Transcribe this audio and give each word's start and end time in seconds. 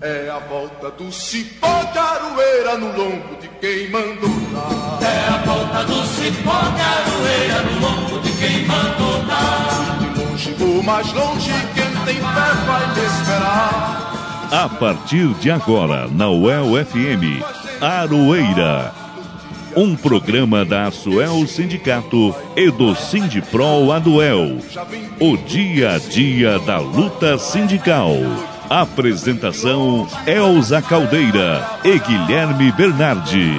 É 0.00 0.30
a 0.30 0.38
volta 0.38 0.92
do 0.92 1.10
cipó 1.10 1.82
de 1.92 1.98
aroeira 1.98 2.78
no 2.78 2.86
lombo 2.96 3.36
de 3.40 3.48
quem 3.60 3.90
mandou 3.90 4.30
dar. 4.52 4.98
É 5.02 5.28
a 5.28 5.38
volta 5.44 5.84
do 5.84 6.06
cipó 6.06 6.52
de 6.52 6.80
aroeira 6.80 7.62
no 7.62 7.80
lombo 7.80 8.20
de 8.20 8.30
quem 8.34 8.64
mandou 8.64 9.24
dar. 9.24 9.98
De 9.98 10.20
longe 10.20 10.56
ou 10.60 10.82
mais 10.84 11.12
longe, 11.12 11.50
quem 11.74 12.04
tem 12.04 12.14
fé 12.14 12.54
vai 12.64 12.94
me 12.94 13.06
esperar. 13.06 14.48
A 14.52 14.68
partir 14.68 15.34
de 15.34 15.50
agora, 15.50 16.06
na 16.06 16.30
UEL 16.30 16.86
FM, 16.86 17.42
Aroeira. 17.82 18.94
Um 19.74 19.96
programa 19.96 20.64
da 20.64 20.86
Asuel 20.86 21.44
Sindicato 21.48 22.32
e 22.54 22.70
do 22.70 22.94
Sindipro 22.94 23.90
Aduel. 23.90 24.58
O 25.18 25.36
dia 25.36 25.96
a 25.96 25.98
dia 25.98 26.60
da 26.60 26.78
luta 26.78 27.36
sindical. 27.36 28.14
Apresentação 28.70 30.06
Elza 30.26 30.82
Caldeira 30.82 31.66
e 31.82 31.98
Guilherme 31.98 32.70
Bernardi. 32.72 33.50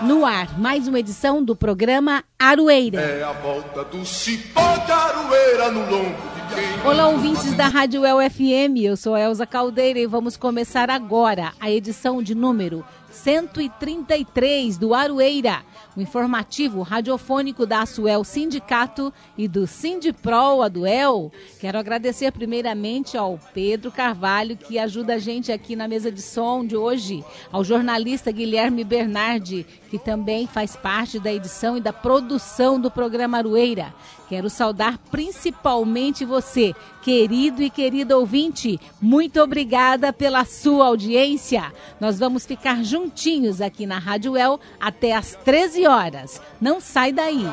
No 0.00 0.24
ar, 0.24 0.56
mais 0.56 0.86
uma 0.86 1.00
edição 1.00 1.42
do 1.42 1.56
programa 1.56 2.22
Aroeira. 2.38 3.00
É 3.00 3.24
a 3.24 3.32
volta 3.32 3.82
do 3.82 4.06
cipó 4.06 4.76
de 4.86 4.92
aroeira 4.92 5.72
no 5.72 5.80
lombo 5.90 6.14
de 6.48 6.54
quem 6.54 6.86
Olá, 6.88 7.08
ouvintes 7.08 7.52
da 7.54 7.66
Rádio 7.66 8.06
El 8.06 8.18
FM. 8.30 8.78
Eu 8.80 8.96
sou 8.96 9.16
Elza 9.16 9.44
Caldeira 9.44 9.98
e 9.98 10.06
vamos 10.06 10.36
começar 10.36 10.88
agora 10.88 11.54
a 11.58 11.68
edição 11.72 12.22
de 12.22 12.36
número 12.36 12.84
133 13.14 14.76
do 14.76 14.92
Aroeira, 14.92 15.62
o 15.96 16.00
informativo 16.00 16.82
radiofônico 16.82 17.64
da 17.64 17.82
Asuel 17.82 18.24
Sindicato 18.24 19.12
e 19.38 19.46
do 19.46 19.66
Sindipro 19.66 20.60
Aduel. 20.62 21.30
Quero 21.60 21.78
agradecer 21.78 22.32
primeiramente 22.32 23.16
ao 23.16 23.38
Pedro 23.54 23.92
Carvalho, 23.92 24.56
que 24.56 24.78
ajuda 24.78 25.14
a 25.14 25.18
gente 25.18 25.52
aqui 25.52 25.76
na 25.76 25.86
mesa 25.86 26.10
de 26.10 26.20
som 26.20 26.66
de 26.66 26.76
hoje, 26.76 27.24
ao 27.52 27.62
jornalista 27.62 28.32
Guilherme 28.32 28.82
Bernardi, 28.82 29.64
que 29.88 29.98
também 29.98 30.48
faz 30.48 30.74
parte 30.74 31.20
da 31.20 31.32
edição 31.32 31.76
e 31.76 31.80
da 31.80 31.92
produção 31.92 32.80
do 32.80 32.90
programa 32.90 33.38
Aroeira. 33.38 33.94
Quero 34.28 34.50
saudar 34.50 34.98
principalmente 35.10 36.24
você, 36.24 36.74
querido 37.04 37.62
e 37.62 37.68
querida 37.68 38.16
ouvinte. 38.16 38.80
Muito 38.98 39.38
obrigada 39.42 40.10
pela 40.10 40.46
sua 40.46 40.86
audiência. 40.86 41.70
Nós 42.00 42.18
vamos 42.18 42.46
ficar 42.46 42.82
juntinhos 42.82 43.60
aqui 43.60 43.84
na 43.84 43.98
Rádio 43.98 44.38
El 44.38 44.58
até 44.80 45.14
às 45.14 45.34
13 45.44 45.86
horas. 45.86 46.40
Não 46.58 46.80
sai 46.80 47.12
daí. 47.12 47.44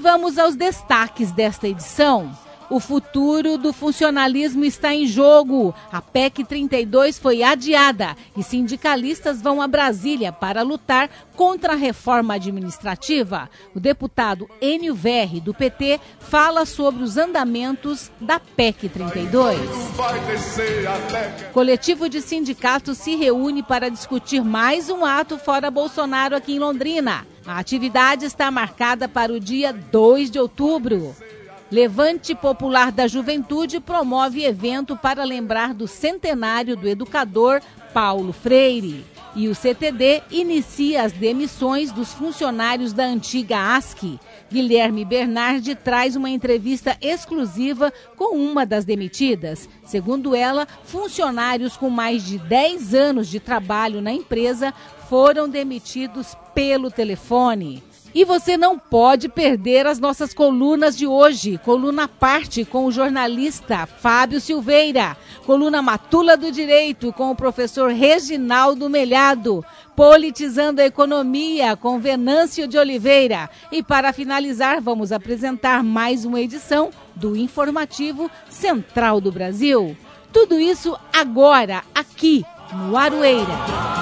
vamos 0.00 0.38
aos 0.38 0.56
destaques 0.56 1.30
desta 1.30 1.68
edição. 1.68 2.32
O 2.70 2.78
futuro 2.78 3.58
do 3.58 3.72
funcionalismo 3.72 4.64
está 4.64 4.94
em 4.94 5.04
jogo. 5.04 5.74
A 5.90 6.00
PEC 6.00 6.44
32 6.44 7.18
foi 7.18 7.42
adiada 7.42 8.16
e 8.36 8.44
sindicalistas 8.44 9.42
vão 9.42 9.60
a 9.60 9.66
Brasília 9.66 10.30
para 10.30 10.62
lutar 10.62 11.10
contra 11.34 11.72
a 11.72 11.76
reforma 11.76 12.34
administrativa. 12.34 13.50
O 13.74 13.80
deputado 13.80 14.48
Enio 14.60 14.94
Verri, 14.94 15.40
do 15.40 15.52
PT, 15.52 15.98
fala 16.20 16.64
sobre 16.64 17.02
os 17.02 17.16
andamentos 17.16 18.08
da 18.20 18.38
PEC 18.38 18.88
32. 18.88 19.58
vai 19.96 20.20
descer 20.20 20.86
até 20.86 21.28
que 21.30 21.44
Coletivo 21.52 22.08
de 22.08 22.22
sindicatos 22.22 22.98
se 22.98 23.16
reúne 23.16 23.64
para 23.64 23.88
discutir 23.88 24.44
mais 24.44 24.88
um 24.88 25.04
ato 25.04 25.38
fora 25.38 25.72
Bolsonaro 25.72 26.36
aqui 26.36 26.54
em 26.54 26.60
Londrina. 26.60 27.26
A 27.46 27.58
atividade 27.58 28.26
está 28.26 28.50
marcada 28.50 29.08
para 29.08 29.32
o 29.32 29.40
dia 29.40 29.72
2 29.72 30.30
de 30.30 30.38
outubro. 30.38 31.14
Levante 31.70 32.34
Popular 32.34 32.92
da 32.92 33.06
Juventude 33.06 33.80
promove 33.80 34.44
evento 34.44 34.96
para 34.96 35.24
lembrar 35.24 35.72
do 35.72 35.86
centenário 35.86 36.76
do 36.76 36.88
educador 36.88 37.62
Paulo 37.94 38.32
Freire. 38.32 39.04
E 39.34 39.46
o 39.46 39.54
CTD 39.54 40.22
inicia 40.30 41.04
as 41.04 41.12
demissões 41.12 41.92
dos 41.92 42.12
funcionários 42.12 42.92
da 42.92 43.04
antiga 43.04 43.76
ASC. 43.76 44.18
Guilherme 44.50 45.04
Bernardi 45.04 45.76
traz 45.76 46.16
uma 46.16 46.28
entrevista 46.28 46.96
exclusiva 47.00 47.92
com 48.16 48.36
uma 48.36 48.66
das 48.66 48.84
demitidas. 48.84 49.68
Segundo 49.84 50.34
ela, 50.34 50.66
funcionários 50.84 51.76
com 51.76 51.88
mais 51.88 52.24
de 52.24 52.38
10 52.38 52.92
anos 52.92 53.28
de 53.28 53.38
trabalho 53.38 54.02
na 54.02 54.12
empresa 54.12 54.74
foram 55.10 55.48
demitidos 55.48 56.36
pelo 56.54 56.88
telefone. 56.88 57.82
E 58.14 58.24
você 58.24 58.56
não 58.56 58.78
pode 58.78 59.28
perder 59.28 59.84
as 59.84 59.98
nossas 59.98 60.32
colunas 60.32 60.96
de 60.96 61.04
hoje. 61.04 61.58
Coluna 61.64 62.06
parte 62.06 62.64
com 62.64 62.84
o 62.84 62.92
jornalista 62.92 63.86
Fábio 63.86 64.40
Silveira. 64.40 65.16
Coluna 65.44 65.82
Matula 65.82 66.36
do 66.36 66.52
Direito 66.52 67.12
com 67.12 67.32
o 67.32 67.34
professor 67.34 67.90
Reginaldo 67.90 68.88
Melhado. 68.88 69.64
Politizando 69.96 70.80
a 70.80 70.86
Economia 70.86 71.76
com 71.76 71.98
Venâncio 71.98 72.68
de 72.68 72.78
Oliveira. 72.78 73.50
E 73.72 73.82
para 73.82 74.12
finalizar, 74.12 74.80
vamos 74.80 75.10
apresentar 75.10 75.82
mais 75.82 76.24
uma 76.24 76.40
edição 76.40 76.90
do 77.16 77.36
Informativo 77.36 78.30
Central 78.48 79.20
do 79.20 79.32
Brasil. 79.32 79.96
Tudo 80.32 80.58
isso 80.58 80.96
agora, 81.12 81.82
aqui 81.94 82.44
no 82.72 82.96
Aroeira. 82.96 83.99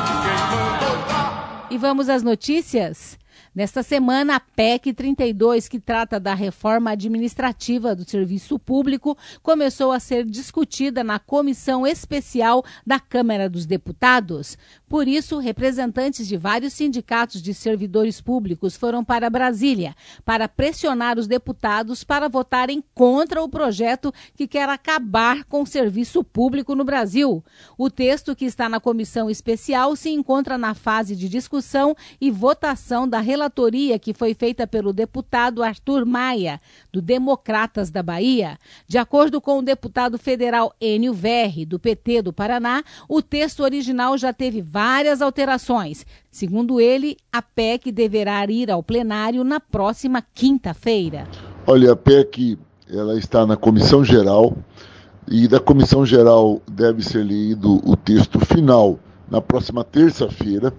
E 1.71 1.77
vamos 1.77 2.09
às 2.09 2.23
notícias? 2.23 3.18
Nesta 3.59 3.83
semana, 3.83 4.37
a 4.37 4.41
PEC 4.41 4.93
32, 4.93 5.67
que 5.67 5.81
trata 5.81 6.21
da 6.21 6.33
reforma 6.33 6.93
administrativa 6.93 7.93
do 7.93 8.09
serviço 8.09 8.57
público, 8.57 9.19
começou 9.43 9.91
a 9.91 9.99
ser 9.99 10.25
discutida 10.25 11.03
na 11.03 11.19
comissão 11.19 11.85
especial 11.85 12.65
da 12.87 13.01
Câmara 13.01 13.51
dos 13.51 13.67
Deputados. 13.67 14.57
Por 14.89 15.09
isso, 15.09 15.41
representantes 15.41 16.29
de 16.29 16.37
vários 16.37 16.73
sindicatos 16.73 17.43
de 17.43 17.53
servidores 17.53 18.21
públicos 18.21 18.77
foram 18.77 19.05
para 19.05 19.29
Brasília 19.29 19.97
para 20.25 20.49
pressionar 20.49 21.19
os 21.19 21.27
deputados 21.27 22.05
para 22.05 22.29
votarem 22.29 22.81
contra 22.95 23.43
o 23.43 23.49
projeto 23.49 24.15
que 24.37 24.47
quer 24.47 24.69
acabar 24.69 25.43
com 25.43 25.63
o 25.63 25.67
serviço 25.67 26.23
público 26.23 26.77
no 26.77 26.85
Brasil. 26.85 27.45
O 27.77 27.91
texto 27.91 28.37
que 28.37 28.45
está 28.45 28.69
na 28.69 28.79
comissão 28.79 29.29
especial 29.29 29.97
se 29.97 30.11
encontra 30.11 30.57
na 30.57 30.75
fase 30.75 31.17
de 31.17 31.29
discussão 31.29 31.97
e 32.21 32.31
votação 32.31 33.09
da 33.09 33.19
relatoria 33.49 33.99
que 33.99 34.13
foi 34.13 34.35
feita 34.35 34.67
pelo 34.67 34.93
deputado 34.93 35.63
Arthur 35.63 36.05
Maia, 36.05 36.61
do 36.93 37.01
Democratas 37.01 37.91
da 37.91 38.03
Bahia. 38.03 38.59
De 38.87 38.99
acordo 38.99 39.41
com 39.41 39.59
o 39.59 39.63
deputado 39.63 40.19
federal 40.19 40.75
Enio 40.81 41.15
Verri, 41.15 41.65
do 41.65 41.79
PT 41.79 42.23
do 42.23 42.33
Paraná, 42.33 42.83
o 43.09 43.23
texto 43.23 43.63
original 43.63 44.17
já 44.19 44.33
teve 44.33 44.61
várias 44.61 45.23
alterações. 45.23 46.07
Segundo 46.31 46.81
ele, 46.81 47.17
a 47.33 47.41
PEC 47.41 47.91
deverá 47.91 48.45
ir 48.45 48.71
ao 48.71 48.83
plenário 48.83 49.43
na 49.43 49.59
próxima 49.59 50.23
quinta-feira. 50.35 51.27
Olha, 51.67 51.93
a 51.93 51.97
PEC 51.97 52.59
ela 52.89 53.19
está 53.19 53.47
na 53.47 53.57
comissão 53.57 54.05
geral 54.05 54.57
e 55.27 55.49
da 55.49 55.59
comissão 55.59 56.07
geral 56.07 56.61
deve 56.71 57.03
ser 57.03 57.25
lido 57.25 57.81
o 57.85 57.97
texto 57.97 58.39
final 58.41 58.99
na 59.31 59.41
próxima 59.41 59.85
terça-feira. 59.85 60.73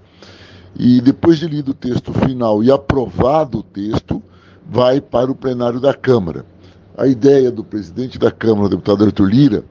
E 0.80 1.02
depois 1.02 1.38
de 1.38 1.46
lido 1.46 1.72
o 1.72 1.74
texto 1.74 2.14
final 2.14 2.64
e 2.64 2.72
aprovado 2.72 3.58
o 3.58 3.64
texto, 3.64 4.24
vai 4.66 5.02
para 5.02 5.30
o 5.30 5.36
plenário 5.36 5.78
da 5.78 5.94
Câmara. 5.94 6.46
A 6.98 7.06
ideia 7.06 7.52
do 7.52 7.66
presidente 7.66 8.18
da 8.18 8.32
Câmara, 8.32 8.68
o 8.68 8.70
deputado 8.70 9.04
Arthur 9.04 9.30
Lira, 9.30 9.66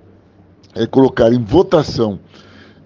é 0.75 0.87
colocar 0.87 1.33
em 1.33 1.43
votação 1.43 2.21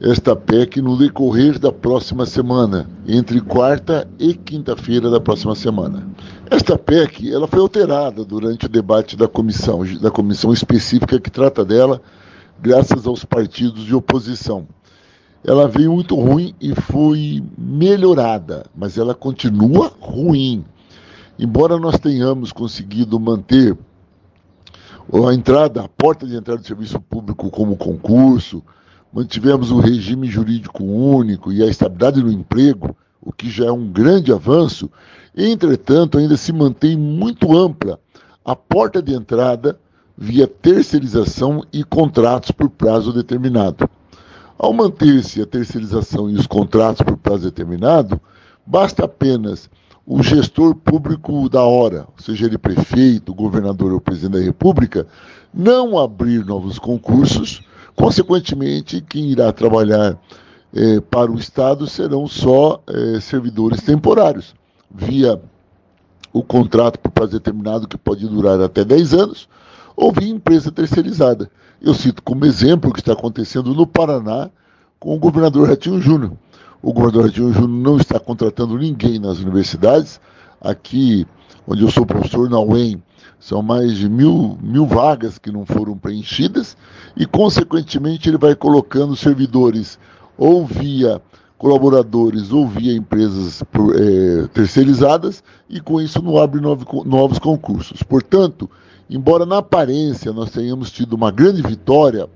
esta 0.01 0.37
PEC 0.37 0.81
no 0.81 0.97
decorrer 0.97 1.59
da 1.59 1.73
próxima 1.73 2.25
semana, 2.25 2.89
entre 3.09 3.41
quarta 3.41 4.09
e 4.21 4.35
quinta-feira 4.35 5.11
da 5.11 5.21
próxima 5.21 5.57
semana. 5.57 6.09
Esta 6.49 6.79
PEC 6.79 7.33
ela 7.33 7.49
foi 7.49 7.59
alterada 7.59 8.25
durante 8.25 8.67
o 8.67 8.69
debate 8.69 9.17
da 9.17 9.27
comissão, 9.27 9.81
da 10.01 10.13
comissão 10.13 10.53
específica 10.53 11.19
que 11.19 11.31
trata 11.31 11.65
dela, 11.65 12.01
graças 12.61 13.05
aos 13.05 13.25
partidos 13.25 13.85
de 13.85 13.95
oposição. 13.97 14.69
Ela 15.45 15.67
veio 15.67 15.93
muito 15.93 16.15
ruim 16.15 16.55
e 16.61 16.75
foi 16.75 17.43
melhorada, 17.59 18.67
mas 18.75 18.97
ela 18.97 19.15
continua 19.15 19.93
ruim. 20.01 20.65
Embora 21.39 21.79
nós 21.79 21.99
tenhamos 21.99 22.53
conseguido 22.53 23.19
manter 23.19 23.77
a 25.13 25.35
entrada, 25.35 25.83
a 25.83 25.89
porta 25.89 26.27
de 26.27 26.37
entrada 26.37 26.61
do 26.61 26.67
serviço 26.67 27.01
público 27.01 27.51
como 27.51 27.77
concurso, 27.77 28.63
mantivemos 29.13 29.73
o 29.73 29.81
regime 29.81 30.29
jurídico 30.29 30.85
único 30.85 31.53
e 31.53 31.63
a 31.63 31.67
estabilidade 31.67 32.23
no 32.23 32.31
emprego, 32.31 32.97
o 33.21 33.33
que 33.33 33.51
já 33.51 33.67
é 33.67 33.73
um 33.73 33.89
grande 33.89 34.33
avanço, 34.33 34.91
entretanto, 35.37 36.19
ainda 36.19 36.37
se 36.37 36.53
mantém 36.53 36.97
muito 36.97 37.57
ampla 37.57 37.99
a 38.45 38.55
porta 38.55 39.03
de 39.03 39.13
entrada 39.13 39.79
via 40.17 40.47
terceirização 40.47 41.65
e 41.73 41.83
contratos 41.83 42.53
por 42.53 42.71
prazo 42.71 43.13
determinado. 43.13 43.89
Ao 44.63 44.73
manter-se 44.73 45.43
a 45.43 45.45
terceirização 45.45 46.31
e 46.31 46.35
os 46.35 46.47
contratos 46.47 47.03
por 47.03 47.17
prazo 47.17 47.43
determinado, 47.43 48.21
basta 48.65 49.05
apenas 49.05 49.69
o 50.07 50.23
gestor 50.23 50.77
público 50.77 51.49
da 51.49 51.65
hora, 51.65 52.07
seja 52.17 52.47
ele 52.47 52.57
prefeito, 52.57 53.35
governador 53.35 53.93
ou 53.93 54.01
presidente 54.01 54.39
da 54.39 54.45
República, 54.45 55.05
não 55.53 55.99
abrir 55.99 56.47
novos 56.47 56.79
concursos, 56.79 57.61
consequentemente, 57.97 59.01
quem 59.01 59.33
irá 59.33 59.53
trabalhar 59.53 60.17
eh, 60.73 61.01
para 61.11 61.33
o 61.33 61.41
Estado 61.41 61.89
serão 61.89 62.29
só 62.29 62.81
eh, 62.87 63.19
servidores 63.21 63.83
temporários, 63.83 64.55
via 64.89 65.43
o 66.33 66.41
contrato 66.41 67.01
por 67.01 67.11
prazo 67.11 67.33
determinado, 67.33 67.89
que 67.89 67.99
pode 67.99 68.29
durar 68.29 68.61
até 68.61 68.85
10 68.85 69.13
anos, 69.15 69.49
ou 69.97 70.13
via 70.13 70.31
empresa 70.31 70.71
terceirizada. 70.71 71.51
Eu 71.83 71.95
cito 71.95 72.23
como 72.23 72.47
exemplo 72.47 72.91
o 72.91 72.93
que 72.93 73.01
está 73.01 73.13
acontecendo 73.13 73.75
no 73.75 73.87
Paraná 73.87 74.49
com 75.01 75.15
o 75.15 75.19
governador 75.19 75.69
Ratinho 75.69 76.01
Júnior 76.01 76.33
o 76.83 76.93
governador 76.93 77.27
Ratinho 77.27 77.53
Júnior 77.53 77.69
não 77.69 77.97
está 77.97 78.19
contratando 78.19 78.77
ninguém 78.77 79.19
nas 79.19 79.39
universidades. 79.39 80.21
Aqui, 80.61 81.27
onde 81.67 81.83
eu 81.83 81.91
sou 81.91 82.05
professor 82.05 82.51
na 82.51 82.61
UEM, 82.61 83.01
são 83.39 83.63
mais 83.63 83.97
de 83.97 84.09
mil, 84.09 84.59
mil 84.61 84.87
vagas 84.87 85.39
que 85.39 85.51
não 85.51 85.65
foram 85.65 85.97
preenchidas 85.97 86.77
e, 87.17 87.25
consequentemente, 87.25 88.29
ele 88.29 88.39
vai 88.39 88.55
colocando 88.55 89.17
servidores 89.17 89.99
ou 90.37 90.67
via 90.67 91.23
colaboradores 91.57 92.51
ou 92.51 92.67
via 92.67 92.93
empresas 92.93 93.63
é, 93.63 94.47
terceirizadas 94.49 95.43
e, 95.69 95.81
com 95.81 96.01
isso, 96.01 96.21
não 96.21 96.37
abre 96.37 96.61
novo, 96.61 97.05
novos 97.05 97.39
concursos. 97.39 98.03
Portanto, 98.03 98.69
embora 99.15 99.45
na 99.45 99.59
aparência 99.59 100.33
nós 100.33 100.51
tenhamos 100.51 100.91
tido 100.91 101.15
uma 101.15 101.31
grande 101.31 101.63
vitória 101.63 102.29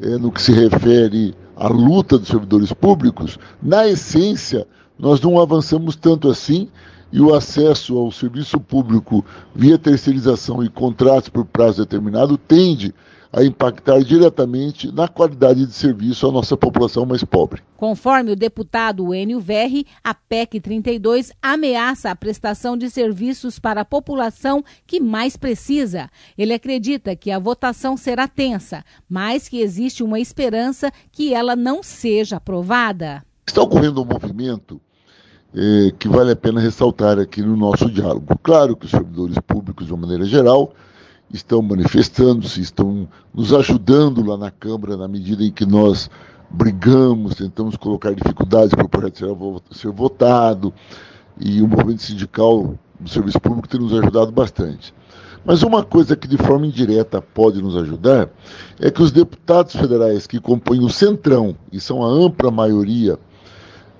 é, 0.00 0.16
no 0.16 0.30
que 0.30 0.40
se 0.40 0.52
refere 0.52 1.34
à 1.56 1.68
luta 1.68 2.18
dos 2.18 2.28
servidores 2.28 2.72
públicos, 2.72 3.38
na 3.62 3.86
essência, 3.86 4.66
nós 4.98 5.20
não 5.20 5.40
avançamos 5.40 5.96
tanto 5.96 6.28
assim 6.30 6.68
e 7.12 7.20
o 7.20 7.34
acesso 7.34 7.96
ao 7.96 8.12
serviço 8.12 8.60
público 8.60 9.24
via 9.54 9.78
terceirização 9.78 10.62
e 10.62 10.68
contratos 10.68 11.28
por 11.28 11.44
prazo 11.44 11.82
determinado 11.82 12.36
tende 12.36 12.94
a 13.32 13.44
impactar 13.44 14.00
diretamente 14.02 14.90
na 14.90 15.06
qualidade 15.06 15.66
de 15.66 15.72
serviço 15.72 16.26
à 16.26 16.32
nossa 16.32 16.56
população 16.56 17.04
mais 17.04 17.22
pobre. 17.24 17.62
Conforme 17.76 18.32
o 18.32 18.36
deputado 18.36 19.14
Enio 19.14 19.40
Verri, 19.40 19.86
a 20.02 20.14
PEC 20.14 20.60
32 20.60 21.32
ameaça 21.42 22.10
a 22.10 22.16
prestação 22.16 22.76
de 22.76 22.90
serviços 22.90 23.58
para 23.58 23.82
a 23.82 23.84
população 23.84 24.64
que 24.86 24.98
mais 24.98 25.36
precisa. 25.36 26.08
Ele 26.36 26.54
acredita 26.54 27.14
que 27.14 27.30
a 27.30 27.38
votação 27.38 27.96
será 27.96 28.26
tensa, 28.26 28.84
mas 29.08 29.48
que 29.48 29.60
existe 29.60 30.02
uma 30.02 30.18
esperança 30.18 30.90
que 31.12 31.34
ela 31.34 31.54
não 31.54 31.82
seja 31.82 32.36
aprovada. 32.36 33.22
Está 33.46 33.62
ocorrendo 33.62 34.02
um 34.02 34.06
movimento 34.06 34.80
eh, 35.54 35.92
que 35.98 36.08
vale 36.08 36.32
a 36.32 36.36
pena 36.36 36.60
ressaltar 36.60 37.18
aqui 37.18 37.42
no 37.42 37.56
nosso 37.56 37.90
diálogo. 37.90 38.38
Claro 38.42 38.76
que 38.76 38.86
os 38.86 38.90
servidores 38.90 39.38
públicos, 39.38 39.86
de 39.86 39.92
uma 39.92 40.02
maneira 40.02 40.24
geral, 40.24 40.72
estão 41.32 41.60
manifestando-se, 41.60 42.60
estão 42.60 43.08
nos 43.34 43.52
ajudando 43.52 44.24
lá 44.24 44.36
na 44.36 44.50
Câmara 44.50 44.96
na 44.96 45.08
medida 45.08 45.44
em 45.44 45.50
que 45.50 45.66
nós 45.66 46.10
brigamos, 46.50 47.34
tentamos 47.34 47.76
colocar 47.76 48.14
dificuldades 48.14 48.70
para 48.74 48.86
o 48.86 48.88
projeto 48.88 49.62
ser, 49.72 49.90
votado, 49.90 50.72
e 51.38 51.60
o 51.60 51.68
movimento 51.68 52.02
sindical 52.02 52.74
do 52.98 53.08
serviço 53.08 53.40
público 53.40 53.68
tem 53.68 53.80
nos 53.80 53.92
ajudado 53.92 54.32
bastante. 54.32 54.94
Mas 55.44 55.62
uma 55.62 55.84
coisa 55.84 56.16
que 56.16 56.26
de 56.26 56.36
forma 56.36 56.66
indireta 56.66 57.22
pode 57.22 57.62
nos 57.62 57.76
ajudar 57.76 58.28
é 58.80 58.90
que 58.90 59.02
os 59.02 59.12
deputados 59.12 59.76
federais 59.76 60.26
que 60.26 60.40
compõem 60.40 60.80
o 60.80 60.90
Centrão, 60.90 61.54
e 61.70 61.78
são 61.78 62.02
a 62.02 62.08
ampla 62.08 62.50
maioria 62.50 63.18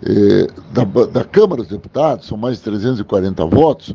eh, 0.02 0.48
da, 0.72 0.84
da 1.04 1.24
Câmara 1.24 1.62
dos 1.62 1.70
Deputados, 1.70 2.26
são 2.26 2.36
mais 2.36 2.56
de 2.56 2.64
340 2.64 3.46
votos, 3.46 3.94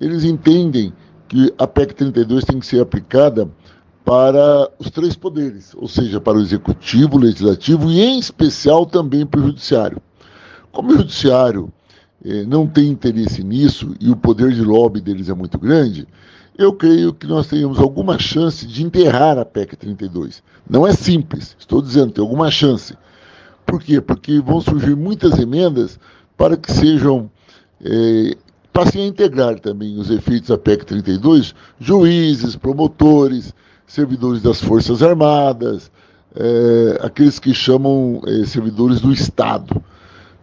eles 0.00 0.24
entendem 0.24 0.92
que 1.34 1.52
a 1.58 1.66
PEC 1.66 1.96
32 1.96 2.44
tem 2.44 2.60
que 2.60 2.66
ser 2.66 2.80
aplicada 2.80 3.50
para 4.04 4.70
os 4.78 4.88
três 4.88 5.16
poderes, 5.16 5.74
ou 5.74 5.88
seja, 5.88 6.20
para 6.20 6.38
o 6.38 6.40
executivo, 6.40 7.16
o 7.16 7.20
legislativo 7.20 7.90
e, 7.90 8.00
em 8.00 8.20
especial, 8.20 8.86
também 8.86 9.26
para 9.26 9.40
o 9.40 9.46
judiciário. 9.46 10.00
Como 10.70 10.92
o 10.92 10.96
judiciário 10.96 11.72
eh, 12.24 12.44
não 12.44 12.68
tem 12.68 12.86
interesse 12.86 13.42
nisso 13.42 13.96
e 14.00 14.12
o 14.12 14.16
poder 14.16 14.52
de 14.52 14.62
lobby 14.62 15.00
deles 15.00 15.28
é 15.28 15.34
muito 15.34 15.58
grande, 15.58 16.06
eu 16.56 16.72
creio 16.72 17.12
que 17.12 17.26
nós 17.26 17.48
tenhamos 17.48 17.80
alguma 17.80 18.16
chance 18.16 18.64
de 18.64 18.84
enterrar 18.84 19.36
a 19.36 19.44
PEC 19.44 19.74
32. 19.74 20.40
Não 20.70 20.86
é 20.86 20.92
simples, 20.92 21.56
estou 21.58 21.82
dizendo, 21.82 22.12
tem 22.12 22.22
alguma 22.22 22.48
chance. 22.48 22.96
Por 23.66 23.82
quê? 23.82 24.00
Porque 24.00 24.38
vão 24.38 24.60
surgir 24.60 24.94
muitas 24.94 25.36
emendas 25.36 25.98
para 26.36 26.56
que 26.56 26.70
sejam 26.70 27.28
eh, 27.84 28.36
passem 28.74 29.04
a 29.04 29.06
integrar 29.06 29.60
também 29.60 29.96
os 29.96 30.10
efeitos 30.10 30.48
da 30.48 30.58
PEC 30.58 30.84
32, 30.84 31.54
juízes, 31.78 32.56
promotores, 32.56 33.54
servidores 33.86 34.42
das 34.42 34.60
Forças 34.60 35.00
Armadas, 35.00 35.92
é, 36.34 36.98
aqueles 37.00 37.38
que 37.38 37.54
chamam 37.54 38.20
é, 38.26 38.44
servidores 38.44 39.00
do 39.00 39.12
Estado. 39.12 39.80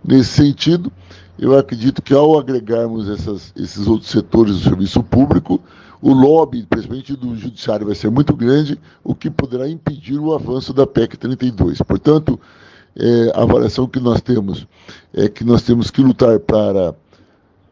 Nesse 0.01 0.30
sentido, 0.30 0.89
eu 1.38 1.60
acredito 1.60 2.01
que 2.01 2.13
ao 2.13 2.39
agregarmos 2.39 3.10
essas, 3.10 3.51
esses 3.54 3.86
outros 3.86 4.10
setores 4.10 4.56
do 4.56 4.63
serviço 4.63 5.04
público, 5.04 5.62
o 6.01 6.13
lobby, 6.13 6.66
principalmente 6.68 7.18
do 7.18 7.36
judiciário, 7.36 7.86
vai 7.86 7.95
ser 7.95 8.10
muito 8.10 8.33
grande, 8.33 8.80
o 9.04 9.13
que 9.13 9.30
poderá 9.30 9.68
impedir 9.68 10.18
o 10.18 10.33
avanço 10.33 10.74
da 10.74 10.88
PEC 10.88 11.18
32. 11.18 11.81
Portanto, 11.81 12.39
é, 12.95 13.31
a 13.36 13.44
avaliação 13.44 13.88
que 13.88 14.00
nós 14.00 14.22
temos 14.22 14.66
é 15.13 15.28
que 15.28 15.44
nós 15.44 15.63
temos 15.63 15.92
que 15.92 16.01
lutar 16.01 16.39
para 16.39 16.95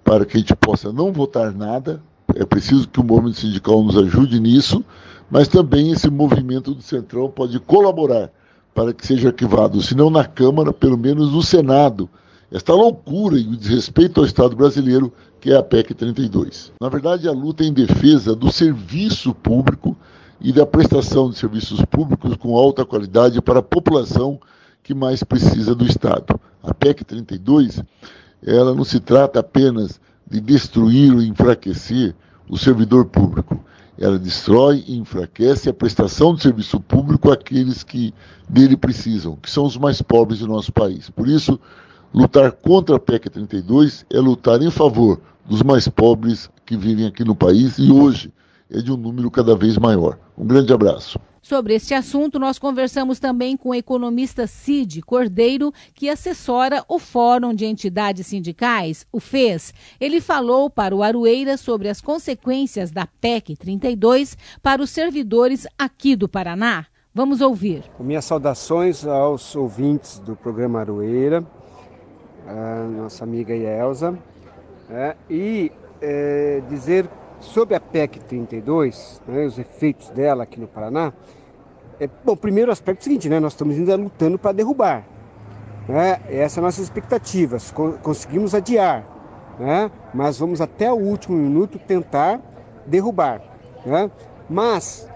para 0.09 0.25
que 0.25 0.37
a 0.37 0.39
gente 0.39 0.55
possa 0.55 0.91
não 0.91 1.13
votar 1.13 1.53
nada. 1.53 2.01
É 2.33 2.43
preciso 2.43 2.87
que 2.87 2.99
o 2.99 3.03
movimento 3.03 3.37
sindical 3.37 3.83
nos 3.83 3.95
ajude 3.95 4.39
nisso, 4.39 4.83
mas 5.29 5.47
também 5.47 5.91
esse 5.91 6.09
movimento 6.09 6.73
do 6.73 6.81
Centrão 6.81 7.29
pode 7.29 7.59
colaborar 7.59 8.31
para 8.73 8.91
que 8.91 9.05
seja 9.05 9.27
arquivado, 9.27 9.79
se 9.83 9.93
não 9.93 10.09
na 10.09 10.25
Câmara, 10.25 10.73
pelo 10.73 10.97
menos 10.97 11.31
no 11.31 11.43
Senado, 11.43 12.09
esta 12.51 12.73
loucura 12.73 13.37
e 13.37 13.47
o 13.47 13.55
desrespeito 13.55 14.19
ao 14.19 14.25
Estado 14.25 14.55
brasileiro 14.55 15.13
que 15.39 15.51
é 15.51 15.55
a 15.55 15.61
PEC 15.61 15.93
32. 15.93 16.71
Na 16.81 16.89
verdade, 16.89 17.27
a 17.27 17.31
luta 17.31 17.63
é 17.63 17.67
em 17.67 17.73
defesa 17.73 18.35
do 18.35 18.51
serviço 18.51 19.31
público 19.35 19.95
e 20.41 20.51
da 20.51 20.65
prestação 20.65 21.29
de 21.29 21.37
serviços 21.37 21.85
públicos 21.85 22.35
com 22.35 22.57
alta 22.57 22.83
qualidade 22.83 23.39
para 23.43 23.59
a 23.59 23.63
população 23.63 24.39
que 24.81 24.95
mais 24.95 25.23
precisa 25.23 25.75
do 25.75 25.85
Estado. 25.85 26.39
A 26.63 26.73
PEC 26.73 27.05
32 27.05 27.83
ela 28.45 28.73
não 28.73 28.83
se 28.83 28.99
trata 28.99 29.39
apenas 29.39 29.99
de 30.29 30.39
destruir 30.39 31.13
ou 31.13 31.21
enfraquecer 31.21 32.15
o 32.49 32.57
servidor 32.57 33.05
público. 33.05 33.63
Ela 33.97 34.17
destrói 34.17 34.83
e 34.87 34.97
enfraquece 34.97 35.69
a 35.69 35.73
prestação 35.73 36.33
de 36.33 36.41
serviço 36.41 36.79
público 36.79 37.31
àqueles 37.31 37.83
que 37.83 38.13
dele 38.47 38.77
precisam, 38.77 39.35
que 39.35 39.49
são 39.49 39.65
os 39.65 39.75
mais 39.75 40.01
pobres 40.01 40.39
do 40.39 40.47
nosso 40.47 40.71
país. 40.71 41.09
Por 41.09 41.27
isso, 41.27 41.59
lutar 42.13 42.51
contra 42.51 42.95
a 42.95 42.99
PEC 42.99 43.29
32 43.29 44.05
é 44.09 44.19
lutar 44.19 44.61
em 44.61 44.71
favor 44.71 45.19
dos 45.45 45.61
mais 45.61 45.87
pobres 45.87 46.49
que 46.65 46.77
vivem 46.77 47.07
aqui 47.07 47.25
no 47.25 47.35
país 47.35 47.77
e 47.77 47.91
hoje 47.91 48.31
é 48.69 48.79
de 48.81 48.91
um 48.91 48.97
número 48.97 49.29
cada 49.29 49.55
vez 49.55 49.77
maior. 49.77 50.17
Um 50.37 50.45
grande 50.45 50.71
abraço. 50.71 51.19
Sobre 51.49 51.73
este 51.73 51.95
assunto, 51.95 52.37
nós 52.37 52.59
conversamos 52.59 53.19
também 53.19 53.57
com 53.57 53.69
o 53.69 53.73
economista 53.73 54.45
Cid 54.45 55.01
Cordeiro, 55.01 55.73
que 55.95 56.07
assessora 56.07 56.85
o 56.87 56.99
Fórum 56.99 57.55
de 57.55 57.65
Entidades 57.65 58.27
Sindicais, 58.27 59.07
o 59.11 59.19
FES. 59.19 59.73
Ele 59.99 60.21
falou 60.21 60.69
para 60.69 60.95
o 60.95 61.01
Arueira 61.01 61.57
sobre 61.57 61.89
as 61.89 62.01
consequências 62.01 62.91
da 62.91 63.07
PEC 63.19 63.55
32 63.55 64.37
para 64.61 64.79
os 64.79 64.91
servidores 64.91 65.65
aqui 65.75 66.15
do 66.15 66.29
Paraná. 66.29 66.85
Vamos 67.15 67.41
ouvir. 67.41 67.83
Minhas 67.99 68.25
saudações 68.25 69.03
aos 69.07 69.55
ouvintes 69.55 70.19
do 70.19 70.35
programa 70.35 70.81
Arueira, 70.81 71.43
a 72.45 72.83
nossa 72.95 73.23
amiga 73.23 73.55
Elza, 73.55 74.15
é, 74.87 75.15
e 75.27 75.71
é, 75.99 76.61
dizer 76.69 77.09
Sobre 77.41 77.73
a 77.73 77.79
PEC 77.79 78.19
32, 78.19 79.21
né, 79.25 79.45
os 79.45 79.57
efeitos 79.57 80.09
dela 80.09 80.43
aqui 80.43 80.59
no 80.59 80.67
Paraná, 80.67 81.13
é, 81.99 82.09
bom, 82.23 82.35
primeiro 82.35 82.71
aspecto 82.71 82.99
é 82.99 83.01
o 83.01 83.03
seguinte, 83.03 83.27
né, 83.29 83.39
nós 83.39 83.53
estamos 83.53 83.75
ainda 83.75 83.95
lutando 83.95 84.39
para 84.39 84.53
derrubar. 84.53 85.03
Né? 85.87 86.21
Essa 86.29 86.59
é 86.59 86.61
a 86.61 86.63
nossa 86.63 86.81
expectativa. 86.81 87.57
Conseguimos 88.01 88.55
adiar, 88.55 89.03
né? 89.59 89.91
mas 90.13 90.37
vamos 90.37 90.61
até 90.61 90.91
o 90.91 90.95
último 90.95 91.35
minuto 91.35 91.77
tentar 91.77 92.39
derrubar. 92.85 93.41
Né? 93.85 94.09
Mas 94.49 95.09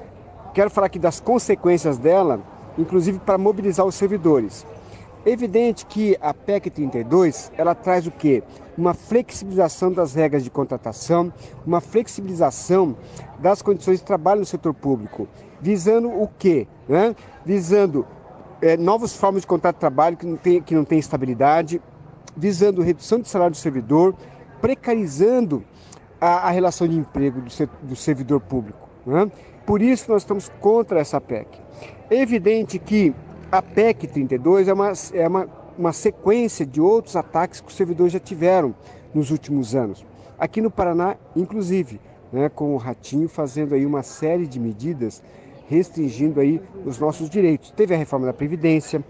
quero 0.53 0.69
falar 0.69 0.87
aqui 0.87 0.99
das 0.99 1.19
consequências 1.21 1.97
dela, 1.97 2.41
inclusive 2.77 3.19
para 3.19 3.37
mobilizar 3.37 3.85
os 3.85 3.95
servidores. 3.95 4.65
Evidente 5.25 5.85
que 5.85 6.17
a 6.19 6.33
PEC 6.33 6.69
32 6.69 7.49
ela 7.57 7.73
traz 7.73 8.05
o 8.05 8.11
que? 8.11 8.43
Uma 8.77 8.93
flexibilização 8.93 9.89
das 9.89 10.13
regras 10.13 10.43
de 10.43 10.49
contratação, 10.49 11.31
uma 11.65 11.79
flexibilização 11.79 12.97
das 13.39 13.61
condições 13.61 13.99
de 13.99 14.05
trabalho 14.05 14.41
no 14.41 14.45
setor 14.45 14.73
público, 14.73 15.29
visando 15.63 16.09
o 16.09 16.29
quê? 16.37 16.67
Né? 16.87 17.15
Visando 17.45 18.05
é, 18.61 18.75
novas 18.75 19.15
formas 19.15 19.43
de 19.43 19.47
contrato 19.47 19.75
de 19.77 19.79
trabalho 19.79 20.17
que 20.17 20.25
não, 20.25 20.35
tem, 20.35 20.61
que 20.61 20.75
não 20.75 20.83
tem 20.83 20.99
estabilidade, 20.99 21.81
visando 22.35 22.81
redução 22.81 23.19
de 23.19 23.29
salário 23.29 23.53
do 23.53 23.57
servidor, 23.57 24.13
precarizando 24.59 25.63
a, 26.19 26.49
a 26.49 26.51
relação 26.51 26.85
de 26.85 26.97
emprego 26.97 27.39
do, 27.39 27.87
do 27.87 27.95
servidor 27.95 28.41
público. 28.41 28.89
Né? 29.05 29.31
Por 29.65 29.81
isso 29.81 30.11
nós 30.11 30.23
estamos 30.23 30.51
contra 30.59 30.99
essa 30.99 31.21
PEC. 31.21 31.47
É 32.09 32.17
evidente 32.17 32.77
que 32.77 33.15
a 33.49 33.61
PEC 33.61 34.07
32 34.07 34.67
é 34.67 34.73
uma, 34.73 34.91
é 35.13 35.27
uma, 35.27 35.47
uma 35.77 35.93
sequência 35.93 36.65
de 36.65 36.81
outros 36.81 37.15
ataques 37.15 37.61
que 37.61 37.69
os 37.69 37.75
servidores 37.75 38.11
já 38.11 38.19
tiveram 38.19 38.75
nos 39.13 39.31
últimos 39.31 39.75
anos. 39.75 40.05
Aqui 40.37 40.59
no 40.59 40.69
Paraná, 40.69 41.15
inclusive, 41.33 42.01
né, 42.33 42.49
com 42.49 42.73
o 42.73 42.77
Ratinho 42.77 43.29
fazendo 43.29 43.75
aí 43.75 43.85
uma 43.85 44.01
série 44.01 44.47
de 44.47 44.59
medidas 44.59 45.21
restringindo 45.67 46.39
aí 46.39 46.61
os 46.85 46.99
nossos 46.99 47.29
direitos. 47.29 47.71
Teve 47.71 47.93
a 47.93 47.97
reforma 47.97 48.25
da 48.25 48.33
Previdência, 48.33 49.03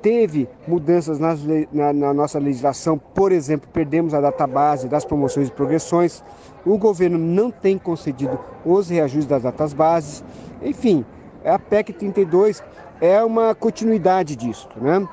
teve 0.00 0.48
mudanças 0.66 1.18
nas, 1.18 1.40
na, 1.72 1.92
na, 1.92 2.14
nossa 2.14 2.38
legislação, 2.38 2.98
por 2.98 3.32
exemplo, 3.32 3.68
perdemos 3.72 4.14
a 4.14 4.20
database 4.20 4.88
das 4.88 5.04
promoções 5.04 5.48
e 5.48 5.52
progressões, 5.52 6.22
o 6.64 6.78
governo 6.78 7.18
não 7.18 7.50
tem 7.50 7.78
concedido 7.78 8.38
os 8.64 8.88
reajustes 8.88 9.26
das 9.26 9.42
datas 9.42 9.72
bases, 9.72 10.24
enfim, 10.62 11.04
a 11.44 11.58
PEC 11.58 11.92
32 11.92 12.62
é 13.00 13.22
uma 13.22 13.54
continuidade 13.54 14.36
disso. 14.36 14.68
Né? 14.76 15.06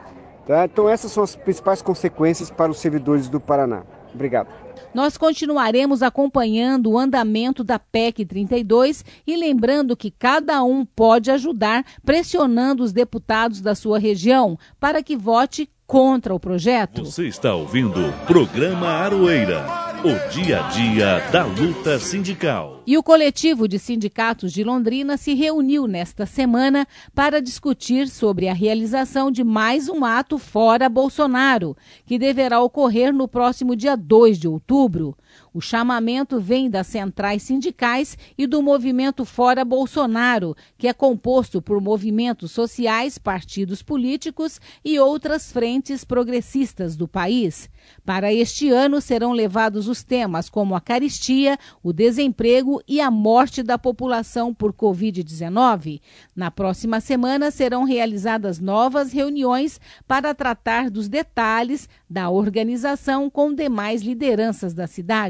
Tá? 0.46 0.66
Então, 0.66 0.90
essas 0.90 1.12
são 1.12 1.24
as 1.24 1.36
principais 1.36 1.82
consequências 1.82 2.50
para 2.50 2.72
os 2.72 2.80
servidores 2.80 3.30
do 3.30 3.40
Paraná. 3.40 3.84
Obrigado. 4.14 4.48
Nós 4.94 5.18
continuaremos 5.18 6.02
acompanhando 6.02 6.92
o 6.92 6.98
andamento 6.98 7.64
da 7.64 7.78
PEC 7.78 8.26
32 8.26 9.06
e 9.26 9.36
lembrando 9.36 9.96
que 9.96 10.12
cada 10.12 10.64
um 10.64 10.86
pode 10.86 11.30
ajudar 11.30 11.86
pressionando 12.04 12.84
os 12.84 12.92
deputados 12.92 13.62
da 13.62 13.76
sua 13.76 14.00
região 14.00 14.58
para 14.80 15.04
que 15.04 15.16
vote 15.16 15.70
contra 15.86 16.34
o 16.36 16.40
projeto. 16.40 17.06
Você 17.06 17.28
está 17.28 17.54
ouvindo 17.56 18.10
o 18.10 18.14
programa 18.26 18.88
Aroeira. 18.88 19.87
O 20.08 20.30
dia 20.30 20.64
a 20.64 20.70
dia 20.70 21.20
da 21.34 21.44
luta 21.44 22.00
sindical. 22.00 22.82
E 22.88 22.98
o 22.98 23.04
coletivo 23.04 23.68
de 23.68 23.78
sindicatos 23.78 24.54
de 24.54 24.64
Londrina 24.64 25.18
se 25.18 25.34
reuniu 25.34 25.86
nesta 25.86 26.26
semana 26.26 26.88
para 27.14 27.42
discutir 27.42 28.08
sobre 28.08 28.48
a 28.48 28.54
realização 28.54 29.30
de 29.30 29.44
mais 29.44 29.90
um 29.90 30.06
ato 30.06 30.38
fora 30.38 30.88
Bolsonaro, 30.88 31.76
que 32.06 32.18
deverá 32.18 32.62
ocorrer 32.62 33.12
no 33.12 33.28
próximo 33.28 33.76
dia 33.76 33.98
2 33.98 34.40
de 34.40 34.48
outubro. 34.48 35.14
O 35.54 35.62
chamamento 35.62 36.40
vem 36.40 36.70
das 36.70 36.88
centrais 36.88 37.44
sindicais 37.44 38.18
e 38.38 38.46
do 38.46 38.62
movimento 38.62 39.26
Fora 39.26 39.64
Bolsonaro, 39.64 40.56
que 40.78 40.88
é 40.88 40.94
composto 40.94 41.62
por 41.62 41.82
movimentos 41.82 42.52
sociais, 42.52 43.18
partidos 43.18 43.82
políticos 43.82 44.60
e 44.84 45.00
outras 45.00 45.52
frentes 45.52 46.04
progressistas 46.04 46.96
do 46.96 47.08
país. 47.08 47.70
Para 48.06 48.34
este 48.34 48.70
ano 48.70 49.02
serão 49.02 49.32
levados 49.32 49.88
os 49.88 50.04
temas 50.04 50.50
como 50.50 50.76
a 50.76 50.82
caristia, 50.82 51.58
o 51.82 51.92
desemprego 51.94 52.82
e 52.88 53.00
a 53.02 53.10
morte 53.10 53.64
da 53.64 53.78
população 53.78 54.54
por 54.54 54.74
Covid-19. 54.74 56.02
Na 56.36 56.52
próxima 56.52 57.00
semana 57.00 57.52
serão 57.52 57.84
realizadas 57.84 58.60
novas 58.60 59.12
reuniões 59.12 59.80
para 60.08 60.34
tratar 60.34 60.90
dos 60.90 61.08
detalhes 61.08 61.90
da 62.10 62.30
organização 62.30 63.30
com 63.30 63.54
demais 63.54 64.02
lideranças 64.02 64.74
da 64.74 64.88
cidade. 64.88 65.27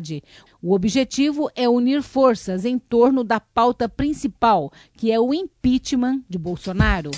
O 0.61 0.73
objetivo 0.73 1.49
é 1.55 1.67
unir 1.67 2.01
forças 2.01 2.65
em 2.65 2.77
torno 2.77 3.23
da 3.23 3.39
pauta 3.39 3.87
principal, 3.87 4.71
que 4.93 5.11
é 5.11 5.19
o 5.19 5.33
impeachment 5.33 6.21
de 6.29 6.37
Bolsonaro. 6.37 7.11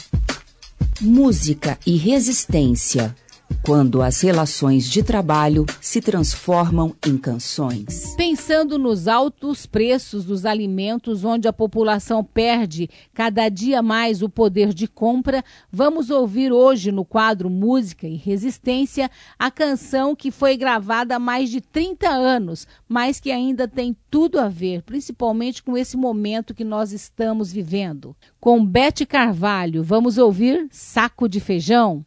Música 1.01 1.77
e 1.85 1.95
resistência 1.95 3.15
quando 3.63 4.01
as 4.01 4.21
relações 4.21 4.89
de 4.89 5.03
trabalho 5.03 5.65
se 5.81 6.01
transformam 6.01 6.95
em 7.05 7.17
canções. 7.17 8.15
Pensando 8.15 8.77
nos 8.77 9.07
altos 9.07 9.65
preços 9.65 10.25
dos 10.25 10.45
alimentos, 10.45 11.23
onde 11.23 11.47
a 11.47 11.53
população 11.53 12.23
perde 12.23 12.89
cada 13.13 13.49
dia 13.49 13.81
mais 13.81 14.21
o 14.21 14.29
poder 14.29 14.73
de 14.73 14.87
compra, 14.87 15.43
vamos 15.71 16.09
ouvir 16.09 16.51
hoje 16.51 16.91
no 16.91 17.05
quadro 17.05 17.49
Música 17.49 18.07
e 18.07 18.15
Resistência 18.15 19.09
a 19.37 19.51
canção 19.51 20.15
que 20.15 20.31
foi 20.31 20.57
gravada 20.57 21.15
há 21.15 21.19
mais 21.19 21.49
de 21.49 21.61
30 21.61 22.09
anos, 22.09 22.67
mas 22.87 23.19
que 23.19 23.31
ainda 23.31 23.67
tem 23.67 23.95
tudo 24.09 24.39
a 24.39 24.47
ver, 24.47 24.81
principalmente 24.83 25.61
com 25.61 25.77
esse 25.77 25.95
momento 25.95 26.53
que 26.53 26.63
nós 26.63 26.91
estamos 26.91 27.51
vivendo. 27.51 28.15
Com 28.39 28.65
Bete 28.65 29.05
Carvalho, 29.05 29.83
vamos 29.83 30.17
ouvir 30.17 30.67
Saco 30.71 31.27
de 31.27 31.39
Feijão. 31.39 32.03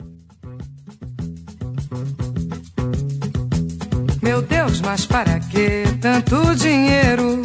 Meu 4.22 4.40
Deus, 4.42 4.80
mas 4.80 5.04
para 5.04 5.40
que 5.40 5.84
tanto 6.00 6.54
dinheiro? 6.54 7.42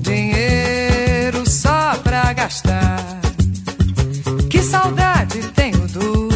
Dinheiro 0.00 1.48
só 1.48 1.96
pra 2.02 2.32
gastar. 2.32 2.98
Que 4.48 4.62
saudade 4.62 5.40
tenho 5.54 5.86
do 5.88 6.28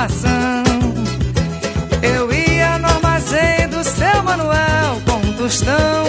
reclamação. 0.00 0.64
Eu 2.02 2.32
ia 2.32 2.78
no 2.78 2.86
armazém 2.86 3.68
do 3.68 3.84
seu 3.84 4.22
Manuel 4.22 5.00
com 5.06 5.16
um 5.26 5.32
tostão, 5.34 5.99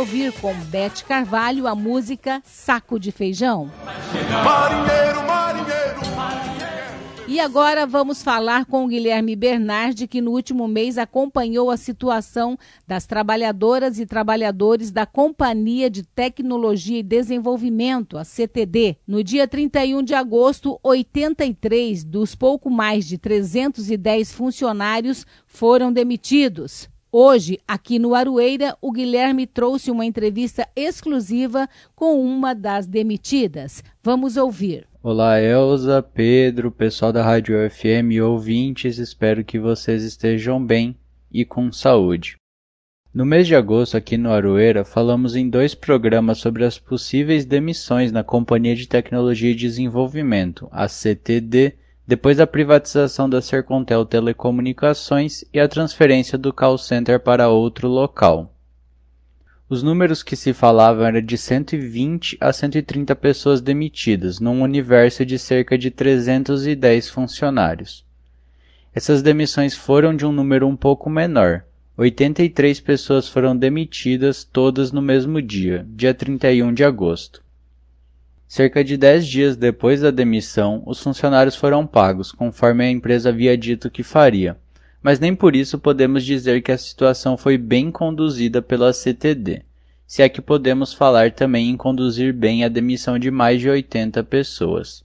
ouvir 0.00 0.32
com 0.40 0.54
Bete 0.54 1.04
Carvalho 1.04 1.66
a 1.66 1.74
música 1.74 2.40
Saco 2.42 2.98
de 2.98 3.12
Feijão. 3.12 3.70
Marinheiro, 4.42 5.26
marinheiro, 5.26 6.00
E 7.28 7.38
agora 7.38 7.86
vamos 7.86 8.22
falar 8.22 8.64
com 8.64 8.82
o 8.82 8.88
Guilherme 8.88 9.36
Bernardi, 9.36 10.08
que 10.08 10.22
no 10.22 10.30
último 10.30 10.66
mês 10.66 10.96
acompanhou 10.96 11.70
a 11.70 11.76
situação 11.76 12.58
das 12.88 13.04
trabalhadoras 13.04 13.98
e 13.98 14.06
trabalhadores 14.06 14.90
da 14.90 15.04
Companhia 15.04 15.90
de 15.90 16.02
Tecnologia 16.02 17.00
e 17.00 17.02
Desenvolvimento, 17.02 18.16
a 18.16 18.24
CTD. 18.24 18.96
No 19.06 19.22
dia 19.22 19.46
31 19.46 20.02
de 20.02 20.14
agosto, 20.14 20.80
83 20.82 22.04
dos 22.04 22.34
pouco 22.34 22.70
mais 22.70 23.06
de 23.06 23.18
310 23.18 24.32
funcionários 24.32 25.26
foram 25.46 25.92
demitidos. 25.92 26.88
Hoje, 27.12 27.58
aqui 27.66 27.98
no 27.98 28.14
Aroeira, 28.14 28.76
o 28.80 28.92
Guilherme 28.92 29.44
trouxe 29.44 29.90
uma 29.90 30.06
entrevista 30.06 30.68
exclusiva 30.76 31.68
com 31.92 32.22
uma 32.24 32.54
das 32.54 32.86
demitidas. 32.86 33.82
Vamos 34.00 34.36
ouvir. 34.36 34.86
Olá, 35.02 35.40
Elza, 35.40 36.00
Pedro, 36.02 36.70
pessoal 36.70 37.12
da 37.12 37.20
Rádio 37.20 37.56
FM 37.68 38.12
e 38.12 38.22
ouvintes, 38.22 38.98
espero 38.98 39.44
que 39.44 39.58
vocês 39.58 40.04
estejam 40.04 40.64
bem 40.64 40.96
e 41.32 41.44
com 41.44 41.72
saúde. 41.72 42.36
No 43.12 43.26
mês 43.26 43.48
de 43.48 43.56
agosto, 43.56 43.96
aqui 43.96 44.16
no 44.16 44.30
Aroeira, 44.30 44.84
falamos 44.84 45.34
em 45.34 45.50
dois 45.50 45.74
programas 45.74 46.38
sobre 46.38 46.64
as 46.64 46.78
possíveis 46.78 47.44
demissões 47.44 48.12
na 48.12 48.22
Companhia 48.22 48.76
de 48.76 48.86
Tecnologia 48.86 49.50
e 49.50 49.54
Desenvolvimento, 49.56 50.68
a 50.70 50.86
CTD, 50.86 51.74
depois 52.06 52.36
da 52.36 52.46
privatização 52.46 53.28
da 53.28 53.40
Sercontel 53.40 54.04
Telecomunicações 54.04 55.44
e 55.52 55.60
a 55.60 55.68
transferência 55.68 56.36
do 56.36 56.52
call 56.52 56.76
center 56.76 57.20
para 57.20 57.48
outro 57.48 57.88
local. 57.88 58.52
Os 59.68 59.84
números 59.84 60.22
que 60.22 60.34
se 60.34 60.52
falavam 60.52 61.06
eram 61.06 61.20
de 61.20 61.38
120 61.38 62.36
a 62.40 62.52
130 62.52 63.14
pessoas 63.14 63.60
demitidas, 63.60 64.40
num 64.40 64.62
universo 64.62 65.24
de 65.24 65.38
cerca 65.38 65.78
de 65.78 65.92
310 65.92 67.08
funcionários. 67.08 68.04
Essas 68.92 69.22
demissões 69.22 69.76
foram 69.76 70.16
de 70.16 70.26
um 70.26 70.32
número 70.32 70.66
um 70.66 70.74
pouco 70.74 71.08
menor. 71.08 71.62
83 71.96 72.80
pessoas 72.80 73.28
foram 73.28 73.56
demitidas, 73.56 74.42
todas 74.42 74.90
no 74.90 75.00
mesmo 75.00 75.40
dia, 75.40 75.86
dia 75.90 76.12
31 76.12 76.74
de 76.74 76.82
agosto. 76.82 77.40
Cerca 78.50 78.84
de 78.84 78.96
10 78.96 79.26
dias 79.26 79.56
depois 79.56 80.00
da 80.00 80.10
demissão, 80.10 80.82
os 80.84 81.00
funcionários 81.00 81.54
foram 81.54 81.86
pagos, 81.86 82.32
conforme 82.32 82.84
a 82.84 82.90
empresa 82.90 83.28
havia 83.28 83.56
dito 83.56 83.88
que 83.88 84.02
faria 84.02 84.58
mas 85.02 85.18
nem 85.18 85.34
por 85.34 85.56
isso 85.56 85.78
podemos 85.78 86.24
dizer 86.24 86.62
que 86.62 86.72
a 86.72 86.78
situação 86.78 87.36
foi 87.36 87.56
bem 87.56 87.90
conduzida 87.90 88.60
pela 88.60 88.92
CTD, 88.92 89.62
se 90.06 90.22
é 90.22 90.28
que 90.28 90.42
podemos 90.42 90.92
falar 90.92 91.32
também 91.32 91.70
em 91.70 91.76
conduzir 91.76 92.32
bem 92.32 92.64
a 92.64 92.68
demissão 92.68 93.18
de 93.18 93.30
mais 93.30 93.60
de 93.60 93.70
80 93.70 94.22
pessoas. 94.24 95.02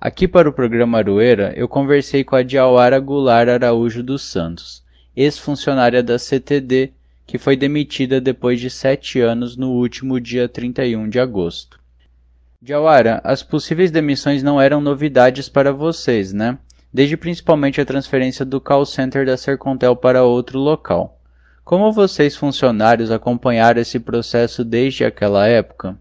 Aqui 0.00 0.26
para 0.26 0.48
o 0.48 0.52
programa 0.52 0.98
Aroeira, 0.98 1.52
eu 1.56 1.68
conversei 1.68 2.24
com 2.24 2.34
a 2.34 2.42
Diauara 2.42 2.98
Goulart 2.98 3.48
Araújo 3.48 4.02
dos 4.02 4.22
Santos, 4.22 4.82
ex-funcionária 5.14 6.02
da 6.02 6.18
CTD, 6.18 6.92
que 7.26 7.38
foi 7.38 7.56
demitida 7.56 8.20
depois 8.20 8.60
de 8.60 8.68
sete 8.68 9.20
anos 9.20 9.56
no 9.56 9.72
último 9.72 10.18
dia 10.18 10.48
31 10.48 11.08
de 11.08 11.20
agosto. 11.20 11.81
Diauara, 12.62 13.20
as 13.24 13.42
possíveis 13.42 13.90
demissões 13.90 14.42
não 14.42 14.60
eram 14.60 14.80
novidades 14.80 15.48
para 15.48 15.72
vocês, 15.72 16.32
né? 16.32 16.58
desde 16.92 17.16
principalmente 17.16 17.80
a 17.80 17.86
transferência 17.86 18.44
do 18.44 18.60
call 18.60 18.84
center 18.84 19.24
da 19.24 19.36
Sercontel 19.36 19.96
para 19.96 20.24
outro 20.24 20.58
local. 20.58 21.18
Como 21.64 21.92
vocês 21.92 22.36
funcionários 22.36 23.10
acompanharam 23.10 23.80
esse 23.80 23.98
processo 23.98 24.64
desde 24.64 25.04
aquela 25.04 25.46
época? 25.46 25.98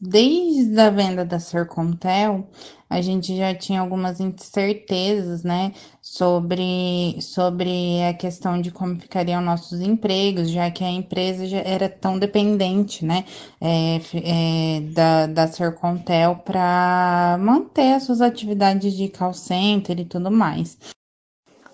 Desde 0.00 0.78
a 0.78 0.90
venda 0.90 1.24
da 1.24 1.40
Sercontel, 1.40 2.48
a 2.88 3.00
gente 3.00 3.36
já 3.36 3.52
tinha 3.54 3.80
algumas 3.80 4.20
incertezas, 4.20 5.42
né, 5.42 5.72
sobre, 6.10 7.20
sobre 7.20 8.02
a 8.02 8.14
questão 8.14 8.60
de 8.60 8.70
como 8.70 8.98
ficariam 8.98 9.42
nossos 9.42 9.80
empregos, 9.80 10.50
já 10.50 10.70
que 10.70 10.82
a 10.82 10.90
empresa 10.90 11.46
já 11.46 11.58
era 11.58 11.88
tão 11.88 12.18
dependente, 12.18 13.04
né, 13.04 13.24
é, 13.60 14.00
é, 14.14 14.80
da, 14.92 15.26
da 15.26 15.46
Sercontel 15.46 16.36
para 16.36 17.36
manter 17.38 17.92
as 17.92 18.04
suas 18.04 18.22
atividades 18.22 18.94
de 18.94 19.08
call 19.08 19.34
center 19.34 20.00
e 20.00 20.04
tudo 20.04 20.30
mais. 20.30 20.78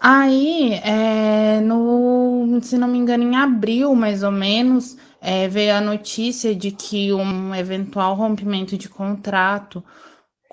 Aí, 0.01 0.75
é, 0.83 1.61
no, 1.61 2.59
se 2.61 2.77
não 2.77 2.89
me 2.89 2.99
engano, 2.99 3.23
em 3.23 3.37
abril, 3.37 3.95
mais 3.95 4.23
ou 4.23 4.33
menos, 4.33 4.99
é, 5.21 5.49
veio 5.49 5.75
a 5.75 5.81
notícia 5.81 6.55
de 6.55 6.73
que 6.73 7.13
um 7.13 7.55
eventual 7.55 8.15
rompimento 8.15 8.77
de 8.77 8.89
contrato 8.89 9.83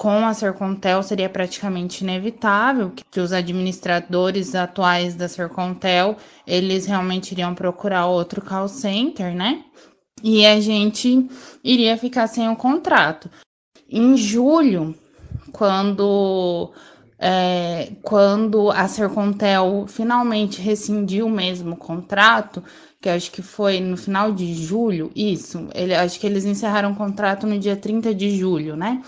com 0.02 0.26
a 0.26 0.34
Sercontel 0.34 1.04
seria 1.04 1.30
praticamente 1.30 2.04
inevitável, 2.04 2.92
que 3.12 3.20
os 3.20 3.32
administradores 3.32 4.56
atuais 4.56 5.14
da 5.14 5.28
Sercontel, 5.28 6.18
eles 6.48 6.88
realmente 6.88 7.34
iriam 7.34 7.54
procurar 7.54 8.08
outro 8.08 8.42
call 8.42 8.68
center, 8.68 9.36
né? 9.36 9.64
E 10.24 10.44
a 10.44 10.60
gente 10.60 11.30
iria 11.64 11.96
ficar 12.00 12.26
sem 12.26 12.50
o 12.50 12.56
contrato. 12.56 13.30
Em 13.88 14.18
julho, 14.18 14.96
quando 15.52 16.74
é, 17.20 17.92
quando 18.02 18.72
a 18.72 18.88
Sercontel 18.88 19.86
finalmente 19.88 20.60
rescindiu 20.60 21.30
mesmo 21.30 21.74
o 21.74 21.78
contrato, 21.78 22.64
que 23.00 23.08
acho 23.08 23.32
que 23.32 23.44
foi 23.44 23.80
no 23.80 23.96
final 23.96 24.32
de 24.32 24.52
julho, 24.56 25.12
isso, 25.16 25.68
ele, 25.76 25.94
acho 25.94 26.20
que 26.20 26.26
eles 26.26 26.44
encerraram 26.44 26.92
o 26.92 26.96
contrato 26.96 27.46
no 27.46 27.60
dia 27.60 27.76
30 27.76 28.16
de 28.16 28.36
julho, 28.36 28.76
né? 28.76 29.04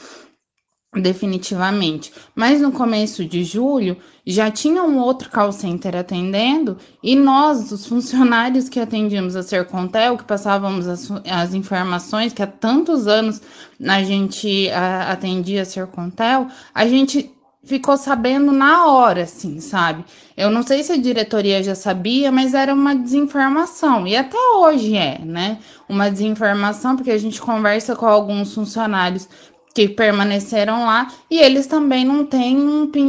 Definitivamente. 0.96 2.14
Mas 2.36 2.62
no 2.62 2.72
começo 2.72 3.26
de 3.26 3.44
julho 3.44 3.98
já 4.26 4.52
tinha 4.52 4.84
um 4.84 5.00
outro 5.00 5.30
call 5.30 5.52
center 5.52 5.96
atendendo 5.96 6.78
e 7.02 7.16
nós, 7.16 7.72
os 7.72 7.88
funcionários 7.88 8.70
que 8.70 8.80
atendíamos 8.80 9.36
a 9.36 9.42
Sercontel, 9.42 10.18
que 10.18 10.24
passávamos 10.24 10.88
as, 10.88 11.10
as 11.30 11.54
informações, 11.56 12.32
que 12.32 12.44
há 12.44 12.48
tantos 12.48 13.08
anos 13.08 13.42
a 13.84 14.04
gente 14.04 14.70
a, 14.70 15.12
atendia 15.12 15.64
a 15.64 15.66
Sercontel, 15.66 16.48
a 16.74 16.88
gente 16.88 17.34
ficou 17.64 17.98
sabendo 17.98 18.52
na 18.52 18.88
hora, 18.88 19.24
assim, 19.24 19.60
sabe? 19.60 20.04
Eu 20.36 20.52
não 20.52 20.64
sei 20.64 20.84
se 20.84 20.92
a 20.92 20.98
diretoria 20.98 21.64
já 21.64 21.76
sabia, 21.76 22.32
mas 22.32 22.54
era 22.54 22.74
uma 22.74 22.94
desinformação. 22.94 24.06
E 24.06 24.16
até 24.16 24.38
hoje 24.58 24.96
é, 24.96 25.20
né? 25.20 25.60
Uma 25.88 26.12
desinformação, 26.12 26.96
porque 26.96 27.12
a 27.12 27.18
gente 27.18 27.42
conversa 27.42 27.96
com 27.96 28.06
alguns 28.06 28.54
funcionários 28.54 29.30
que 29.74 29.90
permaneceram 29.90 30.86
lá 30.86 31.12
e 31.30 31.40
eles 31.40 31.66
também 31.66 32.06
não 32.06 32.26
têm 32.26 32.58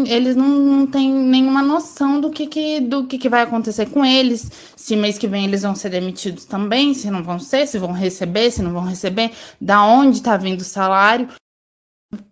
eles 0.08 0.34
não, 0.34 0.48
não 0.48 0.86
têm 0.86 1.12
nenhuma 1.12 1.62
noção 1.62 2.20
do 2.20 2.30
que, 2.30 2.46
que 2.46 2.80
do 2.80 3.06
que, 3.06 3.18
que 3.18 3.28
vai 3.28 3.42
acontecer 3.42 3.86
com 3.90 4.04
eles 4.04 4.50
se 4.74 4.96
mês 4.96 5.18
que 5.18 5.28
vem 5.28 5.44
eles 5.44 5.62
vão 5.62 5.74
ser 5.74 5.90
demitidos 5.90 6.46
também 6.46 6.94
se 6.94 7.10
não 7.10 7.22
vão 7.22 7.38
ser 7.38 7.66
se 7.66 7.78
vão 7.78 7.92
receber 7.92 8.50
se 8.50 8.62
não 8.62 8.72
vão 8.72 8.84
receber 8.84 9.32
da 9.60 9.84
onde 9.84 10.18
está 10.18 10.36
vindo 10.36 10.62
o 10.62 10.64
salário 10.64 11.28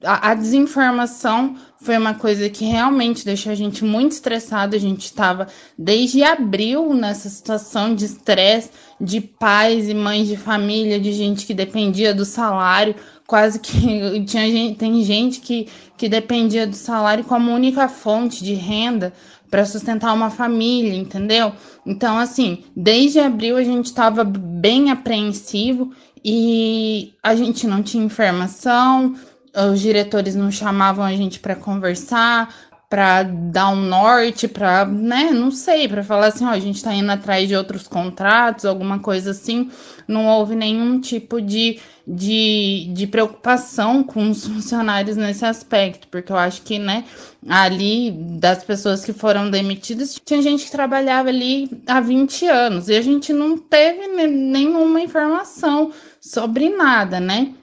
a, 0.05 0.31
a, 0.31 0.35
desinformação 0.35 1.57
foi 1.81 1.97
uma 1.97 2.15
coisa 2.15 2.49
que 2.49 2.65
realmente 2.65 3.25
deixou 3.25 3.51
a 3.51 3.55
gente 3.55 3.85
muito 3.85 4.13
estressado. 4.13 4.77
A 4.77 4.79
gente 4.79 5.05
estava 5.05 5.49
desde 5.77 6.23
abril 6.23 6.95
nessa 6.95 7.29
situação 7.29 7.95
de 7.95 8.05
estresse 8.05 8.71
de 9.01 9.21
pais 9.21 9.89
e 9.89 9.95
mães 9.95 10.29
de 10.29 10.37
família, 10.37 11.01
de 11.01 11.13
gente 11.13 11.45
que 11.45 11.55
dependia 11.55 12.15
do 12.15 12.25
salário, 12.25 12.95
quase 13.33 13.59
que 13.59 14.23
tinha 14.29 14.51
gente, 14.51 14.77
tem 14.77 15.03
gente 15.03 15.41
que, 15.41 15.67
que 15.97 16.07
dependia 16.07 16.67
do 16.67 16.77
salário 16.77 17.25
como 17.25 17.51
única 17.51 17.89
fonte 17.89 18.45
de 18.45 18.53
renda 18.53 19.11
para 19.51 19.65
sustentar 19.65 20.13
uma 20.13 20.29
família, 20.29 20.95
entendeu? 20.95 21.51
Então, 21.87 22.19
assim, 22.19 22.65
desde 22.77 23.21
abril 23.21 23.57
a 23.57 23.65
gente 23.65 23.87
estava 23.87 24.23
bem 24.23 24.91
apreensivo 24.91 25.93
e 26.23 27.15
a 27.23 27.35
gente 27.35 27.67
não 27.67 27.83
tinha 27.83 28.05
informação 28.05 29.15
os 29.55 29.81
diretores 29.81 30.35
não 30.35 30.51
chamavam 30.51 31.05
a 31.05 31.13
gente 31.13 31.39
para 31.39 31.55
conversar, 31.55 32.55
para 32.93 33.23
dar 33.23 33.71
um 33.71 33.77
norte, 33.77 34.47
para, 34.47 34.85
né, 34.85 35.31
não 35.31 35.51
sei, 35.51 35.89
para 35.89 36.05
falar 36.05 36.27
assim, 36.27 36.45
ó, 36.45 36.51
a 36.51 36.59
gente 36.59 36.77
está 36.77 36.93
indo 36.93 37.11
atrás 37.11 37.49
de 37.49 37.57
outros 37.57 37.89
contratos, 37.89 38.67
alguma 38.67 38.99
coisa 38.99 39.31
assim. 39.31 39.71
Não 40.07 40.27
houve 40.27 40.55
nenhum 40.55 41.01
tipo 41.01 41.41
de, 41.41 41.81
de, 42.07 42.91
de 42.93 43.07
preocupação 43.07 44.05
com 44.05 44.29
os 44.29 44.45
funcionários 44.47 45.17
nesse 45.17 45.43
aspecto, 45.43 46.07
porque 46.09 46.31
eu 46.31 46.37
acho 46.37 46.61
que, 46.61 46.79
né, 46.79 47.05
ali, 47.49 48.11
das 48.39 48.63
pessoas 48.63 49.03
que 49.03 49.15
foram 49.15 49.51
demitidas, 49.51 50.21
tinha 50.23 50.43
gente 50.43 50.67
que 50.67 50.71
trabalhava 50.71 51.31
ali 51.31 51.71
há 51.87 51.99
20 51.99 52.47
anos 52.47 52.91
e 52.91 52.95
a 52.95 53.01
gente 53.01 53.33
não 53.33 53.57
teve 53.57 54.07
nenhuma 54.07 55.01
informação 55.01 55.91
sobre 56.21 56.69
nada, 56.69 57.19
né? 57.19 57.55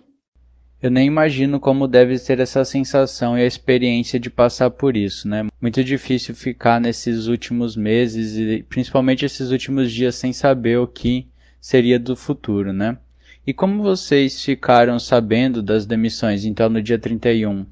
Eu 0.82 0.90
nem 0.90 1.08
imagino 1.08 1.60
como 1.60 1.90
deve 1.90 2.18
ser 2.18 2.40
essa 2.40 2.64
sensação 2.64 3.38
e 3.38 3.42
a 3.42 3.46
experiência 3.46 4.18
de 4.18 4.30
passar 4.30 4.70
por 4.70 4.96
isso, 4.96 5.28
né? 5.28 5.46
Muito 5.62 5.84
difícil 5.84 6.34
ficar 6.34 6.80
nesses 6.80 7.28
últimos 7.28 7.76
meses 7.76 8.38
e 8.38 8.64
principalmente 8.64 9.26
esses 9.26 9.52
últimos 9.52 9.92
dias 9.92 10.16
sem 10.16 10.32
saber 10.32 10.80
o 10.80 10.88
que 10.88 11.28
seria 11.60 12.00
do 12.00 12.16
futuro, 12.16 12.72
né? 12.72 12.98
E 13.46 13.54
como 13.54 13.84
vocês 13.84 14.42
ficaram 14.42 15.00
sabendo 15.00 15.62
das 15.62 15.86
demissões, 15.86 16.46
então, 16.46 16.70
no 16.70 16.82
dia 16.82 16.98
31? 16.98 17.66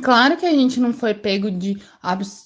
Claro 0.00 0.36
que 0.36 0.46
a 0.46 0.52
gente 0.52 0.78
não 0.78 0.92
foi 0.92 1.14
pego 1.14 1.50
de, 1.50 1.76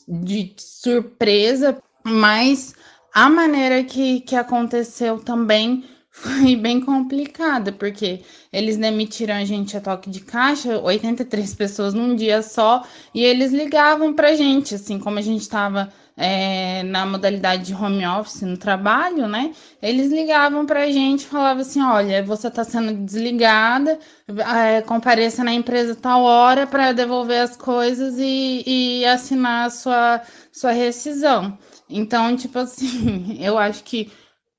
de 0.09 0.55
surpresa, 0.57 1.83
mas 2.05 2.75
a 3.13 3.29
maneira 3.29 3.83
que, 3.83 4.21
que 4.21 4.37
aconteceu 4.37 5.19
também 5.19 5.85
foi 6.11 6.57
bem 6.57 6.81
complicada, 6.81 7.73
porque 7.73 8.23
eles 8.53 8.77
demitiram 8.77 9.37
a 9.37 9.45
gente 9.45 9.77
a 9.77 9.81
toque 9.81 10.11
de 10.11 10.21
caixa, 10.21 10.81
83 10.81 11.55
pessoas 11.55 11.95
num 11.95 12.15
dia 12.15 12.43
só, 12.43 12.83
e 13.15 13.25
eles 13.25 13.53
ligavam 13.53 14.13
pra 14.13 14.35
gente, 14.35 14.75
assim, 14.75 14.99
como 14.99 15.19
a 15.19 15.23
gente 15.23 15.43
estava 15.43 15.93
é, 16.17 16.83
na 16.83 17.07
modalidade 17.07 17.65
de 17.65 17.75
home 17.75 18.07
office 18.07 18.43
no 18.43 18.57
trabalho, 18.59 19.27
né? 19.27 19.53
Eles 19.81 20.11
ligavam 20.13 20.67
pra 20.67 20.91
gente 20.91 21.23
e 21.23 21.27
falavam 21.27 21.63
assim: 21.63 21.81
olha, 21.81 22.23
você 22.23 22.49
está 22.49 22.63
sendo 22.63 22.93
desligada, 23.05 23.99
é, 24.29 24.83
compareça 24.83 25.43
na 25.43 25.55
empresa 25.55 25.95
tal 25.95 26.23
hora 26.23 26.67
para 26.67 26.93
devolver 26.93 27.41
as 27.41 27.57
coisas 27.57 28.19
e, 28.19 28.63
e 28.67 29.05
assinar 29.07 29.67
a 29.67 29.71
sua, 29.71 30.21
sua 30.53 30.73
rescisão. 30.73 31.57
Então, 31.89 32.37
tipo 32.37 32.59
assim, 32.59 33.39
eu 33.41 33.57
acho 33.57 33.83
que 33.85 34.13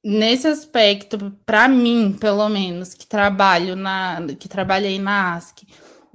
nesse 0.04 0.48
aspecto, 0.48 1.32
para 1.46 1.68
mim, 1.68 2.14
pelo 2.20 2.48
menos, 2.50 2.94
que 2.94 3.06
trabalho 3.06 3.76
na, 3.76 4.20
que 4.40 4.48
trabalhei 4.50 5.00
na 5.00 5.36
ASC, 5.36 5.68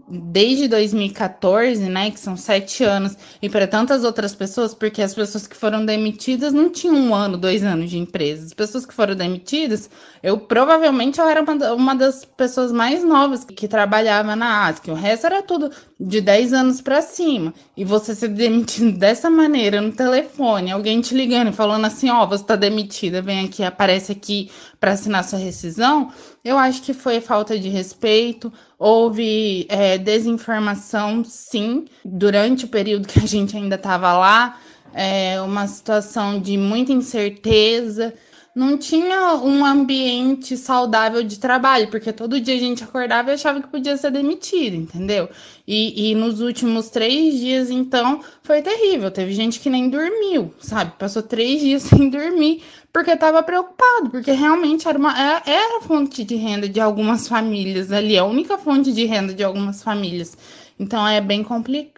desde 0.08 0.68
2014, 0.68 1.82
né, 1.88 2.10
que 2.10 2.20
são 2.20 2.36
sete 2.36 2.84
anos, 2.84 3.16
e 3.42 3.48
para 3.48 3.66
tantas 3.66 4.04
outras 4.04 4.34
pessoas, 4.34 4.74
porque 4.74 5.02
as 5.02 5.14
pessoas 5.14 5.46
que 5.46 5.56
foram 5.56 5.84
demitidas 5.84 6.52
não 6.52 6.70
tinham 6.70 6.96
um 6.96 7.14
ano, 7.14 7.36
dois 7.36 7.64
anos 7.64 7.90
de 7.90 7.98
empresa. 7.98 8.46
As 8.46 8.54
pessoas 8.54 8.86
que 8.86 8.94
foram 8.94 9.16
demitidas, 9.16 9.90
eu 10.22 10.38
provavelmente 10.38 11.18
eu 11.18 11.28
era 11.28 11.42
uma, 11.42 11.72
uma 11.72 11.94
das 11.94 12.24
pessoas 12.24 12.70
mais 12.70 13.02
novas 13.02 13.44
que, 13.44 13.54
que 13.54 13.68
trabalhava 13.68 14.36
na 14.36 14.68
ASC. 14.68 14.90
O 14.90 14.94
resto 14.94 15.26
era 15.26 15.42
tudo 15.42 15.70
de 15.98 16.20
10 16.20 16.52
anos 16.52 16.80
para 16.80 17.02
cima. 17.02 17.52
E 17.76 17.84
você 17.84 18.14
ser 18.14 18.28
demitido 18.28 18.92
dessa 18.98 19.28
maneira 19.28 19.80
no 19.80 19.92
telefone, 19.92 20.70
alguém 20.70 21.00
te 21.00 21.14
ligando 21.14 21.48
e 21.48 21.52
falando 21.52 21.84
assim: 21.86 22.10
ó, 22.10 22.22
oh, 22.22 22.28
você 22.28 22.42
está 22.42 22.56
demitida, 22.56 23.22
vem 23.22 23.46
aqui, 23.46 23.64
aparece 23.64 24.12
aqui 24.12 24.50
para 24.78 24.92
assinar 24.92 25.24
sua 25.24 25.38
rescisão. 25.38 26.12
Eu 26.44 26.56
acho 26.58 26.82
que 26.82 26.94
foi 26.94 27.20
falta 27.20 27.58
de 27.58 27.68
respeito, 27.68 28.52
houve 28.78 29.66
é, 29.68 29.96
desinformação, 29.98 31.24
sim, 31.24 31.86
durante 32.04 32.64
o 32.64 32.68
período 32.68 33.08
que 33.08 33.18
a 33.18 33.26
gente 33.26 33.56
ainda 33.56 33.76
estava 33.76 34.16
lá, 34.16 34.58
é, 34.92 35.40
uma 35.40 35.66
situação 35.66 36.40
de 36.40 36.56
muita 36.56 36.92
incerteza 36.92 38.14
não 38.56 38.78
tinha 38.78 39.34
um 39.34 39.66
ambiente 39.66 40.56
saudável 40.56 41.22
de 41.22 41.38
trabalho, 41.38 41.90
porque 41.90 42.10
todo 42.10 42.40
dia 42.40 42.54
a 42.54 42.58
gente 42.58 42.82
acordava 42.82 43.30
e 43.30 43.34
achava 43.34 43.60
que 43.60 43.68
podia 43.68 43.98
ser 43.98 44.10
demitido, 44.10 44.74
entendeu? 44.74 45.28
E, 45.68 46.10
e 46.10 46.14
nos 46.14 46.40
últimos 46.40 46.88
três 46.88 47.38
dias, 47.38 47.68
então, 47.70 48.22
foi 48.42 48.62
terrível. 48.62 49.10
Teve 49.10 49.34
gente 49.34 49.60
que 49.60 49.68
nem 49.68 49.90
dormiu, 49.90 50.54
sabe? 50.58 50.92
Passou 50.98 51.22
três 51.22 51.60
dias 51.60 51.82
sem 51.84 52.08
dormir 52.08 52.62
porque 52.90 53.10
estava 53.10 53.42
preocupado, 53.42 54.08
porque 54.08 54.32
realmente 54.32 54.88
era, 54.88 54.98
uma, 54.98 55.12
é, 55.12 55.42
era 55.44 55.82
fonte 55.82 56.24
de 56.24 56.36
renda 56.36 56.66
de 56.66 56.80
algumas 56.80 57.28
famílias 57.28 57.92
ali, 57.92 58.16
a 58.16 58.24
única 58.24 58.56
fonte 58.56 58.90
de 58.90 59.04
renda 59.04 59.34
de 59.34 59.44
algumas 59.44 59.82
famílias. 59.82 60.34
Então 60.80 61.06
é 61.06 61.20
bem 61.20 61.44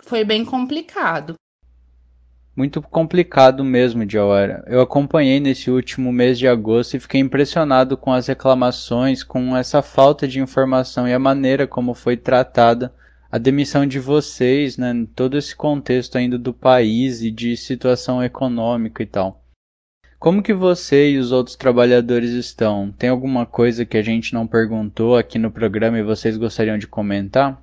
foi 0.02 0.24
bem 0.24 0.44
complicado 0.44 1.36
muito 2.58 2.82
complicado 2.82 3.62
mesmo, 3.62 4.04
Jawara. 4.10 4.64
Eu 4.66 4.80
acompanhei 4.80 5.38
nesse 5.38 5.70
último 5.70 6.10
mês 6.12 6.36
de 6.36 6.48
agosto 6.48 6.96
e 6.96 7.00
fiquei 7.00 7.20
impressionado 7.20 7.96
com 7.96 8.12
as 8.12 8.26
reclamações, 8.26 9.22
com 9.22 9.56
essa 9.56 9.80
falta 9.80 10.26
de 10.26 10.40
informação 10.40 11.06
e 11.06 11.14
a 11.14 11.20
maneira 11.20 11.68
como 11.68 11.94
foi 11.94 12.16
tratada 12.16 12.92
a 13.30 13.38
demissão 13.38 13.86
de 13.86 14.00
vocês, 14.00 14.76
né, 14.76 14.92
todo 15.14 15.38
esse 15.38 15.54
contexto 15.54 16.18
ainda 16.18 16.36
do 16.36 16.52
país 16.52 17.22
e 17.22 17.30
de 17.30 17.56
situação 17.56 18.20
econômica 18.24 19.04
e 19.04 19.06
tal. 19.06 19.44
Como 20.18 20.42
que 20.42 20.52
você 20.52 21.12
e 21.12 21.18
os 21.18 21.30
outros 21.30 21.54
trabalhadores 21.54 22.30
estão? 22.30 22.90
Tem 22.90 23.08
alguma 23.08 23.46
coisa 23.46 23.86
que 23.86 23.96
a 23.96 24.02
gente 24.02 24.34
não 24.34 24.48
perguntou 24.48 25.16
aqui 25.16 25.38
no 25.38 25.52
programa 25.52 25.96
e 25.96 26.02
vocês 26.02 26.36
gostariam 26.36 26.76
de 26.76 26.88
comentar? 26.88 27.62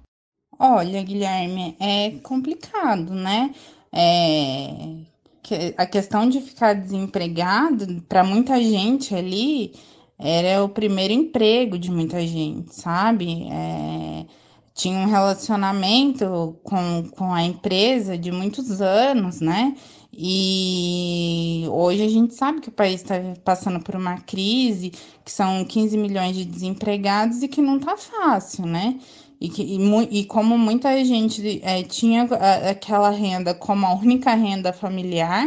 Olha, 0.57 1.03
Guilherme, 1.03 1.75
é 1.81 2.11
complicado, 2.23 3.13
né? 3.13 3.53
É, 3.95 4.97
que 5.41 5.73
a 5.77 5.85
questão 5.85 6.27
de 6.27 6.41
ficar 6.41 6.73
desempregado, 6.73 8.01
para 8.09 8.23
muita 8.23 8.61
gente 8.61 9.15
ali, 9.15 9.73
era 10.17 10.63
o 10.63 10.69
primeiro 10.69 11.13
emprego 11.13 11.77
de 11.77 11.91
muita 11.91 12.25
gente, 12.25 12.73
sabe? 12.75 13.47
É, 13.49 14.25
tinha 14.73 14.97
um 14.99 15.05
relacionamento 15.05 16.57
com, 16.63 17.09
com 17.11 17.33
a 17.33 17.43
empresa 17.43 18.17
de 18.17 18.31
muitos 18.31 18.81
anos, 18.81 19.39
né? 19.39 19.75
E 20.17 21.65
hoje 21.69 22.03
a 22.03 22.09
gente 22.09 22.33
sabe 22.33 22.61
que 22.61 22.69
o 22.69 22.71
país 22.71 23.01
está 23.01 23.15
passando 23.43 23.81
por 23.81 23.95
uma 23.95 24.17
crise, 24.21 24.91
que 25.23 25.31
são 25.31 25.63
15 25.65 25.97
milhões 25.97 26.35
de 26.35 26.45
desempregados 26.45 27.43
e 27.43 27.47
que 27.47 27.61
não 27.61 27.79
tá 27.79 27.97
fácil, 27.97 28.65
né? 28.65 28.97
E, 29.39 29.49
que, 29.49 29.61
e, 29.61 30.19
e 30.19 30.25
como 30.25 30.57
muita 30.57 31.03
gente 31.03 31.61
é, 31.63 31.83
tinha 31.83 32.23
aquela 32.69 33.09
renda 33.09 33.53
como 33.53 33.85
a 33.85 33.93
única 33.93 34.33
renda 34.33 34.71
familiar, 34.71 35.45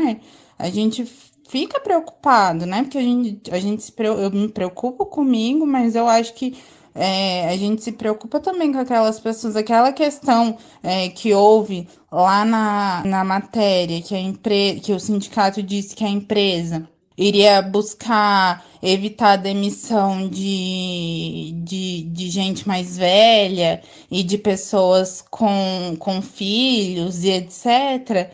a 0.59 0.71
gente 0.71 1.05
fica 1.49 1.81
preocupado, 1.81 2.67
né? 2.67 2.83
Porque 2.83 2.99
a 2.99 3.03
gente, 3.03 3.51
a 3.51 3.59
gente 3.59 3.83
se, 3.83 3.93
eu 3.99 4.31
me 4.31 4.49
preocupo 4.49 5.07
comigo, 5.07 5.67
mas 5.67 5.95
eu 5.95 6.07
acho 6.07 6.35
que 6.35 6.57
é, 6.95 7.49
a 7.49 7.57
gente 7.57 7.83
se 7.83 7.93
preocupa 7.93 8.41
também 8.41 8.73
com 8.73 8.79
aquelas 8.79 9.21
pessoas, 9.21 9.57
aquela 9.57 9.93
questão 9.93 10.59
é, 10.83 11.09
que 11.09 11.33
houve 11.33 11.89
lá 12.11 12.45
na, 12.45 13.03
na 13.05 13.25
matéria, 13.25 14.03
que, 14.03 14.15
a 14.15 14.81
que 14.81 14.93
o 14.93 15.01
sindicato 15.01 15.63
disse 15.63 15.95
que 15.95 16.05
a 16.05 16.09
empresa 16.09 16.89
iria 17.17 17.63
buscar 17.63 18.65
evitar 18.83 19.33
a 19.33 19.37
demissão 19.37 20.29
de, 20.29 21.53
de, 21.65 22.03
de 22.05 22.31
gente 22.31 22.67
mais 22.67 22.97
velha 22.97 23.83
e 24.11 24.23
de 24.23 24.39
pessoas 24.39 25.23
com, 25.31 25.97
com 25.99 26.23
filhos 26.23 27.25
e 27.25 27.31
etc. 27.31 28.31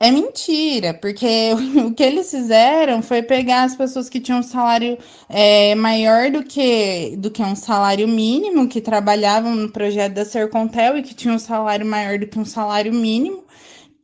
É 0.00 0.12
mentira, 0.12 0.94
porque 0.94 1.26
o 1.84 1.92
que 1.92 2.02
eles 2.04 2.30
fizeram 2.30 3.02
foi 3.02 3.20
pegar 3.22 3.64
as 3.64 3.74
pessoas 3.74 4.08
que 4.08 4.20
tinham 4.20 4.38
um 4.40 4.42
salário 4.44 4.96
é, 5.28 5.74
maior 5.74 6.30
do 6.30 6.44
que, 6.44 7.16
do 7.16 7.30
que 7.30 7.42
um 7.42 7.56
salário 7.56 8.06
mínimo, 8.06 8.68
que 8.68 8.80
trabalhavam 8.80 9.56
no 9.56 9.70
projeto 9.72 10.14
da 10.14 10.24
Sercontel 10.24 10.98
e 10.98 11.02
que 11.02 11.14
tinham 11.14 11.34
um 11.34 11.38
salário 11.38 11.84
maior 11.84 12.16
do 12.18 12.28
que 12.28 12.38
um 12.38 12.44
salário 12.44 12.92
mínimo, 12.94 13.42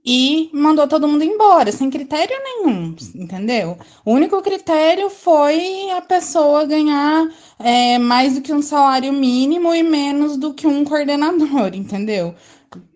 e 0.05 0.51
mandou 0.53 0.87
todo 0.87 1.09
mundo 1.09 1.25
embora, 1.25 1.73
sem 1.73 1.89
critério 1.89 2.37
nenhum, 2.45 2.95
entendeu? 3.15 3.79
O 4.05 4.13
único 4.13 4.43
critério 4.43 5.09
foi 5.09 5.91
a 5.93 6.03
pessoa 6.03 6.67
ganhar 6.67 7.27
é, 7.59 7.99
mais 7.99 8.35
do 8.35 8.43
que 8.43 8.53
um 8.53 8.61
salário 8.61 9.13
mínimo 9.13 9.75
e 9.75 9.83
menos 9.83 10.37
do 10.37 10.53
que 10.53 10.67
um 10.67 10.85
coordenador, 10.85 11.71
entendeu? 11.75 12.35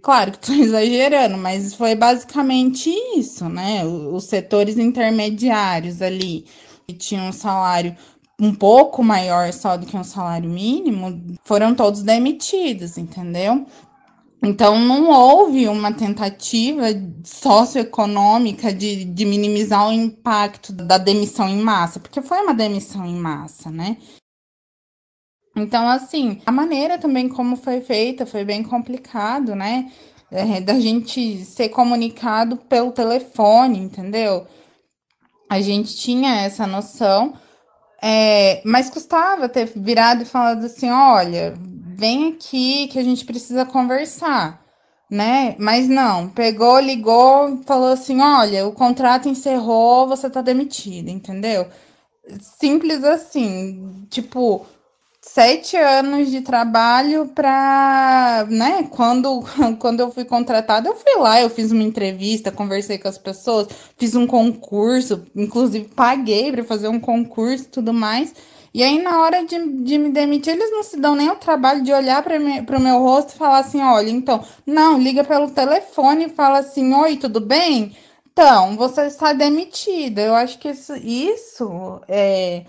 Claro 0.03 0.33
que 0.33 0.39
estou 0.39 0.55
exagerando, 0.57 1.39
mas 1.39 1.73
foi 1.75 1.95
basicamente 1.95 2.91
isso, 3.17 3.49
né? 3.49 3.85
Os 3.85 4.25
setores 4.25 4.77
intermediários 4.77 6.03
ali, 6.03 6.45
que 6.87 6.95
tinham 6.95 7.29
um 7.29 7.33
salário 7.33 7.97
um 8.41 8.55
pouco 8.55 9.03
maior 9.03 9.53
só 9.53 9.77
do 9.77 9.87
que 9.87 9.97
um 9.97 10.05
salário 10.05 10.49
mínimo, 10.49 11.37
foram 11.43 11.75
todos 11.75 12.03
demitidos, 12.03 12.97
entendeu? 12.97 13.67
Então, 14.43 14.79
não 14.79 15.11
houve 15.11 15.67
uma 15.67 15.93
tentativa 15.93 16.85
socioeconômica 17.25 18.73
de, 18.73 19.05
de 19.05 19.25
minimizar 19.25 19.89
o 19.89 19.93
impacto 19.93 20.73
da 20.73 20.97
demissão 20.97 21.49
em 21.49 21.61
massa, 21.61 21.99
porque 21.99 22.23
foi 22.23 22.39
uma 22.41 22.55
demissão 22.55 23.05
em 23.05 23.17
massa, 23.17 23.71
né? 23.71 23.97
Então, 25.57 25.89
assim, 25.89 26.41
a 26.47 26.53
maneira 26.53 26.99
também 26.99 27.29
como 27.29 27.57
foi 27.57 27.81
feita 27.81 28.25
foi 28.25 28.45
bem 28.45 28.63
complicado, 28.63 29.57
né? 29.57 29.91
É, 30.31 30.61
da 30.61 30.79
gente 30.79 31.45
ser 31.45 31.71
comunicado 31.71 32.57
pelo 32.57 32.93
telefone, 32.93 33.79
entendeu? 33.79 34.47
A 35.51 35.61
gente 35.61 35.97
tinha 35.97 36.43
essa 36.43 36.67
noção, 36.67 37.35
é, 38.01 38.63
mas 38.65 38.91
custava 38.91 39.49
ter 39.49 39.67
virado 39.75 40.23
e 40.23 40.27
falado 40.27 40.65
assim: 40.65 40.91
olha, 40.91 41.55
vem 41.99 42.29
aqui 42.29 42.87
que 42.89 42.99
a 42.99 43.03
gente 43.03 43.25
precisa 43.25 43.67
conversar, 43.67 44.63
né? 45.11 45.57
Mas 45.59 45.89
não, 45.89 46.29
pegou, 46.29 46.79
ligou, 46.79 47.61
falou 47.67 47.93
assim: 47.93 48.21
olha, 48.21 48.67
o 48.67 48.73
contrato 48.73 49.29
encerrou, 49.29 50.07
você 50.07 50.31
tá 50.31 50.41
demitido, 50.41 51.09
entendeu? 51.09 51.67
Simples 52.41 53.03
assim, 53.03 54.07
tipo, 54.11 54.65
sete 55.21 55.77
anos 55.77 56.31
de 56.31 56.41
trabalho 56.43 57.29
para, 57.35 58.47
né? 58.49 58.85
Quando, 58.91 59.43
quando 59.81 60.01
eu 60.01 60.11
fui 60.13 60.25
contratada, 60.25 60.89
eu 60.89 60.95
fui 60.95 61.17
lá, 61.19 61.41
eu 61.41 61.51
fiz 61.51 61.73
uma 61.73 61.83
entrevista, 61.83 62.53
conversei 62.53 62.99
com 62.99 63.09
as 63.09 63.19
pessoas, 63.19 63.69
fiz 63.97 64.15
um 64.15 64.27
concurso, 64.27 65.25
inclusive 65.35 65.89
paguei 65.97 66.53
para 66.53 66.63
fazer 66.65 66.89
um 66.89 67.01
concurso 67.01 67.69
tudo 67.71 67.93
mais. 67.93 68.33
E 68.79 68.83
aí, 68.85 69.03
na 69.03 69.21
hora 69.23 69.45
de, 69.45 69.59
de 69.83 69.99
me 69.99 70.09
demitir, 70.09 70.53
eles 70.53 70.71
não 70.71 70.85
se 70.85 70.97
dão 71.01 71.17
nem 71.17 71.29
o 71.29 71.35
trabalho 71.35 71.83
de 71.83 71.93
olhar 71.93 72.23
para 72.23 72.79
o 72.79 72.81
meu 72.81 73.01
rosto 73.01 73.35
e 73.35 73.37
falar 73.37 73.59
assim: 73.59 73.83
olha, 73.83 74.09
então, 74.09 74.45
não, 74.65 75.01
liga 75.01 75.25
pelo 75.25 75.51
telefone 75.51 76.27
e 76.27 76.29
fala 76.29 76.61
assim: 76.61 76.95
oi, 76.95 77.17
tudo 77.17 77.41
bem? 77.41 77.97
Então, 78.31 78.77
você 78.77 79.07
está 79.07 79.33
demitida. 79.33 80.21
Eu 80.23 80.33
acho 80.37 80.61
que 80.61 80.69
isso, 80.69 80.95
isso 80.95 82.01
é 82.07 82.63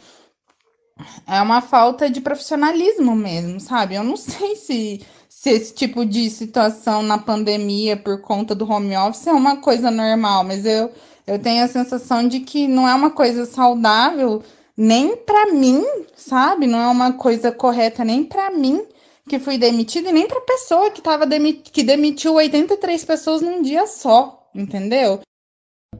é 1.27 1.39
uma 1.43 1.61
falta 1.61 2.09
de 2.09 2.21
profissionalismo 2.21 3.15
mesmo, 3.15 3.59
sabe? 3.59 3.93
Eu 3.93 4.03
não 4.03 4.17
sei 4.17 4.55
se, 4.55 5.05
se 5.29 5.51
esse 5.51 5.75
tipo 5.75 6.03
de 6.03 6.27
situação 6.31 7.03
na 7.03 7.19
pandemia 7.19 7.95
por 7.95 8.19
conta 8.21 8.55
do 8.55 8.67
home 8.67 8.97
office 8.97 9.27
é 9.27 9.31
uma 9.31 9.57
coisa 9.57 9.91
normal, 9.91 10.43
mas 10.43 10.65
eu, 10.65 10.91
eu 11.27 11.37
tenho 11.37 11.63
a 11.63 11.67
sensação 11.67 12.27
de 12.27 12.39
que 12.39 12.67
não 12.67 12.87
é 12.87 12.95
uma 12.95 13.11
coisa 13.11 13.45
saudável 13.45 14.41
nem 14.81 15.17
para 15.17 15.51
mim, 15.51 15.83
sabe? 16.15 16.65
Não 16.65 16.79
é 16.79 16.87
uma 16.87 17.11
coisa 17.11 17.51
correta 17.51 18.05
nem 18.05 18.23
para 18.23 18.49
mim 18.49 18.81
que 19.27 19.37
fui 19.37 19.57
demitida 19.57 20.09
e 20.09 20.13
nem 20.13 20.25
para 20.25 20.39
pessoa 20.39 20.89
que 20.89 21.01
tava 21.01 21.27
que 21.61 21.83
demitiu 21.83 22.35
83 22.35 23.03
pessoas 23.03 23.41
num 23.41 23.61
dia 23.61 23.85
só, 23.85 24.49
entendeu? 24.55 25.19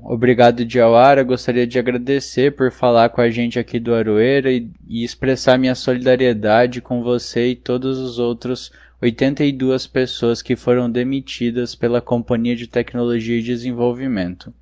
Obrigado, 0.02 0.64
Diawara. 0.64 1.24
Gostaria 1.24 1.68
de 1.68 1.78
agradecer 1.78 2.56
por 2.56 2.72
falar 2.72 3.10
com 3.10 3.20
a 3.20 3.30
gente 3.30 3.60
aqui 3.60 3.82
do 3.82 3.94
Aroeira 3.94 4.50
e, 4.50 4.72
e 4.88 5.04
expressar 5.04 5.60
minha 5.60 5.76
solidariedade 5.76 6.82
com 6.82 7.04
você 7.04 7.50
e 7.50 7.56
todos 7.58 7.98
os 8.00 8.18
outros 8.18 8.72
82 9.02 9.88
pessoas 9.88 10.42
que 10.42 10.56
foram 10.56 10.90
demitidas 10.90 11.76
pela 11.76 12.02
Companhia 12.02 12.56
de 12.56 12.66
Tecnologia 12.66 13.40
e 13.40 13.44
Desenvolvimento. 13.44 14.54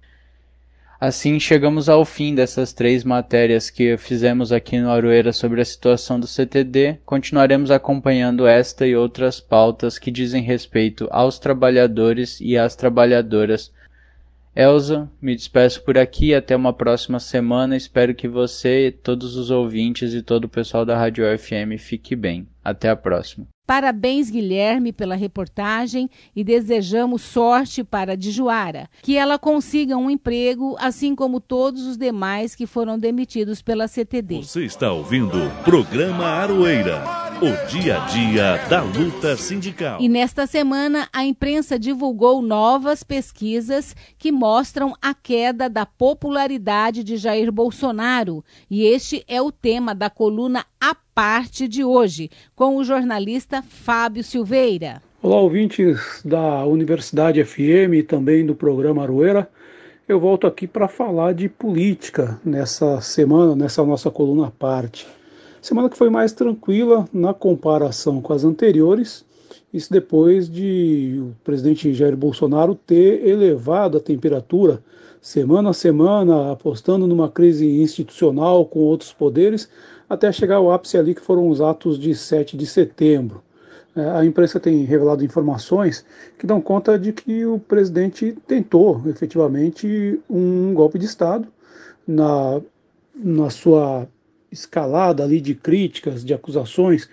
Assim, 1.00 1.40
chegamos 1.40 1.90
ao 1.90 2.04
fim 2.04 2.34
dessas 2.34 2.74
três 2.74 3.04
matérias 3.04 3.70
que 3.70 3.98
fizemos 3.98 4.52
aqui 4.52 4.80
no 4.80 4.90
Aroeira 4.90 5.32
sobre 5.32 5.62
a 5.62 5.66
situação 5.66 6.20
do 6.20 6.26
CTD. 6.26 6.98
Continuaremos 7.06 7.70
acompanhando 7.70 8.48
esta 8.48 8.88
e 8.88 8.96
outras 8.96 9.40
pautas 9.40 10.00
que 10.00 10.10
dizem 10.10 10.42
respeito 10.42 11.08
aos 11.12 11.38
trabalhadores 11.38 12.42
e 12.42 12.58
às 12.58 12.76
trabalhadoras 12.76 13.72
Elza, 14.60 15.08
me 15.22 15.36
despeço 15.36 15.84
por 15.84 16.00
aqui. 16.00 16.34
Até 16.34 16.56
uma 16.56 16.74
próxima 16.74 17.20
semana. 17.20 17.78
Espero 17.78 18.16
que 18.16 18.28
você, 18.28 18.92
todos 19.04 19.36
os 19.36 19.52
ouvintes 19.52 20.16
e 20.16 20.24
todo 20.24 20.46
o 20.46 20.50
pessoal 20.50 20.84
da 20.84 20.98
Rádio 20.98 21.26
FM 21.38 21.78
fique 21.78 22.16
bem. 22.16 22.48
Até 22.64 22.90
a 22.90 22.96
próxima. 22.96 23.46
Parabéns, 23.68 24.30
Guilherme, 24.30 24.94
pela 24.94 25.14
reportagem 25.14 26.10
e 26.34 26.42
desejamos 26.42 27.22
sorte 27.22 27.84
para 27.84 28.14
a 28.14 28.16
Dijuara, 28.16 28.90
que 29.02 29.18
ela 29.18 29.38
consiga 29.38 29.98
um 29.98 30.10
emprego, 30.10 30.78
assim 30.80 31.14
como 31.14 31.42
todos 31.42 31.86
os 31.86 31.98
demais 31.98 32.56
que 32.56 32.66
foram 32.66 32.98
demitidos 32.98 33.62
pela 33.62 33.86
CTD. 33.90 34.38
Você 34.44 34.64
está 34.64 34.94
ouvindo 34.94 35.38
o 35.38 35.64
programa 35.66 36.24
Aroeira, 36.28 37.27
o 37.40 37.68
dia 37.68 38.02
a 38.02 38.06
dia 38.08 38.58
da 38.68 38.82
luta 38.82 39.38
sindical. 39.38 40.02
E 40.02 40.10
nesta 40.10 40.48
semana, 40.48 41.08
a 41.14 41.24
imprensa 41.24 41.78
divulgou 41.78 42.42
novas 42.42 43.04
pesquisas 43.04 43.96
que 44.18 44.32
mostram 44.32 44.96
a 45.00 45.14
queda 45.14 45.70
da 45.70 45.86
popularidade 45.86 47.04
de 47.04 47.16
Jair 47.16 47.52
Bolsonaro. 47.52 48.44
E 48.72 48.86
este 48.86 49.24
é 49.28 49.40
o 49.40 49.52
tema 49.52 49.94
da 49.94 50.10
coluna 50.10 50.66
A 50.82 50.96
parte 51.14 51.68
de 51.68 51.84
hoje, 51.84 52.32
com 52.56 52.76
o 52.78 52.84
jornalista 52.84 53.62
Fábio 53.62 54.24
Silveira. 54.24 55.00
Olá, 55.22 55.40
ouvintes 55.40 56.24
da 56.26 56.66
Universidade 56.66 57.44
FM 57.44 57.94
e 57.98 58.04
também 58.04 58.48
do 58.48 58.56
programa 58.56 59.04
Aroeira. 59.04 59.48
Eu 60.08 60.20
volto 60.20 60.48
aqui 60.48 60.66
para 60.66 60.88
falar 60.88 61.36
de 61.36 61.48
política 61.48 62.40
nessa 62.44 63.00
semana, 63.00 63.56
nessa 63.56 63.86
nossa 63.86 64.10
coluna 64.10 64.50
parte. 64.50 65.06
Semana 65.62 65.90
que 65.90 65.98
foi 65.98 66.10
mais 66.10 66.32
tranquila 66.32 67.08
na 67.12 67.34
comparação 67.34 68.22
com 68.22 68.34
as 68.34 68.44
anteriores, 68.44 69.26
isso 69.74 69.92
depois 69.92 70.50
de 70.50 71.20
o 71.22 71.36
presidente 71.44 71.94
Jair 71.94 72.16
Bolsonaro 72.16 72.76
ter 72.76 73.28
elevado 73.28 73.98
a 73.98 74.02
temperatura 74.02 74.82
semana 75.22 75.72
a 75.72 75.74
semana, 75.74 76.52
apostando 76.52 77.06
numa 77.08 77.30
crise 77.30 77.82
institucional 77.82 78.66
com 78.66 78.80
outros 78.80 79.12
poderes, 79.12 79.70
até 80.10 80.32
chegar 80.32 80.56
ao 80.56 80.72
ápice 80.72 80.98
ali 80.98 81.14
que 81.14 81.22
foram 81.22 81.50
os 81.50 81.60
atos 81.60 82.00
de 82.00 82.16
7 82.16 82.56
de 82.56 82.66
setembro. 82.66 83.44
É, 83.96 84.10
a 84.12 84.24
imprensa 84.24 84.60
tem 84.60 84.84
revelado 84.84 85.26
informações 85.26 86.06
que 86.38 86.46
dão 86.46 86.62
conta 86.62 86.98
de 86.98 87.12
que 87.12 87.46
o 87.46 87.60
presidente 87.60 88.38
tentou 88.48 89.02
efetivamente 89.08 90.20
um 90.30 90.74
golpe 90.74 91.00
de 91.00 91.06
Estado 91.06 91.48
na, 92.08 92.62
na 93.16 93.50
sua 93.50 94.08
escalada 94.52 95.24
ali 95.24 95.42
de 95.42 95.56
críticas, 95.56 96.24
de 96.24 96.34
acusações 96.34 97.10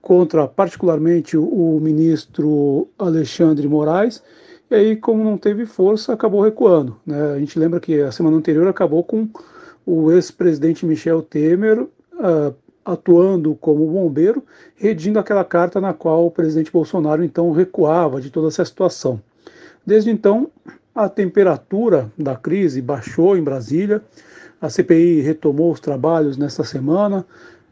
contra 0.00 0.46
particularmente 0.46 1.36
o 1.36 1.78
ministro 1.80 2.88
Alexandre 2.98 3.66
Moraes, 3.68 4.22
e 4.70 4.74
aí, 4.74 4.96
como 4.96 5.24
não 5.24 5.38
teve 5.38 5.64
força, 5.64 6.12
acabou 6.12 6.42
recuando. 6.42 6.96
Né? 7.06 7.32
A 7.32 7.38
gente 7.38 7.58
lembra 7.58 7.80
que 7.80 8.00
a 8.00 8.12
semana 8.12 8.36
anterior 8.36 8.68
acabou 8.68 9.02
com 9.02 9.26
o 9.86 10.12
ex-presidente 10.12 10.84
Michel 10.84 11.22
Temer 11.22 11.80
uh, 11.80 12.54
atuando 12.84 13.54
como 13.54 13.86
bombeiro, 13.86 14.44
redigindo 14.76 15.18
aquela 15.18 15.44
carta 15.44 15.80
na 15.80 15.94
qual 15.94 16.26
o 16.26 16.30
presidente 16.30 16.70
Bolsonaro 16.70 17.24
então 17.24 17.50
recuava 17.50 18.20
de 18.20 18.30
toda 18.30 18.48
essa 18.48 18.64
situação. 18.64 19.20
Desde 19.86 20.10
então, 20.10 20.50
a 20.94 21.08
temperatura 21.08 22.12
da 22.18 22.36
crise 22.36 22.82
baixou 22.82 23.38
em 23.38 23.42
Brasília, 23.42 24.02
a 24.60 24.68
CPI 24.68 25.20
retomou 25.20 25.72
os 25.72 25.80
trabalhos 25.80 26.36
nesta 26.36 26.64
semana, 26.64 27.24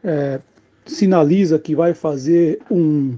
é, 0.03 0.39
sinaliza 0.85 1.59
que 1.59 1.75
vai 1.75 1.93
fazer 1.93 2.59
um 2.71 3.17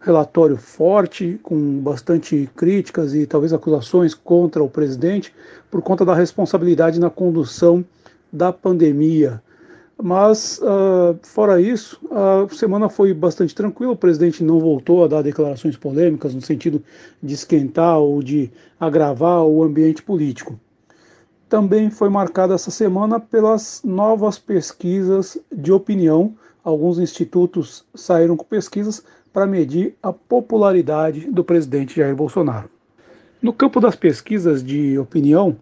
relatório 0.00 0.56
forte, 0.56 1.38
com 1.42 1.78
bastante 1.80 2.48
críticas 2.56 3.14
e 3.14 3.26
talvez 3.26 3.52
acusações 3.52 4.14
contra 4.14 4.62
o 4.62 4.70
presidente, 4.70 5.32
por 5.70 5.82
conta 5.82 6.04
da 6.04 6.14
responsabilidade 6.14 6.98
na 6.98 7.10
condução 7.10 7.84
da 8.32 8.52
pandemia. 8.52 9.42
Mas, 10.02 10.58
uh, 10.62 11.18
fora 11.22 11.60
isso, 11.60 12.00
a 12.10 12.46
semana 12.54 12.88
foi 12.88 13.12
bastante 13.12 13.54
tranquila. 13.54 13.92
O 13.92 13.96
presidente 13.96 14.42
não 14.42 14.58
voltou 14.58 15.04
a 15.04 15.08
dar 15.08 15.20
declarações 15.20 15.76
polêmicas 15.76 16.34
no 16.34 16.40
sentido 16.40 16.82
de 17.22 17.34
esquentar 17.34 17.98
ou 17.98 18.22
de 18.22 18.50
agravar 18.78 19.44
o 19.44 19.62
ambiente 19.62 20.02
político. 20.02 20.58
Também 21.50 21.90
foi 21.90 22.08
marcada 22.08 22.54
essa 22.54 22.70
semana 22.70 23.18
pelas 23.18 23.82
novas 23.84 24.38
pesquisas 24.38 25.36
de 25.52 25.72
opinião. 25.72 26.32
Alguns 26.62 27.00
institutos 27.00 27.84
saíram 27.92 28.36
com 28.36 28.44
pesquisas 28.44 29.02
para 29.32 29.48
medir 29.48 29.96
a 30.00 30.12
popularidade 30.12 31.28
do 31.28 31.42
presidente 31.42 31.96
Jair 31.96 32.14
Bolsonaro. 32.14 32.70
No 33.42 33.52
campo 33.52 33.80
das 33.80 33.96
pesquisas 33.96 34.62
de 34.62 34.96
opinião, 34.96 35.56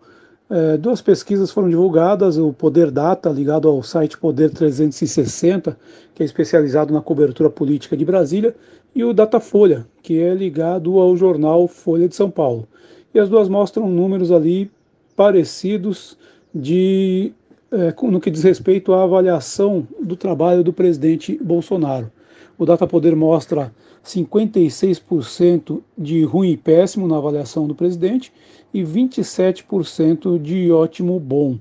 é, 0.50 0.76
duas 0.76 1.00
pesquisas 1.00 1.50
foram 1.50 1.70
divulgadas, 1.70 2.36
o 2.36 2.52
Poder 2.52 2.90
Data, 2.90 3.30
ligado 3.30 3.66
ao 3.66 3.82
site 3.82 4.18
Poder 4.18 4.50
360, 4.50 5.74
que 6.14 6.22
é 6.22 6.26
especializado 6.26 6.92
na 6.92 7.00
cobertura 7.00 7.48
política 7.48 7.96
de 7.96 8.04
Brasília, 8.04 8.54
e 8.94 9.02
o 9.02 9.14
Datafolha, 9.14 9.86
que 10.02 10.20
é 10.20 10.34
ligado 10.34 10.98
ao 10.98 11.16
jornal 11.16 11.66
Folha 11.66 12.06
de 12.06 12.14
São 12.14 12.30
Paulo. 12.30 12.68
E 13.14 13.18
as 13.18 13.30
duas 13.30 13.48
mostram 13.48 13.88
números 13.88 14.30
ali 14.30 14.70
parecidos 15.18 16.16
de 16.54 17.32
é, 17.72 17.92
no 18.06 18.20
que 18.20 18.30
diz 18.30 18.44
respeito 18.44 18.92
à 18.92 19.02
avaliação 19.02 19.84
do 20.00 20.14
trabalho 20.14 20.62
do 20.62 20.72
presidente 20.72 21.36
Bolsonaro. 21.42 22.08
O 22.56 22.64
Data 22.64 22.86
Poder 22.86 23.16
mostra 23.16 23.74
56% 24.04 25.80
de 25.98 26.22
ruim 26.22 26.50
e 26.50 26.56
péssimo 26.56 27.08
na 27.08 27.16
avaliação 27.16 27.66
do 27.66 27.74
presidente 27.74 28.32
e 28.72 28.84
27% 28.84 30.40
de 30.40 30.70
ótimo 30.70 31.18
bom. 31.18 31.58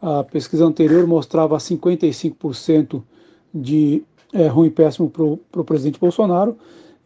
A 0.00 0.24
pesquisa 0.24 0.64
anterior 0.64 1.06
mostrava 1.06 1.58
55% 1.58 3.02
de 3.54 4.02
é, 4.32 4.46
ruim 4.46 4.68
e 4.68 4.70
péssimo 4.70 5.10
para 5.10 5.60
o 5.60 5.64
presidente 5.64 6.00
Bolsonaro, 6.00 6.56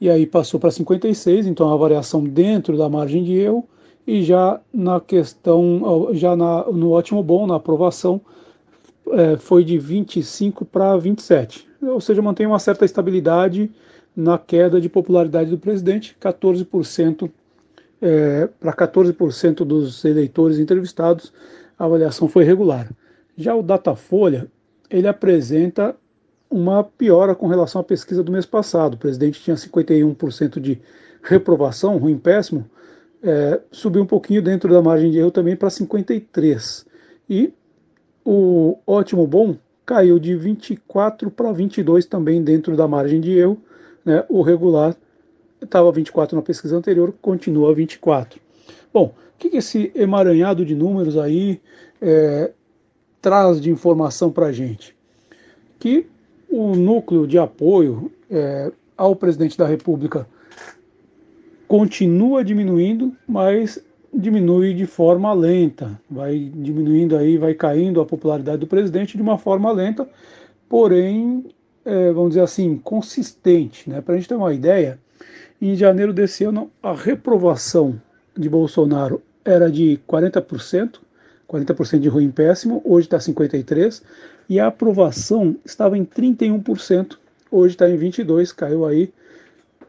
e 0.01 0.09
aí 0.09 0.27
passou 0.27 0.61
para 0.61 0.71
56%, 0.71 1.47
então 1.47 1.73
a 1.73 1.77
variação 1.77 2.23
dentro 2.23 2.79
da 2.79 2.89
margem 2.89 3.25
de 3.25 3.33
erro, 3.33 3.69
e 4.09 4.23
já 4.23 4.59
na 4.73 4.99
questão, 5.01 6.09
já 6.13 6.35
na, 6.35 6.65
no 6.65 6.93
ótimo 6.93 7.23
bom, 7.23 7.47
na 7.47 7.57
aprovação, 7.57 8.19
é, 9.11 9.37
foi 9.37 9.63
de 9.63 9.79
25 9.79 10.65
para 10.65 10.97
27, 10.97 11.69
ou 11.83 12.01
seja, 12.01 12.23
mantém 12.23 12.47
uma 12.47 12.59
certa 12.59 12.87
estabilidade 12.87 13.71
na 14.17 14.39
queda 14.39 14.81
de 14.81 14.89
popularidade 14.89 15.51
do 15.51 15.59
presidente, 15.59 16.17
14% 16.19 17.31
é, 18.01 18.49
para 18.59 18.73
14% 18.73 19.57
dos 19.57 20.03
eleitores 20.07 20.59
entrevistados, 20.59 21.31
a 21.79 21.85
avaliação 21.85 22.29
foi 22.29 22.45
regular. 22.45 22.91
Já 23.37 23.55
o 23.55 23.63
Datafolha, 23.63 24.51
ele 24.89 25.07
apresenta 25.07 25.95
uma 26.51 26.83
piora 26.83 27.35
com 27.35 27.47
relação 27.47 27.83
à 27.83 27.85
pesquisa 27.85 28.25
do 28.25 28.33
mês 28.33 28.47
passado. 28.47 28.95
O 28.95 28.99
presidente 28.99 29.43
tinha 29.43 29.55
51% 29.55 30.59
de 30.59 30.81
reprovação, 31.23 31.99
ruim 31.99 32.17
péssimo, 32.17 32.65
é, 33.23 33.61
subiu 33.71 34.03
um 34.03 34.07
pouquinho 34.07 34.43
dentro 34.43 34.73
da 34.73 34.83
margem 34.83 35.11
de 35.11 35.19
erro 35.19 35.31
também 35.31 35.57
para 35.57 35.69
53%. 35.69 36.87
E 37.29 37.53
o 38.25 38.79
ótimo 38.87 39.27
bom 39.27 39.57
caiu 39.85 40.19
de 40.19 40.37
24 40.37 41.31
para 41.31 41.53
22 41.53 42.07
também 42.07 42.43
dentro 42.43 42.77
da 42.77 42.87
margem 42.87 43.21
de 43.21 43.37
erro. 43.37 43.59
Né? 44.05 44.25
O 44.29 44.43
regular 44.43 44.97
estava 45.63 45.91
24 45.91 46.37
na 46.37 46.43
pesquisa 46.43 46.77
anterior, 46.77 47.15
continua 47.21 47.75
24. 47.75 48.41
Bom, 48.93 49.15
o 49.15 49.39
que, 49.39 49.51
que 49.51 49.57
esse 49.57 49.93
emaranhado 49.95 50.65
de 50.65 50.75
números 50.75 51.17
aí 51.17 51.61
é, 52.01 52.53
traz 53.21 53.61
de 53.61 53.71
informação 53.71 54.31
para 54.31 54.47
a 54.47 54.53
gente? 54.53 54.97
Que 55.79 56.07
o 56.51 56.75
núcleo 56.75 57.27
de 57.27 57.39
apoio 57.39 58.11
é, 58.31 58.73
ao 58.97 59.15
presidente 59.15 59.57
da 59.57 59.67
República 59.67 60.27
continua 61.69 62.43
diminuindo, 62.43 63.15
mas 63.29 63.79
diminui 64.13 64.73
de 64.73 64.87
forma 64.87 65.33
lenta, 65.35 66.01
vai 66.11 66.51
diminuindo 66.55 67.15
aí, 67.15 67.37
vai 67.37 67.53
caindo 67.53 68.01
a 68.01 68.07
popularidade 68.07 68.59
do 68.59 68.67
presidente 68.67 69.17
de 69.17 69.23
uma 69.23 69.37
forma 69.37 69.71
lenta, 69.71 70.09
porém, 70.67 71.45
é, 71.85 72.11
vamos 72.11 72.31
dizer 72.31 72.41
assim, 72.41 72.79
consistente. 72.79 73.89
Né? 73.89 74.01
Para 74.01 74.15
a 74.15 74.17
gente 74.17 74.29
ter 74.29 74.35
uma 74.35 74.55
ideia, 74.55 74.99
em 75.61 75.77
janeiro 75.77 76.13
desse 76.13 76.43
ano, 76.43 76.71
a 76.83 76.95
reprovação 76.95 78.01
de 78.37 78.49
Bolsonaro 78.49 79.21
era 79.45 79.71
de 79.71 80.01
40%, 80.09 81.01
40% 81.49 81.99
de 81.99 82.09
ruim 82.09 82.31
péssimo, 82.31 82.81
hoje 82.85 83.07
está 83.07 83.19
53%, 83.19 84.03
e 84.49 84.59
a 84.59 84.69
aprovação 84.69 85.55
estava 85.65 85.99
em 85.99 86.05
31%, 86.05 87.19
hoje 87.51 87.75
está 87.75 87.91
em 87.91 87.99
22%, 87.99 88.55
caiu 88.55 88.87
aí 88.87 89.13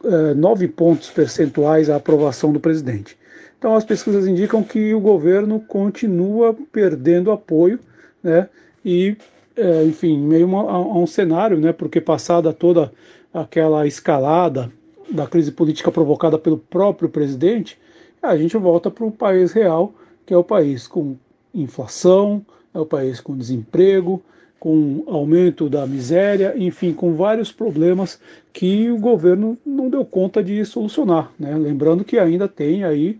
é, 0.04 0.34
9 0.34 0.68
pontos 0.70 1.10
percentuais 1.10 1.90
a 1.90 1.96
aprovação 1.96 2.52
do 2.52 2.60
presidente. 2.60 3.18
Então 3.58 3.76
as 3.76 3.84
pesquisas 3.84 4.28
indicam 4.28 4.64
que 4.64 4.94
o 4.94 5.00
governo 5.00 5.60
continua 5.60 6.56
perdendo 6.72 7.32
apoio, 7.32 7.80
né? 8.24 8.48
E, 8.84 9.18
é, 9.56 9.84
enfim, 9.84 10.18
meio 10.18 10.58
a, 10.58 10.72
a 10.72 10.98
um 10.98 11.06
cenário, 11.06 11.60
né? 11.60 11.74
Porque 11.74 12.00
passada 12.00 12.54
toda 12.54 12.92
aquela 13.34 13.86
escalada 13.86 14.72
da 15.12 15.28
crise 15.28 15.52
política 15.52 15.92
provocada 15.92 16.38
pelo 16.38 16.58
próprio 16.58 17.10
presidente, 17.10 17.78
a 18.22 18.38
gente 18.38 18.56
volta 18.58 18.90
para 18.90 19.06
o 19.06 19.12
país 19.12 19.52
real, 19.52 19.94
que 20.26 20.34
é 20.34 20.38
o 20.38 20.44
país 20.44 20.88
com 20.88 21.16
inflação, 21.54 22.46
é 22.74 22.80
o 22.80 22.86
país 22.86 23.20
com 23.20 23.38
desemprego, 23.38 24.22
com 24.60 25.04
aumento 25.08 25.70
da 25.70 25.88
miséria, 25.88 26.54
enfim, 26.58 26.94
com 26.94 27.16
vários 27.16 27.52
problemas 27.52 28.20
que 28.52 28.92
o 28.92 28.98
governo 28.98 29.58
não 29.66 29.90
deu 29.90 30.04
conta 30.04 30.44
de 30.44 30.64
solucionar. 30.66 31.32
Né? 31.40 31.56
Lembrando 31.56 32.04
que 32.04 32.20
ainda 32.20 32.48
tem 32.48 32.84
aí 32.84 33.18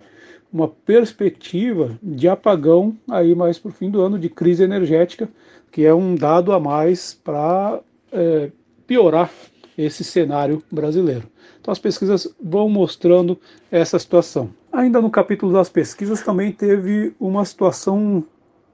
uma 0.52 0.68
perspectiva 0.68 1.98
de 2.02 2.28
apagão 2.28 2.98
aí 3.10 3.34
mais 3.36 3.58
para 3.58 3.70
o 3.70 3.74
fim 3.74 3.90
do 3.90 4.02
ano, 4.02 4.20
de 4.20 4.30
crise 4.30 4.64
energética, 4.64 5.30
que 5.72 5.86
é 5.86 5.94
um 5.94 6.16
dado 6.16 6.52
a 6.52 6.60
mais 6.60 7.14
para 7.14 7.80
é, 8.12 8.52
piorar 8.86 9.32
esse 9.78 10.04
cenário 10.04 10.62
brasileiro. 10.70 11.24
Então 11.62 11.72
as 11.72 11.80
pesquisas 11.80 12.28
vão 12.42 12.68
mostrando 12.68 13.40
essa 13.72 13.98
situação. 13.98 14.50
Ainda 14.72 15.00
no 15.00 15.10
capítulo 15.10 15.54
das 15.54 15.70
pesquisas 15.70 16.22
também 16.22 16.52
teve 16.52 17.14
uma 17.20 17.46
situação 17.46 18.24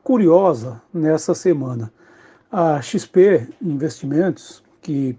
curiosa 0.04 0.82
nessa 0.93 1.34
semana. 1.34 1.91
A 2.52 2.82
XP 2.82 3.48
Investimentos, 3.62 4.64
que 4.82 5.18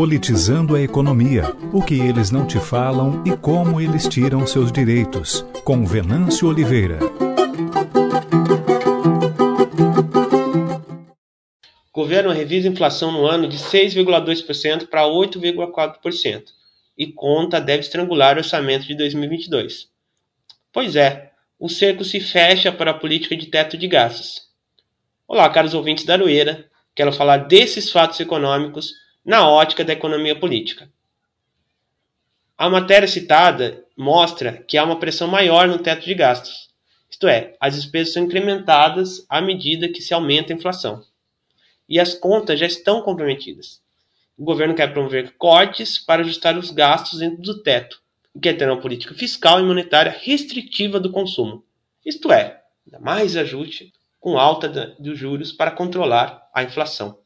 Politizando 0.00 0.74
a 0.74 0.80
Economia. 0.80 1.44
O 1.74 1.82
que 1.82 2.00
eles 2.00 2.30
não 2.30 2.46
te 2.46 2.58
falam 2.58 3.22
e 3.26 3.36
como 3.36 3.78
eles 3.78 4.08
tiram 4.08 4.46
seus 4.46 4.72
direitos. 4.72 5.44
Com 5.62 5.84
Venâncio 5.84 6.48
Oliveira. 6.48 6.98
O 11.92 11.92
governo 11.92 12.32
revisa 12.32 12.66
a 12.66 12.72
inflação 12.72 13.12
no 13.12 13.26
ano 13.26 13.46
de 13.46 13.58
6,2% 13.58 14.88
para 14.88 15.02
8,4% 15.02 16.44
e 16.96 17.12
conta 17.12 17.60
deve 17.60 17.80
estrangular 17.80 18.36
o 18.36 18.38
orçamento 18.38 18.86
de 18.86 18.94
2022. 18.94 19.90
Pois 20.72 20.96
é, 20.96 21.30
o 21.58 21.68
cerco 21.68 22.06
se 22.06 22.20
fecha 22.20 22.72
para 22.72 22.92
a 22.92 22.98
política 22.98 23.36
de 23.36 23.48
teto 23.48 23.76
de 23.76 23.86
gastos. 23.86 24.48
Olá, 25.28 25.46
caros 25.50 25.74
ouvintes 25.74 26.06
da 26.06 26.14
Aroeira. 26.14 26.70
Quero 26.94 27.12
falar 27.12 27.36
desses 27.48 27.92
fatos 27.92 28.18
econômicos 28.18 28.94
na 29.30 29.48
ótica 29.48 29.84
da 29.84 29.92
economia 29.92 30.34
política. 30.34 30.90
A 32.58 32.68
matéria 32.68 33.06
citada 33.06 33.84
mostra 33.96 34.64
que 34.66 34.76
há 34.76 34.82
uma 34.82 34.98
pressão 34.98 35.28
maior 35.28 35.68
no 35.68 35.78
teto 35.78 36.04
de 36.04 36.14
gastos, 36.14 36.68
isto 37.08 37.28
é, 37.28 37.54
as 37.60 37.76
despesas 37.76 38.12
são 38.12 38.24
incrementadas 38.24 39.24
à 39.28 39.40
medida 39.40 39.88
que 39.88 40.02
se 40.02 40.12
aumenta 40.12 40.52
a 40.52 40.56
inflação. 40.56 41.04
E 41.88 42.00
as 42.00 42.12
contas 42.12 42.58
já 42.58 42.66
estão 42.66 43.02
comprometidas. 43.02 43.80
O 44.36 44.42
governo 44.42 44.74
quer 44.74 44.92
promover 44.92 45.36
cortes 45.38 45.96
para 45.96 46.22
ajustar 46.22 46.58
os 46.58 46.72
gastos 46.72 47.20
dentro 47.20 47.40
do 47.40 47.62
teto 47.62 48.02
e 48.34 48.40
quer 48.40 48.54
ter 48.54 48.68
uma 48.68 48.80
política 48.80 49.14
fiscal 49.14 49.60
e 49.60 49.62
monetária 49.62 50.18
restritiva 50.20 50.98
do 50.98 51.12
consumo, 51.12 51.64
isto 52.04 52.32
é, 52.32 52.64
mais 52.98 53.36
ajuste 53.36 53.92
com 54.18 54.36
alta 54.36 54.96
dos 54.98 55.16
juros 55.16 55.52
para 55.52 55.70
controlar 55.70 56.50
a 56.52 56.64
inflação. 56.64 57.20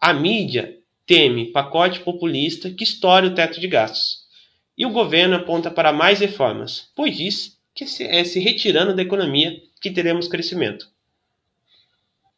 A 0.00 0.14
mídia 0.14 0.82
teme 1.06 1.52
pacote 1.52 2.00
populista 2.00 2.70
que 2.70 2.84
estoure 2.84 3.26
o 3.26 3.34
teto 3.34 3.60
de 3.60 3.68
gastos. 3.68 4.24
E 4.76 4.86
o 4.86 4.90
governo 4.90 5.36
aponta 5.36 5.70
para 5.70 5.92
mais 5.92 6.20
reformas, 6.20 6.90
pois 6.96 7.16
diz 7.16 7.58
que 7.74 7.84
é 8.04 8.24
se 8.24 8.40
retirando 8.40 8.94
da 8.94 9.02
economia 9.02 9.60
que 9.80 9.90
teremos 9.90 10.28
crescimento. 10.28 10.88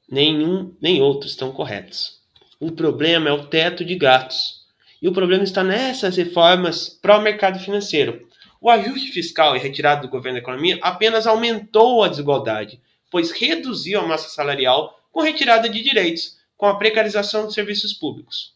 Nenhum 0.09 0.75
nem 0.81 1.01
outro 1.01 1.29
estão 1.29 1.53
corretos. 1.53 2.21
O 2.59 2.73
problema 2.73 3.29
é 3.29 3.33
o 3.33 3.47
teto 3.47 3.85
de 3.85 3.95
gastos. 3.95 4.65
E 5.01 5.07
o 5.09 5.13
problema 5.13 5.45
está 5.45 5.63
nessas 5.63 6.17
reformas 6.17 6.89
para 6.89 7.19
o 7.19 7.23
mercado 7.23 7.59
financeiro. 7.59 8.27
O 8.61 8.71
ajuste 8.71 9.13
fiscal 9.13 9.55
e 9.55 9.59
retirada 9.59 10.03
do 10.03 10.09
governo 10.09 10.39
da 10.39 10.43
economia 10.43 10.79
apenas 10.81 11.27
aumentou 11.27 12.03
a 12.03 12.09
desigualdade, 12.09 12.81
pois 13.11 13.31
reduziu 13.31 14.01
a 14.01 14.07
massa 14.07 14.29
salarial 14.29 14.99
com 15.13 15.21
retirada 15.21 15.69
de 15.69 15.83
direitos, 15.83 16.37
com 16.57 16.67
a 16.67 16.77
precarização 16.77 17.45
dos 17.45 17.55
serviços 17.55 17.93
públicos. 17.93 18.56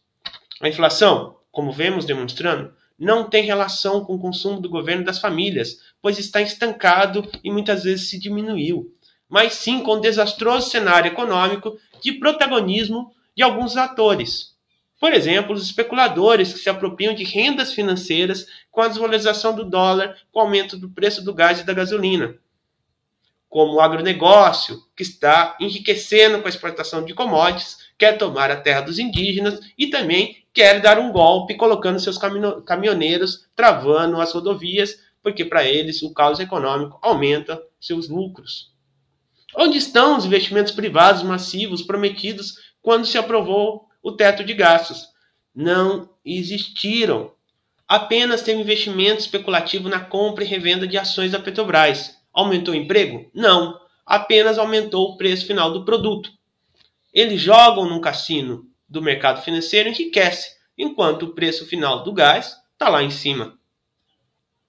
A 0.61 0.69
inflação, 0.69 1.37
como 1.51 1.71
vemos 1.71 2.05
demonstrando, 2.05 2.71
não 2.97 3.27
tem 3.27 3.43
relação 3.43 4.05
com 4.05 4.13
o 4.13 4.19
consumo 4.19 4.61
do 4.61 4.69
governo 4.69 5.03
das 5.03 5.17
famílias, 5.17 5.79
pois 5.99 6.19
está 6.19 6.39
estancado 6.39 7.27
e 7.43 7.49
muitas 7.49 7.83
vezes 7.83 8.11
se 8.11 8.19
diminuiu, 8.19 8.93
mas 9.27 9.53
sim 9.53 9.81
com 9.81 9.93
o 9.93 9.99
desastroso 9.99 10.69
cenário 10.69 11.11
econômico 11.11 11.75
de 11.99 12.13
protagonismo 12.13 13.11
de 13.35 13.41
alguns 13.41 13.75
atores. 13.75 14.51
Por 14.99 15.11
exemplo, 15.11 15.55
os 15.55 15.63
especuladores 15.63 16.53
que 16.53 16.59
se 16.59 16.69
apropriam 16.69 17.15
de 17.15 17.23
rendas 17.23 17.73
financeiras 17.73 18.45
com 18.69 18.81
a 18.81 18.87
desvalorização 18.87 19.55
do 19.55 19.65
dólar, 19.65 20.15
com 20.31 20.39
o 20.39 20.43
aumento 20.43 20.77
do 20.77 20.89
preço 20.89 21.25
do 21.25 21.33
gás 21.33 21.59
e 21.59 21.65
da 21.65 21.73
gasolina. 21.73 22.35
Como 23.51 23.73
o 23.73 23.81
agronegócio, 23.81 24.81
que 24.95 25.03
está 25.03 25.57
enriquecendo 25.59 26.39
com 26.39 26.47
a 26.47 26.49
exportação 26.49 27.03
de 27.03 27.13
commodities, 27.13 27.79
quer 27.97 28.17
tomar 28.17 28.49
a 28.49 28.55
terra 28.55 28.79
dos 28.79 28.97
indígenas 28.97 29.59
e 29.77 29.87
também 29.87 30.37
quer 30.53 30.79
dar 30.79 30.97
um 30.97 31.11
golpe 31.11 31.55
colocando 31.55 31.99
seus 31.99 32.17
caminhoneiros 32.65 33.45
travando 33.53 34.21
as 34.21 34.31
rodovias, 34.31 34.99
porque 35.21 35.43
para 35.43 35.65
eles 35.65 36.01
o 36.01 36.13
caos 36.13 36.39
econômico 36.39 36.97
aumenta 37.01 37.61
seus 37.77 38.07
lucros. 38.07 38.71
Onde 39.53 39.77
estão 39.77 40.15
os 40.15 40.23
investimentos 40.23 40.71
privados 40.71 41.21
massivos 41.21 41.81
prometidos 41.81 42.55
quando 42.81 43.05
se 43.05 43.17
aprovou 43.17 43.89
o 44.01 44.13
teto 44.13 44.45
de 44.45 44.53
gastos? 44.53 45.09
Não 45.53 46.09
existiram. 46.23 47.33
Apenas 47.85 48.43
teve 48.43 48.61
investimento 48.61 49.19
especulativo 49.19 49.89
na 49.89 49.99
compra 49.99 50.45
e 50.45 50.47
revenda 50.47 50.87
de 50.87 50.97
ações 50.97 51.33
da 51.33 51.39
Petrobras. 51.39 52.20
Aumentou 52.33 52.73
o 52.73 52.77
emprego? 52.77 53.29
Não. 53.33 53.79
Apenas 54.05 54.57
aumentou 54.57 55.09
o 55.09 55.17
preço 55.17 55.45
final 55.45 55.71
do 55.71 55.85
produto. 55.85 56.31
Eles 57.13 57.41
jogam 57.41 57.87
num 57.87 58.01
cassino 58.01 58.65
do 58.87 59.01
mercado 59.01 59.41
financeiro 59.41 59.89
enriquece, 59.89 60.55
enquanto 60.77 61.23
o 61.23 61.33
preço 61.33 61.65
final 61.65 62.03
do 62.03 62.13
gás 62.13 62.57
está 62.73 62.89
lá 62.89 63.03
em 63.03 63.09
cima. 63.09 63.57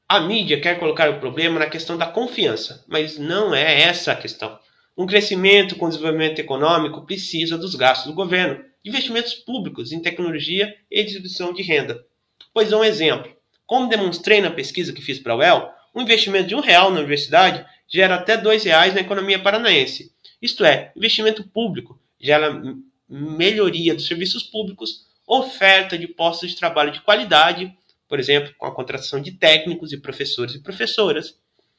A 0.09 0.21
mídia 0.21 0.61
quer 0.61 0.79
colocar 0.79 1.09
o 1.09 1.19
problema 1.19 1.59
na 1.59 1.71
questão 1.71 1.97
da 1.97 2.07
confiança, 2.07 2.85
mas 2.87 3.19
não 3.19 3.55
é 3.55 3.83
essa 3.83 4.13
a 4.13 4.17
questão. 4.17 4.59
Um 4.97 5.07
crescimento 5.07 5.75
com 5.77 5.89
desenvolvimento 5.89 6.39
econômico 6.39 7.07
precisa 7.07 7.57
dos 7.57 7.75
gastos 7.75 8.09
do 8.09 8.15
governo, 8.15 8.63
investimentos 8.85 9.35
públicos 9.35 9.91
em 9.91 10.03
tecnologia 10.03 10.75
e 10.91 11.03
distribuição 11.03 11.53
de 11.53 11.63
renda. 11.63 12.05
Pois 12.53 12.71
é 12.71 12.77
um 12.77 12.85
exemplo. 12.85 13.35
Como 13.65 13.89
demonstrei 13.89 14.41
na 14.43 14.51
pesquisa 14.51 14.93
que 14.93 15.01
fiz 15.01 15.19
para 15.19 15.33
a 15.33 15.37
UEL, 15.37 15.71
um 15.95 16.03
investimento 16.03 16.49
de 16.49 16.55
um 16.55 16.61
real 16.61 16.91
na 16.91 16.99
universidade 16.99 17.65
gera 17.89 18.17
até 18.17 18.37
dois 18.37 18.65
reais 18.65 18.95
na 18.95 19.01
economia 19.01 19.43
paranaense. 19.43 20.13
Isto 20.41 20.65
é, 20.65 20.93
investimento 20.97 21.45
público 21.45 22.01
gera 22.19 22.61
melhoria 23.09 23.95
dos 23.95 24.07
serviços 24.07 24.43
públicos, 24.43 25.07
oferta 25.27 25.99
de 25.99 26.09
postos 26.09 26.51
de 26.51 26.57
trabalho 26.57 26.91
de 26.91 27.03
qualidade, 27.03 27.73
por 28.09 28.19
exemplo, 28.19 28.55
com 28.57 28.67
a 28.67 28.75
contratação 28.75 29.21
de 29.21 29.33
técnicos 29.33 29.93
e 29.93 30.01
professores 30.01 30.55
e 30.55 30.63
professoras. 30.63 31.37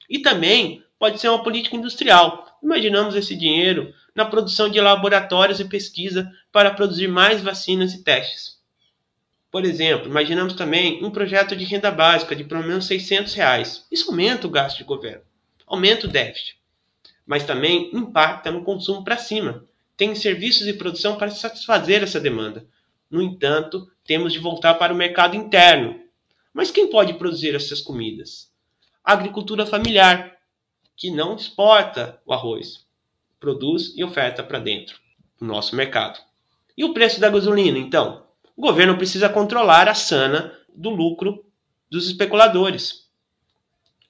E 0.10 0.20
também 0.20 0.84
pode 1.00 1.20
ser 1.20 1.30
uma 1.30 1.44
política 1.44 1.76
industrial. 1.76 2.58
Imaginamos 2.62 3.16
esse 3.16 3.36
dinheiro 3.36 3.94
na 4.16 4.26
produção 4.26 4.70
de 4.70 4.80
laboratórios 4.80 5.60
e 5.60 5.66
pesquisa 5.66 6.32
para 6.52 6.72
produzir 6.72 7.08
mais 7.08 7.42
vacinas 7.42 7.94
e 7.94 8.04
testes. 8.04 8.58
Por 9.54 9.66
exemplo, 9.66 10.08
imaginamos 10.08 10.56
também 10.56 11.06
um 11.06 11.12
projeto 11.12 11.56
de 11.56 11.64
renda 11.64 11.92
básica 11.92 12.36
de 12.36 12.44
pelo 12.44 12.64
menos 12.64 12.88
600 12.88 13.36
reais. 13.36 13.86
Isso 13.92 14.10
aumenta 14.10 14.48
o 14.48 14.50
gasto 14.50 14.80
de 14.80 14.84
governo, 14.84 15.22
aumenta 15.68 16.08
o 16.08 16.10
déficit, 16.10 16.58
mas 17.24 17.46
também 17.46 17.92
impacta 17.94 18.50
no 18.50 18.64
consumo 18.64 19.04
para 19.04 19.16
cima, 19.16 19.64
tem 19.96 20.16
serviços 20.16 20.66
e 20.66 20.74
produção 20.74 21.20
para 21.20 21.30
satisfazer 21.30 22.02
essa 22.02 22.20
demanda. 22.20 22.66
No 23.12 23.22
entanto, 23.22 23.88
temos 24.04 24.34
de 24.34 24.40
voltar 24.40 24.74
para 24.74 24.92
o 24.92 24.98
mercado 24.98 25.36
interno. 25.36 26.02
Mas 26.52 26.72
quem 26.72 26.90
pode 26.90 27.14
produzir 27.14 27.54
essas 27.54 27.80
comidas? 27.80 28.52
A 29.04 29.14
agricultura 29.14 29.68
familiar, 29.68 30.36
que 30.98 31.12
não 31.12 31.36
exporta 31.36 32.20
o 32.26 32.34
arroz, 32.34 32.88
produz 33.40 33.94
e 33.96 34.04
oferta 34.04 34.42
para 34.42 34.58
dentro 34.58 35.00
do 35.40 35.46
nosso 35.46 35.76
mercado. 35.76 36.20
E 36.76 36.84
o 36.84 36.92
preço 36.92 37.20
da 37.20 37.30
gasolina, 37.30 37.78
então? 37.78 38.33
O 38.56 38.62
governo 38.62 38.98
precisa 38.98 39.30
controlar 39.30 39.90
a 39.90 39.96
sana 39.96 40.54
do 40.74 40.90
lucro 40.90 41.44
dos 41.90 42.08
especuladores. 42.08 43.08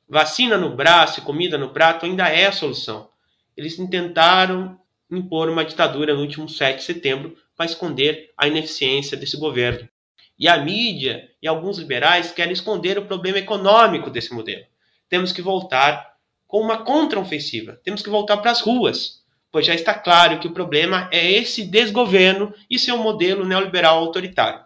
Vacina 0.07 0.57
no 0.57 0.75
braço 0.75 1.19
e 1.19 1.23
comida 1.23 1.57
no 1.57 1.69
prato 1.69 2.05
ainda 2.05 2.27
é 2.27 2.45
a 2.45 2.51
solução. 2.51 3.09
Eles 3.55 3.77
tentaram 3.89 4.79
impor 5.09 5.49
uma 5.49 5.63
ditadura 5.63 6.13
no 6.13 6.21
último 6.21 6.49
7 6.49 6.77
de 6.77 6.83
setembro 6.83 7.37
para 7.55 7.65
esconder 7.65 8.31
a 8.37 8.47
ineficiência 8.47 9.15
desse 9.15 9.37
governo. 9.37 9.87
E 10.37 10.47
a 10.47 10.57
mídia 10.57 11.29
e 11.41 11.47
alguns 11.47 11.77
liberais 11.77 12.31
querem 12.31 12.53
esconder 12.53 12.97
o 12.97 13.05
problema 13.05 13.37
econômico 13.37 14.09
desse 14.09 14.33
modelo. 14.33 14.65
Temos 15.07 15.31
que 15.31 15.41
voltar 15.41 16.17
com 16.47 16.59
uma 16.59 16.83
contraofensiva. 16.83 17.79
Temos 17.83 18.01
que 18.01 18.09
voltar 18.09 18.37
para 18.37 18.51
as 18.51 18.61
ruas, 18.61 19.22
pois 19.53 19.67
já 19.67 19.75
está 19.75 19.93
claro 19.93 20.39
que 20.39 20.47
o 20.47 20.51
problema 20.51 21.07
é 21.11 21.31
esse 21.31 21.63
desgoverno 21.63 22.51
e 22.67 22.79
seu 22.79 22.97
modelo 22.97 23.45
neoliberal 23.45 23.99
autoritário. 23.99 24.59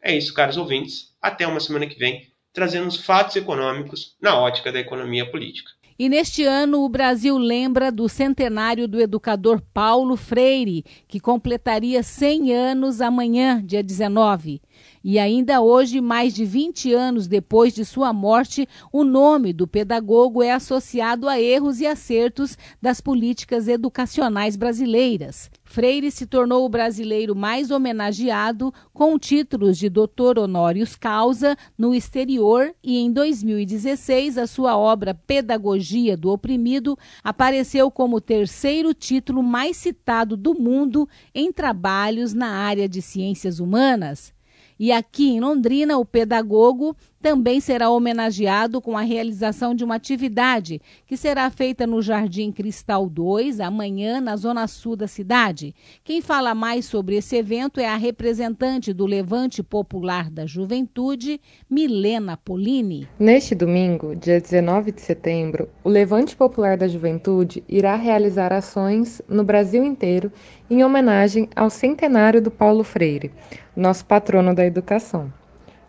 É 0.00 0.16
isso, 0.16 0.32
caros 0.32 0.56
ouvintes. 0.56 1.12
Até 1.20 1.44
uma 1.48 1.58
semana 1.58 1.88
que 1.88 1.98
vem, 1.98 2.28
trazendo 2.52 2.86
os 2.86 2.96
fatos 2.96 3.34
econômicos 3.34 4.14
na 4.22 4.38
ótica 4.38 4.70
da 4.70 4.78
economia 4.78 5.28
política. 5.28 5.72
E 5.98 6.08
neste 6.08 6.44
ano, 6.44 6.84
o 6.84 6.88
Brasil 6.88 7.36
lembra 7.36 7.90
do 7.90 8.08
centenário 8.08 8.86
do 8.86 9.00
educador 9.00 9.60
Paulo 9.74 10.14
Freire, 10.16 10.84
que 11.08 11.18
completaria 11.18 12.04
100 12.04 12.54
anos 12.54 13.00
amanhã, 13.00 13.60
dia 13.64 13.82
19. 13.82 14.60
E 15.08 15.20
ainda 15.20 15.60
hoje, 15.60 16.00
mais 16.00 16.34
de 16.34 16.44
20 16.44 16.92
anos 16.92 17.28
depois 17.28 17.72
de 17.72 17.84
sua 17.84 18.12
morte, 18.12 18.68
o 18.92 19.04
nome 19.04 19.52
do 19.52 19.64
pedagogo 19.64 20.42
é 20.42 20.50
associado 20.50 21.28
a 21.28 21.40
erros 21.40 21.78
e 21.78 21.86
acertos 21.86 22.58
das 22.82 23.00
políticas 23.00 23.68
educacionais 23.68 24.56
brasileiras. 24.56 25.48
Freire 25.62 26.10
se 26.10 26.26
tornou 26.26 26.66
o 26.66 26.68
brasileiro 26.68 27.36
mais 27.36 27.70
homenageado 27.70 28.74
com 28.92 29.16
títulos 29.16 29.78
de 29.78 29.88
doutor 29.88 30.40
honoris 30.40 30.96
causa 30.96 31.56
no 31.78 31.94
exterior 31.94 32.74
e 32.82 32.98
em 32.98 33.12
2016 33.12 34.36
a 34.36 34.48
sua 34.48 34.76
obra 34.76 35.14
Pedagogia 35.14 36.16
do 36.16 36.32
Oprimido 36.32 36.98
apareceu 37.22 37.92
como 37.92 38.16
o 38.16 38.20
terceiro 38.20 38.92
título 38.92 39.40
mais 39.40 39.76
citado 39.76 40.36
do 40.36 40.52
mundo 40.52 41.08
em 41.32 41.52
trabalhos 41.52 42.34
na 42.34 42.48
área 42.48 42.88
de 42.88 43.00
ciências 43.00 43.60
humanas. 43.60 44.34
E 44.78 44.92
aqui 44.92 45.30
em 45.30 45.40
Londrina, 45.40 45.98
o 45.98 46.04
pedagogo 46.04 46.96
também 47.20 47.60
será 47.60 47.90
homenageado 47.90 48.80
com 48.80 48.96
a 48.96 49.02
realização 49.02 49.74
de 49.74 49.84
uma 49.84 49.96
atividade 49.96 50.80
que 51.06 51.16
será 51.16 51.50
feita 51.50 51.86
no 51.86 52.00
Jardim 52.00 52.52
Cristal 52.52 53.08
2, 53.08 53.60
amanhã, 53.60 54.20
na 54.20 54.36
zona 54.36 54.66
sul 54.66 54.96
da 54.96 55.06
cidade. 55.06 55.74
Quem 56.04 56.20
fala 56.20 56.54
mais 56.54 56.84
sobre 56.86 57.16
esse 57.16 57.36
evento 57.36 57.80
é 57.80 57.86
a 57.86 57.96
representante 57.96 58.92
do 58.92 59.06
Levante 59.06 59.62
Popular 59.62 60.30
da 60.30 60.46
Juventude, 60.46 61.40
Milena 61.68 62.36
Polini. 62.36 63.08
Neste 63.18 63.54
domingo, 63.54 64.14
dia 64.14 64.40
19 64.40 64.92
de 64.92 65.00
setembro, 65.00 65.68
o 65.82 65.88
Levante 65.88 66.36
Popular 66.36 66.76
da 66.76 66.86
Juventude 66.86 67.64
irá 67.68 67.96
realizar 67.96 68.52
ações 68.52 69.20
no 69.28 69.42
Brasil 69.42 69.84
inteiro 69.84 70.30
em 70.70 70.84
homenagem 70.84 71.48
ao 71.54 71.70
centenário 71.70 72.40
do 72.40 72.50
Paulo 72.50 72.84
Freire, 72.84 73.32
nosso 73.74 74.04
patrono 74.04 74.54
da 74.54 74.64
educação. 74.64 75.32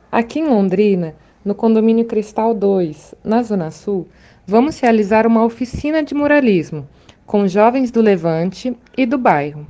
Aqui 0.09 0.39
em 0.39 0.47
Londrina, 0.47 1.15
no 1.43 1.53
condomínio 1.53 2.05
Cristal 2.05 2.53
2, 2.53 3.13
na 3.25 3.43
Zona 3.43 3.69
Sul, 3.69 4.07
vamos 4.45 4.79
realizar 4.79 5.27
uma 5.27 5.43
oficina 5.43 6.01
de 6.01 6.15
muralismo 6.15 6.87
com 7.25 7.45
jovens 7.45 7.91
do 7.91 8.01
Levante 8.01 8.73
e 8.97 9.05
do 9.05 9.17
bairro. 9.17 9.67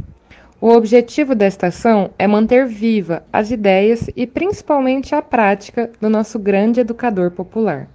O 0.61 0.69
objetivo 0.69 1.33
desta 1.33 1.67
ação 1.67 2.11
é 2.19 2.27
manter 2.27 2.67
viva 2.67 3.23
as 3.33 3.49
ideias 3.49 4.11
e 4.15 4.27
principalmente 4.27 5.15
a 5.15 5.23
prática 5.23 5.89
do 5.99 6.07
nosso 6.07 6.37
grande 6.37 6.81
educador 6.81 7.31
popular. 7.31 7.87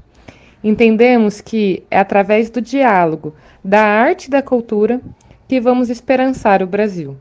Entendemos 0.64 1.40
que 1.40 1.84
é 1.88 1.99
através 1.99 2.51
do 2.51 2.61
diálogo, 2.61 3.36
da 3.64 3.84
arte 3.84 4.24
e 4.24 4.30
da 4.30 4.43
cultura 4.43 5.01
que 5.47 5.61
vamos 5.61 5.90
esperançar 5.90 6.61
o 6.61 6.66
Brasil. 6.66 7.16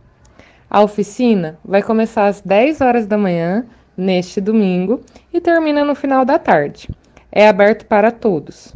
A 0.67 0.81
oficina 0.81 1.59
vai 1.63 1.83
começar 1.83 2.25
às 2.25 2.41
10 2.41 2.81
horas 2.81 3.05
da 3.05 3.19
manhã 3.19 3.67
neste 3.95 4.41
domingo 4.41 5.01
e 5.33 5.39
termina 5.39 5.83
no 5.83 5.95
final 5.95 6.25
da 6.25 6.39
tarde. 6.39 6.89
É 7.31 7.47
aberto 7.47 7.85
para 7.85 8.11
todos. 8.11 8.73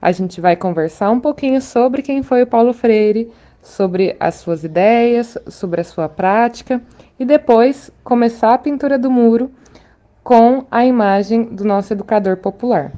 A 0.00 0.12
gente 0.12 0.40
vai 0.40 0.56
conversar 0.56 1.10
um 1.10 1.20
pouquinho 1.20 1.60
sobre 1.60 2.02
quem 2.02 2.22
foi 2.22 2.42
o 2.42 2.46
Paulo 2.46 2.72
Freire, 2.72 3.30
sobre 3.62 4.16
as 4.20 4.34
suas 4.36 4.64
ideias, 4.64 5.38
sobre 5.48 5.80
a 5.80 5.84
sua 5.84 6.08
prática 6.08 6.82
e 7.18 7.24
depois 7.24 7.90
começar 8.02 8.52
a 8.52 8.58
pintura 8.58 8.98
do 8.98 9.10
muro 9.10 9.50
com 10.22 10.66
a 10.70 10.84
imagem 10.84 11.44
do 11.44 11.64
nosso 11.64 11.92
educador 11.92 12.36
popular. 12.36 12.92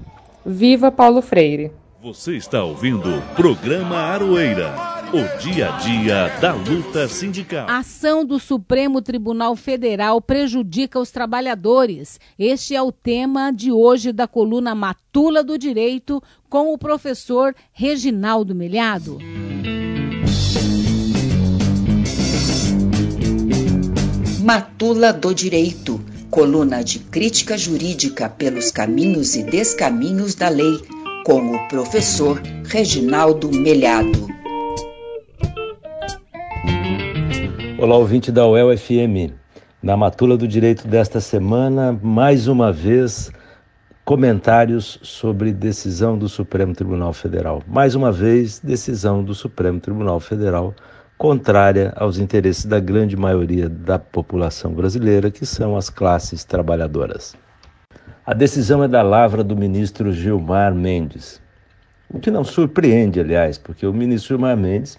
Viva 0.44 0.90
Paulo 0.90 1.20
Freire! 1.20 1.72
Você 2.02 2.36
está 2.36 2.62
ouvindo 2.62 3.18
o 3.18 3.22
programa 3.34 3.96
Aroeira, 3.96 4.70
o 5.12 5.38
dia 5.38 5.72
a 5.72 5.78
dia 5.78 6.28
da 6.40 6.52
luta 6.52 7.06
sindical. 7.06 7.68
A 7.68 7.78
ação 7.78 8.24
do 8.24 8.40
Supremo 8.40 9.00
Tribunal 9.00 9.54
Federal 9.54 10.20
prejudica 10.20 10.98
os 10.98 11.10
trabalhadores. 11.10 12.18
Este 12.38 12.74
é 12.74 12.82
o 12.82 12.90
tema 12.90 13.52
de 13.52 13.70
hoje 13.70 14.12
da 14.12 14.26
coluna 14.26 14.74
Matula 14.74 15.44
do 15.44 15.56
Direito 15.56 16.22
com 16.48 16.72
o 16.72 16.78
professor 16.78 17.54
Reginaldo 17.72 18.54
Melhado. 18.54 19.18
Matula 24.42 25.12
do 25.12 25.34
Direito, 25.34 26.00
coluna 26.30 26.82
de 26.82 26.98
crítica 26.98 27.56
jurídica 27.56 28.28
pelos 28.28 28.70
caminhos 28.70 29.34
e 29.36 29.42
descaminhos 29.42 30.34
da 30.34 30.48
lei, 30.48 30.80
com 31.24 31.52
o 31.52 31.68
professor 31.68 32.40
Reginaldo 32.64 33.50
Melhado. 33.50 34.35
Olá, 37.78 37.94
ouvinte 37.94 38.32
da 38.32 38.46
UEL 38.48 38.74
FM. 38.74 39.34
Na 39.82 39.98
Matula 39.98 40.34
do 40.38 40.48
Direito 40.48 40.88
desta 40.88 41.20
semana, 41.20 41.92
mais 42.02 42.48
uma 42.48 42.72
vez, 42.72 43.30
comentários 44.02 44.98
sobre 45.02 45.52
decisão 45.52 46.16
do 46.16 46.26
Supremo 46.26 46.74
Tribunal 46.74 47.12
Federal. 47.12 47.62
Mais 47.68 47.94
uma 47.94 48.10
vez, 48.10 48.58
decisão 48.60 49.22
do 49.22 49.34
Supremo 49.34 49.78
Tribunal 49.78 50.18
Federal 50.20 50.74
contrária 51.18 51.92
aos 51.96 52.18
interesses 52.18 52.64
da 52.64 52.80
grande 52.80 53.14
maioria 53.14 53.68
da 53.68 53.98
população 53.98 54.72
brasileira, 54.72 55.30
que 55.30 55.44
são 55.44 55.76
as 55.76 55.90
classes 55.90 56.44
trabalhadoras. 56.44 57.36
A 58.24 58.32
decisão 58.32 58.82
é 58.82 58.88
da 58.88 59.02
lavra 59.02 59.44
do 59.44 59.54
ministro 59.54 60.14
Gilmar 60.14 60.74
Mendes. 60.74 61.42
O 62.08 62.18
que 62.18 62.30
não 62.30 62.42
surpreende, 62.42 63.20
aliás, 63.20 63.58
porque 63.58 63.86
o 63.86 63.92
ministro 63.92 64.28
Gilmar 64.28 64.56
Mendes 64.56 64.98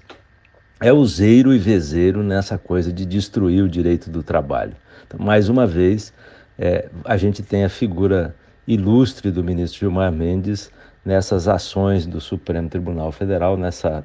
é 0.79 0.93
useiro 0.93 1.53
e 1.53 1.57
vezeiro 1.57 2.23
nessa 2.23 2.57
coisa 2.57 2.91
de 2.91 3.05
destruir 3.05 3.63
o 3.63 3.69
direito 3.69 4.09
do 4.09 4.21
trabalho. 4.21 4.75
Então, 5.05 5.19
mais 5.19 5.49
uma 5.49 5.65
vez, 5.65 6.13
é, 6.57 6.89
a 7.03 7.17
gente 7.17 7.41
tem 7.41 7.63
a 7.63 7.69
figura 7.69 8.35
ilustre 8.67 9.31
do 9.31 9.43
ministro 9.43 9.79
Gilmar 9.79 10.11
Mendes 10.11 10.71
nessas 11.03 11.47
ações 11.47 12.05
do 12.05 12.19
Supremo 12.19 12.69
Tribunal 12.69 13.11
Federal, 13.11 13.57
nessa 13.57 14.03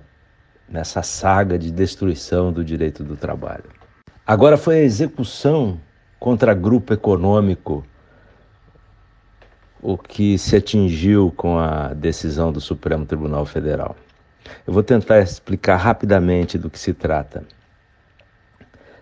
nessa 0.69 1.03
saga 1.03 1.59
de 1.59 1.71
destruição 1.71 2.51
do 2.51 2.65
direito 2.65 3.05
do 3.05 3.15
trabalho. 3.15 3.65
Agora 4.27 4.57
foi 4.57 4.77
a 4.77 4.83
execução 4.83 5.79
contra 6.19 6.55
grupo 6.55 6.95
econômico 6.95 7.85
o 9.83 9.99
que 9.99 10.39
se 10.39 10.57
atingiu 10.57 11.33
com 11.37 11.59
a 11.59 11.89
decisão 11.89 12.53
do 12.53 12.61
Supremo 12.61 13.05
Tribunal 13.05 13.45
Federal. 13.45 13.97
Eu 14.67 14.73
vou 14.73 14.83
tentar 14.83 15.21
explicar 15.21 15.77
rapidamente 15.77 16.59
do 16.59 16.71
que 16.71 16.79
se 16.79 16.93
trata. 16.93 17.45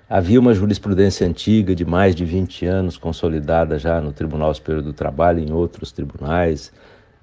Havia 0.09 0.41
uma 0.41 0.53
jurisprudência 0.53 1.26
antiga 1.26 1.74
de 1.74 1.84
mais 1.84 2.16
de 2.16 2.24
20 2.24 2.66
anos, 2.66 2.97
consolidada 2.97 3.78
já 3.78 4.01
no 4.01 4.12
Tribunal 4.12 4.53
Superior 4.53 4.82
do 4.82 4.93
Trabalho 4.93 5.38
e 5.38 5.45
em 5.45 5.53
outros 5.53 5.93
tribunais, 5.93 6.72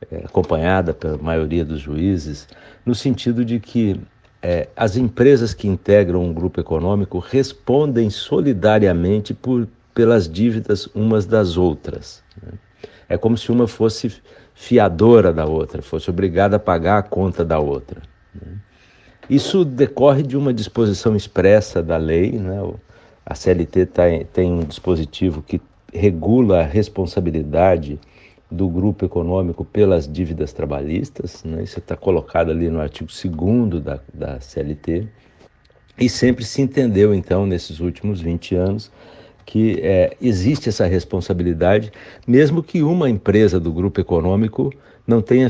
é, 0.09 0.20
acompanhada 0.20 0.93
pela 0.93 1.18
maioria 1.18 1.65
dos 1.65 1.82
juízes, 1.82 2.47
no 2.86 2.95
sentido 2.95 3.43
de 3.43 3.59
que 3.59 3.99
é, 4.41 4.70
as 4.76 4.95
empresas 4.95 5.53
que 5.53 5.68
integram 5.68 6.24
um 6.24 6.34
grupo 6.34 6.61
econômico 6.61 7.20
respondem 7.20 8.09
solidariamente 8.09 9.34
por, 9.34 9.68
pelas 9.93 10.30
dívidas 10.30 10.88
umas 10.95 11.26
das 11.26 11.57
outras. 11.57 12.24
Né? 12.41 12.53
É 13.09 13.18
como 13.18 13.38
se 13.38 13.51
uma 13.51 13.68
fosse 13.68 14.22
fiadora 14.58 15.32
da 15.32 15.45
outra, 15.45 15.84
fosse 15.84 16.10
obrigada 16.10 16.55
a 16.55 16.60
pagar 16.60 16.97
a 16.97 17.03
conta 17.03 17.45
da 17.45 17.60
outra. 17.60 18.01
Né? 18.34 18.58
Isso 19.30 19.64
decorre 19.64 20.24
de 20.24 20.36
uma 20.36 20.51
disposição 20.51 21.16
expressa 21.16 21.82
da 21.82 21.95
lei. 21.95 22.32
Né? 22.32 22.60
A 23.24 23.36
CLT 23.36 23.86
tá, 23.86 24.03
tem 24.34 24.51
um 24.51 24.64
dispositivo 24.64 25.43
que 25.43 25.62
regula 25.93 26.62
a 26.62 26.66
responsabilidade 26.66 27.99
do 28.49 28.68
grupo 28.68 29.05
econômico 29.05 29.64
pelas 29.64 30.12
dívidas 30.12 30.53
trabalhistas, 30.53 31.43
né? 31.43 31.62
isso 31.62 31.78
está 31.78 31.95
colocado 31.95 32.49
ali 32.49 32.68
no 32.68 32.80
artigo 32.80 33.10
2 33.10 33.84
da, 33.84 33.99
da 34.12 34.39
CLT, 34.39 35.08
e 35.99 36.10
sempre 36.10 36.43
se 36.43 36.62
entendeu, 36.62 37.14
então, 37.14 37.45
nesses 37.45 37.80
últimos 37.80 38.22
20 38.22 38.55
anos, 38.55 38.91
que 39.48 39.80
é, 39.82 40.16
existe 40.22 40.68
essa 40.68 40.86
responsabilidade, 40.86 41.89
mesmo 42.28 42.62
que 42.62 42.84
uma 42.84 43.10
empresa 43.10 43.58
do 43.58 43.72
grupo 43.72 44.02
econômico 44.02 44.74
não 45.08 45.22
tenha 45.22 45.50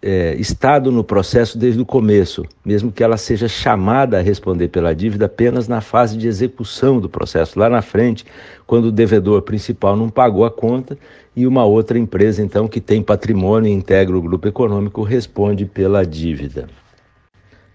é, 0.00 0.34
estado 0.36 0.90
no 0.90 1.04
processo 1.04 1.58
desde 1.58 1.78
o 1.78 1.84
começo, 1.84 2.42
mesmo 2.64 2.90
que 2.90 3.04
ela 3.04 3.18
seja 3.18 3.46
chamada 3.46 4.18
a 4.18 4.22
responder 4.22 4.68
pela 4.68 4.94
dívida 4.94 5.26
apenas 5.26 5.68
na 5.68 5.82
fase 5.82 6.16
de 6.16 6.26
execução 6.26 6.98
do 6.98 7.08
processo, 7.08 7.58
lá 7.58 7.68
na 7.68 7.82
frente, 7.82 8.24
quando 8.66 8.86
o 8.86 8.92
devedor 8.92 9.42
principal 9.42 9.94
não 9.94 10.08
pagou 10.08 10.46
a 10.46 10.50
conta 10.50 10.96
e 11.36 11.46
uma 11.46 11.66
outra 11.66 11.98
empresa, 11.98 12.42
então, 12.42 12.66
que 12.66 12.80
tem 12.80 13.02
patrimônio 13.02 13.70
e 13.70 13.74
integra 13.74 14.16
o 14.16 14.22
grupo 14.22 14.48
econômico, 14.48 15.02
responde 15.02 15.66
pela 15.66 16.02
dívida. 16.04 16.66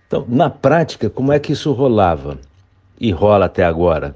Então, 0.08 0.26
na 0.28 0.50
prática, 0.50 1.12
como 1.12 1.32
é 1.32 1.38
que 1.38 1.54
isso 1.54 1.72
rolava? 1.74 2.40
E 3.00 3.12
rola 3.12 3.46
até 3.46 3.64
agora? 3.64 4.16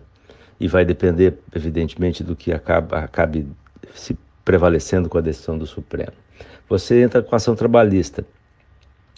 E 0.60 0.68
vai 0.68 0.84
depender, 0.84 1.38
evidentemente, 1.56 2.24
do 2.24 2.36
que 2.36 2.52
acaba, 2.52 3.00
acabe 3.00 3.48
se 3.94 4.18
prevalecendo 4.44 5.08
com 5.08 5.18
a 5.18 5.22
decisão 5.22 5.58
do 5.58 5.68
Supremo. 5.68 6.14
Você 6.70 7.02
entra 7.02 7.22
com 7.22 7.36
ação 7.36 7.56
trabalhista. 7.56 8.26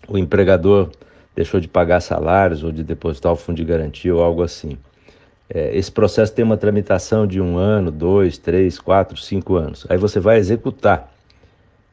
O 0.08 0.18
empregador 0.18 0.90
deixou 1.36 1.60
de 1.60 1.68
pagar 1.68 2.02
salários 2.02 2.64
ou 2.64 2.72
de 2.72 2.84
depositar 2.84 3.32
o 3.32 3.36
fundo 3.36 3.58
de 3.58 3.64
garantia 3.64 4.14
ou 4.14 4.22
algo 4.22 4.44
assim. 4.44 4.78
É, 5.50 5.76
esse 5.76 5.92
processo 5.92 6.34
tem 6.34 6.46
uma 6.46 6.58
tramitação 6.58 7.26
de 7.26 7.42
um 7.42 7.58
ano, 7.58 7.92
dois, 7.92 8.38
três, 8.38 8.78
quatro, 8.78 9.18
cinco 9.18 9.56
anos. 9.56 9.86
Aí 9.90 9.98
você 9.98 10.20
vai 10.20 10.38
executar. 10.38 11.12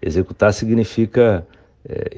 Executar 0.02 0.52
significa 0.52 1.46
é, 1.88 2.10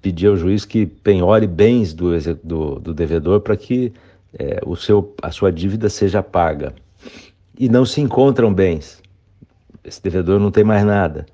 pedir 0.00 0.28
ao 0.28 0.36
juiz 0.36 0.64
que 0.64 0.86
penhore 0.86 1.46
bens 1.46 1.92
do, 1.92 2.18
do, 2.42 2.78
do 2.78 2.94
devedor 2.94 3.40
para 3.40 3.56
que 3.56 3.92
é, 4.38 4.60
o 4.64 4.76
seu, 4.76 5.14
a 5.22 5.30
sua 5.30 5.50
dívida 5.50 5.88
seja 5.88 6.22
paga. 6.22 6.74
E 7.58 7.68
não 7.68 7.84
se 7.84 8.00
encontram 8.00 8.52
bens. 8.52 9.02
Esse 9.82 10.02
devedor 10.02 10.38
não 10.38 10.50
tem 10.50 10.64
mais 10.64 10.84
nada. 10.84 11.26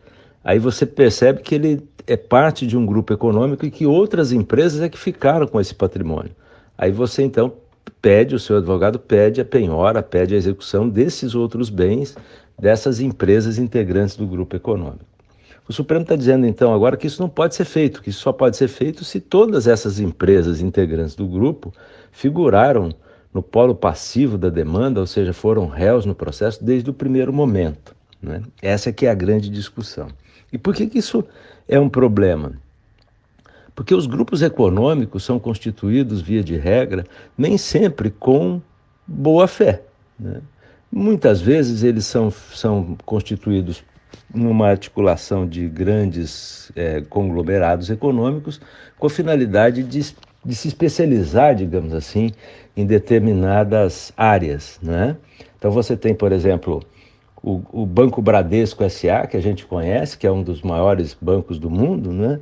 Aí 0.45 0.59
você 0.59 0.87
percebe 0.87 1.41
que 1.41 1.55
ele 1.55 1.89
é 2.07 2.17
parte 2.17 2.67
de 2.67 2.77
um 2.77 2.85
grupo 2.85 3.13
econômico 3.13 3.65
e 3.65 3.71
que 3.71 3.87
outras 3.87 4.33
empresas 4.33 4.81
é 4.81 4.89
que 4.89 4.99
ficaram 4.99 5.47
com 5.47 5.61
esse 5.61 5.75
patrimônio. 5.75 6.33
Aí 6.77 6.91
você 6.91 7.23
então 7.23 7.53
pede, 8.01 8.35
o 8.35 8.39
seu 8.39 8.57
advogado 8.57 8.99
pede 8.99 9.41
a 9.41 9.45
penhora, 9.45 10.03
pede 10.03 10.35
a 10.35 10.39
execução 10.39 10.89
desses 10.89 11.35
outros 11.35 11.71
bens 11.71 12.17
dessas 12.59 13.01
empresas 13.01 13.59
integrantes 13.59 14.17
do 14.17 14.27
grupo 14.27 14.55
econômico. 14.55 15.12
O 15.69 15.73
Supremo 15.73 16.03
está 16.03 16.17
dizendo 16.17 16.47
então 16.47 16.75
agora 16.75 16.97
que 16.97 17.07
isso 17.07 17.23
não 17.23 17.29
pode 17.29 17.55
ser 17.55 17.65
feito, 17.65 18.03
que 18.03 18.11
isso 18.11 18.21
só 18.21 18.33
pode 18.33 18.57
ser 18.57 18.69
feito 18.69 19.05
se 19.05 19.21
todas 19.21 19.67
essas 19.67 20.01
empresas 20.01 20.61
integrantes 20.61 21.15
do 21.15 21.27
grupo 21.27 21.73
figuraram 22.11 22.91
no 23.33 23.43
polo 23.43 23.75
passivo 23.75 24.37
da 24.37 24.51
demanda, 24.51 25.01
ou 25.01 25.07
seja, 25.07 25.33
foram 25.33 25.67
réus 25.67 26.05
no 26.05 26.15
processo 26.15 26.63
desde 26.63 26.91
o 26.91 26.93
primeiro 26.93 27.33
momento. 27.33 27.95
Né? 28.21 28.43
Essa 28.61 28.91
é 28.91 28.93
que 28.93 29.07
é 29.07 29.11
a 29.11 29.15
grande 29.15 29.49
discussão. 29.49 30.09
E 30.53 30.59
por 30.59 30.75
que, 30.75 30.87
que 30.87 30.99
isso 30.99 31.25
é 31.67 31.81
um 31.81 31.89
problema? 31.89 32.53
Porque 33.75 33.95
os 33.95 34.07
grupos 34.07 34.43
econômicos 34.43 35.25
são 35.25 35.39
constituídos, 35.39 36.21
via 36.21 36.45
de 36.45 36.57
regra, 36.57 37.07
nem 37.39 37.57
sempre 37.57 38.11
com 38.11 38.61
boa 39.07 39.49
fé. 39.49 39.83
Né? 40.19 40.43
Muitas 40.91 41.41
vezes 41.41 41.83
eles 41.83 42.05
são, 42.05 42.31
são 42.31 42.99
constituídos 43.07 43.83
numa 44.35 44.69
articulação 44.69 45.47
de 45.47 45.69
grandes 45.69 46.73
é, 46.75 47.01
conglomerados 47.03 47.91
econômicos 47.91 48.61
com 48.99 49.07
a 49.07 49.11
finalidade 49.11 49.83
de, 49.83 50.15
de 50.45 50.55
se 50.55 50.69
especializar, 50.69 51.55
digamos 51.55 51.93
assim, 51.93 52.31
em 52.77 52.87
determinadas 52.87 54.13
áreas. 54.17 54.79
Né? 54.83 55.17
Então 55.59 55.71
você 55.71 55.97
tem, 55.97 56.15
por 56.15 56.33
exemplo, 56.33 56.83
o, 57.43 57.61
o, 57.73 57.87
Banco 57.87 58.23
Bradesco 58.23 58.89
SA, 58.89 59.27
que 59.27 59.37
a 59.37 59.41
gente 59.41 59.67
conhece, 59.67 60.17
que 60.17 60.27
é 60.27 60.31
um 60.31 60.43
dos 60.43 60.63
maiores 60.63 61.17
bancos 61.21 61.59
do 61.59 61.69
mundo, 61.69 62.13
né? 62.13 62.39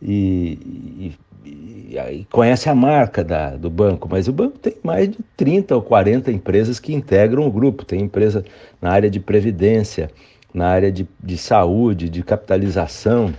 E, 0.00 1.12
e, 1.44 1.98
e 1.98 2.26
conhece 2.30 2.68
a 2.68 2.74
marca 2.74 3.24
da, 3.24 3.56
do 3.56 3.68
banco, 3.68 4.08
mas 4.10 4.28
o 4.28 4.32
banco 4.32 4.58
tem 4.58 4.76
mais 4.82 5.10
de 5.10 5.18
30 5.36 5.74
ou 5.74 5.82
40 5.82 6.30
empresas 6.30 6.78
que 6.78 6.94
integram 6.94 7.46
o 7.46 7.50
grupo. 7.50 7.84
Tem 7.84 8.00
empresa 8.00 8.44
na 8.80 8.90
área 8.90 9.10
de 9.10 9.18
previdência, 9.18 10.10
na 10.54 10.68
área 10.68 10.92
de, 10.92 11.06
de 11.20 11.36
saúde, 11.36 12.08
de 12.08 12.22
capitalização, 12.22 13.34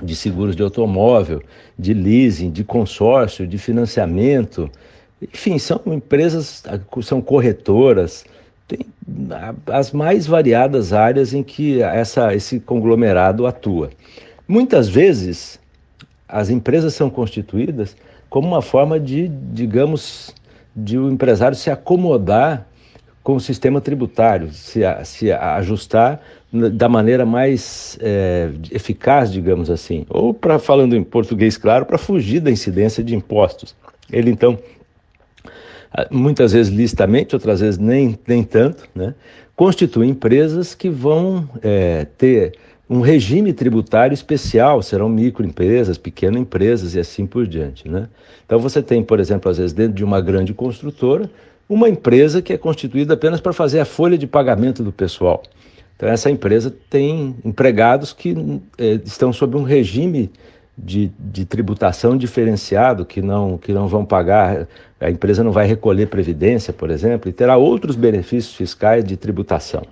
de 0.00 0.14
seguros 0.14 0.54
de 0.54 0.62
automóvel, 0.62 1.42
de 1.76 1.92
leasing, 1.92 2.50
de 2.50 2.62
consórcio, 2.62 3.46
de 3.46 3.58
financiamento. 3.58 4.70
Enfim, 5.20 5.58
são 5.58 5.80
empresas, 5.86 6.62
são 7.02 7.20
corretoras, 7.20 8.24
tem 8.68 8.80
as 9.66 9.90
mais 9.92 10.26
variadas 10.26 10.92
áreas 10.92 11.32
em 11.32 11.42
que 11.42 11.82
essa, 11.82 12.34
esse 12.34 12.60
conglomerado 12.60 13.46
atua. 13.46 13.90
Muitas 14.46 14.88
vezes, 14.88 15.58
as 16.28 16.50
empresas 16.50 16.94
são 16.94 17.10
constituídas 17.10 17.96
como 18.28 18.48
uma 18.48 18.62
forma 18.62 19.00
de, 19.00 19.28
digamos, 19.28 20.34
de 20.74 20.98
o 20.98 21.10
empresário 21.10 21.56
se 21.56 21.70
acomodar 21.70 22.66
com 23.26 23.34
o 23.34 23.40
sistema 23.40 23.80
tributário, 23.80 24.52
se, 24.52 24.82
se 25.02 25.32
ajustar 25.32 26.22
da 26.52 26.88
maneira 26.88 27.26
mais 27.26 27.98
é, 28.00 28.50
eficaz, 28.70 29.32
digamos 29.32 29.68
assim, 29.68 30.06
ou 30.08 30.32
para 30.32 30.60
falando 30.60 30.94
em 30.94 31.02
português 31.02 31.58
claro, 31.58 31.84
para 31.84 31.98
fugir 31.98 32.38
da 32.38 32.52
incidência 32.52 33.02
de 33.02 33.16
impostos. 33.16 33.74
Ele 34.12 34.30
então, 34.30 34.56
muitas 36.08 36.52
vezes 36.52 36.72
licitamente, 36.72 37.34
outras 37.34 37.58
vezes 37.58 37.80
nem, 37.80 38.16
nem 38.28 38.44
tanto, 38.44 38.88
né, 38.94 39.12
constitui 39.56 40.06
empresas 40.06 40.72
que 40.72 40.88
vão 40.88 41.48
é, 41.64 42.06
ter 42.16 42.52
um 42.88 43.00
regime 43.00 43.52
tributário 43.52 44.14
especial, 44.14 44.80
serão 44.82 45.08
microempresas, 45.08 45.98
pequenas 45.98 46.42
empresas 46.42 46.94
e 46.94 47.00
assim 47.00 47.26
por 47.26 47.44
diante. 47.44 47.88
Né? 47.88 48.08
Então 48.44 48.60
você 48.60 48.80
tem, 48.80 49.02
por 49.02 49.18
exemplo, 49.18 49.50
às 49.50 49.58
vezes 49.58 49.72
dentro 49.72 49.94
de 49.94 50.04
uma 50.04 50.20
grande 50.20 50.54
construtora, 50.54 51.28
uma 51.68 51.88
empresa 51.88 52.40
que 52.40 52.52
é 52.52 52.58
constituída 52.58 53.14
apenas 53.14 53.40
para 53.40 53.52
fazer 53.52 53.80
a 53.80 53.84
folha 53.84 54.16
de 54.16 54.26
pagamento 54.26 54.82
do 54.82 54.92
pessoal. 54.92 55.42
Então, 55.96 56.08
essa 56.08 56.30
empresa 56.30 56.74
tem 56.90 57.36
empregados 57.44 58.12
que 58.12 58.60
eh, 58.76 59.00
estão 59.04 59.32
sob 59.32 59.56
um 59.56 59.62
regime 59.62 60.30
de, 60.76 61.10
de, 61.18 61.46
tributação 61.46 62.16
diferenciado, 62.16 63.06
que 63.06 63.22
não, 63.22 63.56
que 63.56 63.72
não 63.72 63.88
vão 63.88 64.04
pagar, 64.04 64.68
a 65.00 65.10
empresa 65.10 65.42
não 65.42 65.50
vai 65.50 65.66
recolher 65.66 66.06
previdência, 66.06 66.72
por 66.72 66.90
exemplo, 66.90 67.30
e 67.30 67.32
terá 67.32 67.56
outros 67.56 67.96
benefícios 67.96 68.54
fiscais 68.54 69.02
de 69.02 69.16
tributação. 69.16 69.84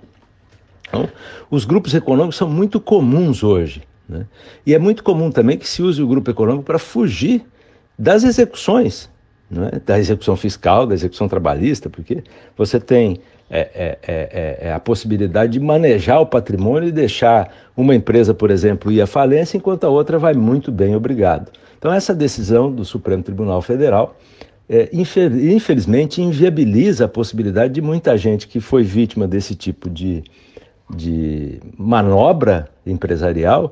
Então, 0.87 1.09
os 1.49 1.65
grupos 1.65 1.93
econômicos 1.95 2.35
são 2.35 2.47
muito 2.47 2.79
comuns 2.79 3.43
hoje. 3.43 3.81
Né? 4.07 4.27
E 4.63 4.75
é 4.75 4.79
muito 4.79 5.03
comum 5.03 5.31
também 5.31 5.57
que 5.57 5.67
se 5.67 5.81
use 5.81 6.01
o 6.03 6.07
grupo 6.07 6.29
econômico 6.29 6.65
para 6.65 6.77
fugir 6.77 7.43
das 7.97 8.23
execuções, 8.23 9.09
é? 9.51 9.79
da 9.79 9.99
execução 9.99 10.35
fiscal, 10.35 10.85
da 10.85 10.93
execução 10.93 11.27
trabalhista, 11.27 11.89
porque 11.89 12.23
você 12.57 12.79
tem 12.79 13.19
é 13.47 13.57
é, 13.57 13.59
é, 13.75 13.97
é, 14.07 14.57
é, 14.69 14.73
a 14.73 14.79
possibilidade 14.79 15.53
de 15.53 15.59
manejar 15.59 16.19
o 16.19 16.25
patrimônio 16.25 16.89
e 16.89 16.91
deixar 16.91 17.53
uma 17.77 17.93
empresa, 17.93 18.33
por 18.33 18.49
exemplo, 18.49 18.91
ir 18.91 19.01
à 19.01 19.05
falência, 19.05 19.55
enquanto 19.55 19.83
a 19.83 19.89
outra 19.89 20.17
vai 20.17 20.33
muito 20.33 20.71
bem, 20.71 20.95
obrigado. 20.95 21.51
Então, 21.77 21.93
essa 21.93 22.15
decisão 22.15 22.71
do 22.71 22.83
Supremo 22.83 23.21
Tribunal 23.21 23.61
Federal, 23.61 24.17
infelizmente, 24.91 26.23
inviabiliza 26.23 27.05
a 27.05 27.07
possibilidade 27.07 27.73
de 27.73 27.81
muita 27.83 28.17
gente 28.17 28.47
que 28.47 28.59
foi 28.59 28.81
vítima 28.81 29.27
desse 29.27 29.53
tipo 29.53 29.91
de, 29.91 30.23
de 30.89 31.59
manobra 31.77 32.67
empresarial 32.83 33.71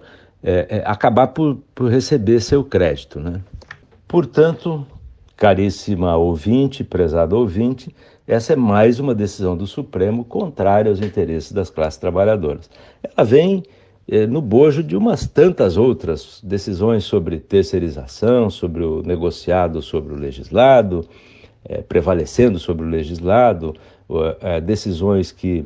acabar 0.86 1.28
por, 1.28 1.58
por 1.74 1.90
receber 1.90 2.42
seu 2.42 2.64
crédito. 2.64 3.20
Né? 3.20 3.42
Portanto, 4.08 4.86
caríssima 5.36 6.16
ouvinte, 6.16 6.84
prezado 6.84 7.38
ouvinte, 7.38 7.94
essa 8.26 8.54
é 8.54 8.56
mais 8.56 9.00
uma 9.00 9.14
decisão 9.14 9.58
do 9.58 9.68
Supremo 9.68 10.24
contrária 10.24 10.90
aos 10.90 11.02
interesses 11.02 11.52
das 11.52 11.70
classes 11.70 12.00
trabalhadoras. 12.00 12.70
Ela 13.04 13.26
vem 13.26 13.64
eh, 14.08 14.26
no 14.26 14.42
bojo 14.42 14.82
de 14.82 14.96
umas 14.96 15.28
tantas 15.28 15.76
outras 15.76 16.40
decisões 16.44 17.04
sobre 17.04 17.40
terceirização, 17.40 18.50
sobre 18.50 18.84
o 18.84 19.02
negociado 19.02 19.82
sobre 19.82 20.14
o 20.14 20.18
legislado, 20.18 21.06
eh, 21.66 21.82
prevalecendo 21.82 22.60
sobre 22.60 22.86
o 22.86 22.90
legislado, 22.90 23.76
eh, 24.42 24.62
decisões 24.62 25.32
que 25.32 25.66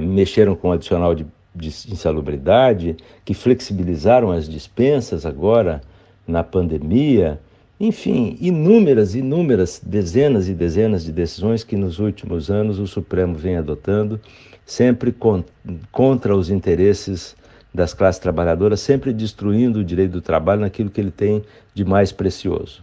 mexeram 0.00 0.56
com 0.56 0.70
o 0.70 0.72
adicional 0.72 1.14
de, 1.14 1.26
de 1.54 1.68
insalubridade, 1.68 2.96
que 3.26 3.34
flexibilizaram 3.34 4.30
as 4.30 4.48
dispensas 4.48 5.26
agora 5.26 5.82
na 6.26 6.42
pandemia. 6.42 7.38
Enfim, 7.78 8.38
inúmeras, 8.40 9.14
inúmeras, 9.14 9.80
dezenas 9.84 10.48
e 10.48 10.54
dezenas 10.54 11.04
de 11.04 11.12
decisões 11.12 11.62
que 11.62 11.76
nos 11.76 11.98
últimos 11.98 12.50
anos 12.50 12.78
o 12.78 12.86
Supremo 12.86 13.34
vem 13.34 13.56
adotando, 13.56 14.18
sempre 14.64 15.12
con 15.12 15.44
contra 15.92 16.34
os 16.34 16.48
interesses 16.48 17.36
das 17.72 17.92
classes 17.92 18.18
trabalhadoras, 18.18 18.80
sempre 18.80 19.12
destruindo 19.12 19.80
o 19.80 19.84
direito 19.84 20.12
do 20.12 20.22
trabalho 20.22 20.62
naquilo 20.62 20.88
que 20.88 21.00
ele 21.00 21.10
tem 21.10 21.44
de 21.74 21.84
mais 21.84 22.10
precioso. 22.10 22.80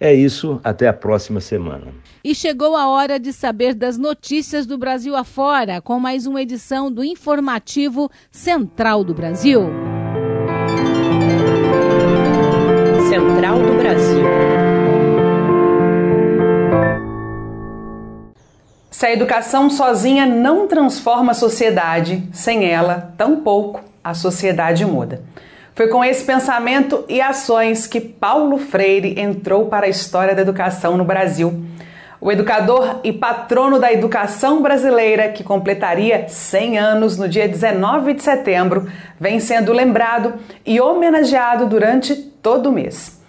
É 0.00 0.14
isso, 0.14 0.60
até 0.62 0.86
a 0.86 0.92
próxima 0.92 1.40
semana. 1.40 1.86
E 2.22 2.34
chegou 2.34 2.76
a 2.76 2.88
hora 2.88 3.18
de 3.18 3.32
saber 3.32 3.74
das 3.74 3.98
notícias 3.98 4.66
do 4.66 4.78
Brasil 4.78 5.16
afora, 5.16 5.80
com 5.80 5.98
mais 5.98 6.26
uma 6.26 6.42
edição 6.42 6.90
do 6.90 7.02
Informativo 7.02 8.10
Central 8.30 9.02
do 9.02 9.14
Brasil. 9.14 9.62
Central 13.18 13.58
do 13.58 13.74
Brasil. 13.74 14.24
Se 18.92 19.06
a 19.06 19.12
educação 19.12 19.68
sozinha 19.68 20.24
não 20.24 20.68
transforma 20.68 21.32
a 21.32 21.34
sociedade, 21.34 22.22
sem 22.32 22.70
ela, 22.70 23.12
tampouco 23.18 23.80
a 24.04 24.14
sociedade 24.14 24.86
muda. 24.86 25.24
Foi 25.74 25.88
com 25.88 26.04
esse 26.04 26.24
pensamento 26.24 27.04
e 27.08 27.20
ações 27.20 27.88
que 27.88 28.00
Paulo 28.00 28.56
Freire 28.56 29.20
entrou 29.20 29.66
para 29.66 29.86
a 29.86 29.90
história 29.90 30.32
da 30.32 30.42
educação 30.42 30.96
no 30.96 31.04
Brasil. 31.04 31.64
O 32.20 32.32
educador 32.32 32.98
e 33.04 33.12
patrono 33.12 33.78
da 33.78 33.92
educação 33.92 34.60
brasileira, 34.60 35.28
que 35.28 35.44
completaria 35.44 36.28
100 36.28 36.76
anos 36.76 37.16
no 37.16 37.28
dia 37.28 37.46
19 37.46 38.14
de 38.14 38.22
setembro, 38.24 38.90
vem 39.20 39.38
sendo 39.38 39.72
lembrado 39.72 40.34
e 40.66 40.80
homenageado 40.80 41.66
durante 41.66 42.16
todo 42.16 42.70
o 42.70 42.72
mês. 42.72 43.20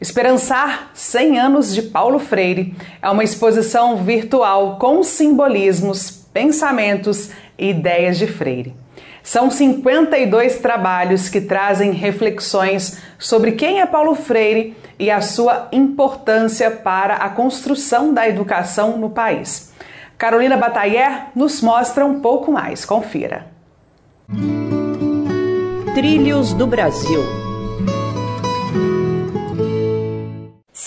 Esperançar 0.00 0.90
100 0.94 1.38
anos 1.38 1.74
de 1.74 1.82
Paulo 1.82 2.18
Freire 2.18 2.74
é 3.02 3.10
uma 3.10 3.24
exposição 3.24 3.96
virtual 3.96 4.78
com 4.78 5.02
simbolismos, 5.02 6.10
pensamentos 6.32 7.30
e 7.58 7.70
ideias 7.70 8.16
de 8.16 8.26
Freire. 8.26 8.74
São 9.28 9.50
52 9.50 10.56
trabalhos 10.56 11.28
que 11.28 11.38
trazem 11.38 11.92
reflexões 11.92 12.98
sobre 13.18 13.52
quem 13.52 13.78
é 13.82 13.84
Paulo 13.84 14.14
Freire 14.14 14.74
e 14.98 15.10
a 15.10 15.20
sua 15.20 15.68
importância 15.70 16.70
para 16.70 17.16
a 17.16 17.28
construção 17.28 18.14
da 18.14 18.26
educação 18.26 18.96
no 18.96 19.10
país. 19.10 19.74
Carolina 20.16 20.56
Batayer 20.56 21.26
nos 21.36 21.60
mostra 21.60 22.06
um 22.06 22.20
pouco 22.20 22.50
mais. 22.50 22.86
Confira. 22.86 23.48
Trilhos 25.94 26.54
do 26.54 26.66
Brasil 26.66 27.47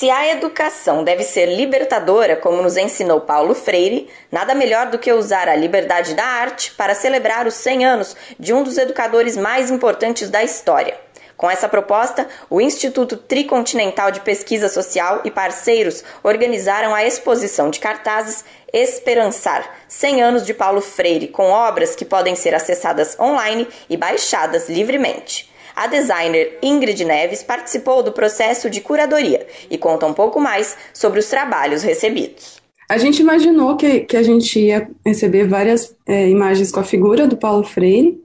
Se 0.02 0.10
a 0.10 0.32
educação 0.32 1.04
deve 1.04 1.22
ser 1.24 1.46
libertadora, 1.46 2.36
como 2.36 2.60
nos 2.60 2.76
ensinou 2.76 3.22
Paulo 3.22 3.54
Freire, 3.54 4.10
nada 4.32 4.56
melhor 4.56 4.88
do 4.88 4.98
que 4.98 5.14
usar 5.14 5.48
a 5.48 5.56
liberdade 5.56 6.16
da 6.16 6.26
arte 6.26 6.72
para 6.72 6.96
celebrar 6.96 7.46
os 7.46 7.54
100 7.54 7.86
anos 7.86 8.16
de 8.40 8.52
um 8.52 8.64
dos 8.64 8.80
educadores 8.80 9.38
mais 9.38 9.70
importantes 9.70 10.28
da 10.28 10.44
história. 10.44 10.98
Com 11.38 11.48
essa 11.48 11.70
proposta, 11.70 12.28
o 12.50 12.60
Instituto 12.60 13.16
Tricontinental 13.16 14.10
de 14.10 14.22
Pesquisa 14.22 14.70
Social 14.70 15.22
e 15.24 15.30
parceiros 15.30 16.04
organizaram 16.24 16.96
a 16.96 17.06
exposição 17.06 17.70
de 17.70 17.80
cartazes 17.80 18.44
Esperançar 18.74 19.72
100 19.88 20.24
anos 20.24 20.46
de 20.48 20.54
Paulo 20.56 20.82
Freire, 20.82 21.28
com 21.28 21.52
obras 21.52 21.96
que 21.96 22.06
podem 22.06 22.36
ser 22.36 22.56
acessadas 22.56 23.20
online 23.20 23.68
e 23.88 23.96
baixadas 23.96 24.68
livremente. 24.68 25.51
A 25.76 25.88
designer 25.88 26.58
Ingrid 26.62 27.04
Neves 27.06 27.44
participou 27.44 28.04
do 28.04 28.12
processo 28.12 28.70
de 28.70 28.82
curadoria 28.82 29.46
e 29.70 29.78
conta 29.78 30.06
um 30.06 30.14
pouco 30.14 30.40
mais 30.40 30.78
sobre 30.94 31.20
os 31.20 31.28
trabalhos 31.28 31.84
recebidos. 31.84 32.62
A 32.90 32.98
gente 32.98 33.22
imaginou 33.22 33.78
que, 33.78 34.02
que 34.02 34.18
a 34.18 34.24
gente 34.24 34.60
ia 34.60 34.90
receber 35.06 35.48
várias 35.48 35.96
é, 36.06 36.28
imagens 36.28 36.72
com 36.72 36.82
a 36.82 36.84
figura 36.84 37.26
do 37.26 37.38
Paulo 37.38 37.64
Freire, 37.64 38.22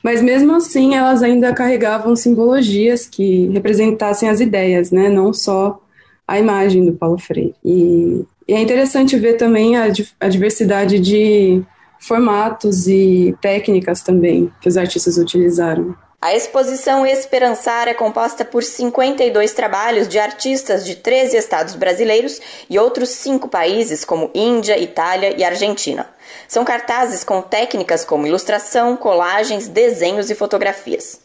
mas 0.00 0.22
mesmo 0.22 0.54
assim 0.54 0.94
elas 0.94 1.24
ainda 1.24 1.52
carregavam 1.52 2.14
simbologias 2.14 3.06
que 3.06 3.48
representassem 3.48 4.28
as 4.28 4.40
ideias, 4.40 4.92
né? 4.92 5.08
não 5.08 5.32
só 5.32 5.80
a 6.28 6.38
imagem 6.38 6.84
do 6.84 6.92
Paulo 6.92 7.18
Freire. 7.18 7.54
E, 7.64 8.24
e 8.46 8.54
é 8.54 8.60
interessante 8.60 9.18
ver 9.18 9.34
também 9.34 9.76
a, 9.76 9.86
a 10.20 10.28
diversidade 10.28 11.00
de 11.00 11.60
formatos 11.98 12.86
e 12.86 13.34
técnicas 13.40 14.02
também 14.02 14.52
que 14.60 14.68
os 14.68 14.76
artistas 14.76 15.18
utilizaram. 15.18 15.96
A 16.26 16.34
exposição 16.34 17.06
Esperançar 17.06 17.86
é 17.86 17.94
composta 17.94 18.44
por 18.44 18.64
52 18.64 19.52
trabalhos 19.52 20.08
de 20.08 20.18
artistas 20.18 20.84
de 20.84 20.96
13 20.96 21.36
estados 21.36 21.76
brasileiros 21.76 22.40
e 22.68 22.76
outros 22.80 23.10
cinco 23.10 23.46
países, 23.46 24.04
como 24.04 24.32
Índia, 24.34 24.76
Itália 24.76 25.36
e 25.38 25.44
Argentina. 25.44 26.10
São 26.48 26.64
cartazes 26.64 27.22
com 27.22 27.40
técnicas 27.40 28.04
como 28.04 28.26
ilustração, 28.26 28.96
colagens, 28.96 29.68
desenhos 29.68 30.28
e 30.28 30.34
fotografias. 30.34 31.20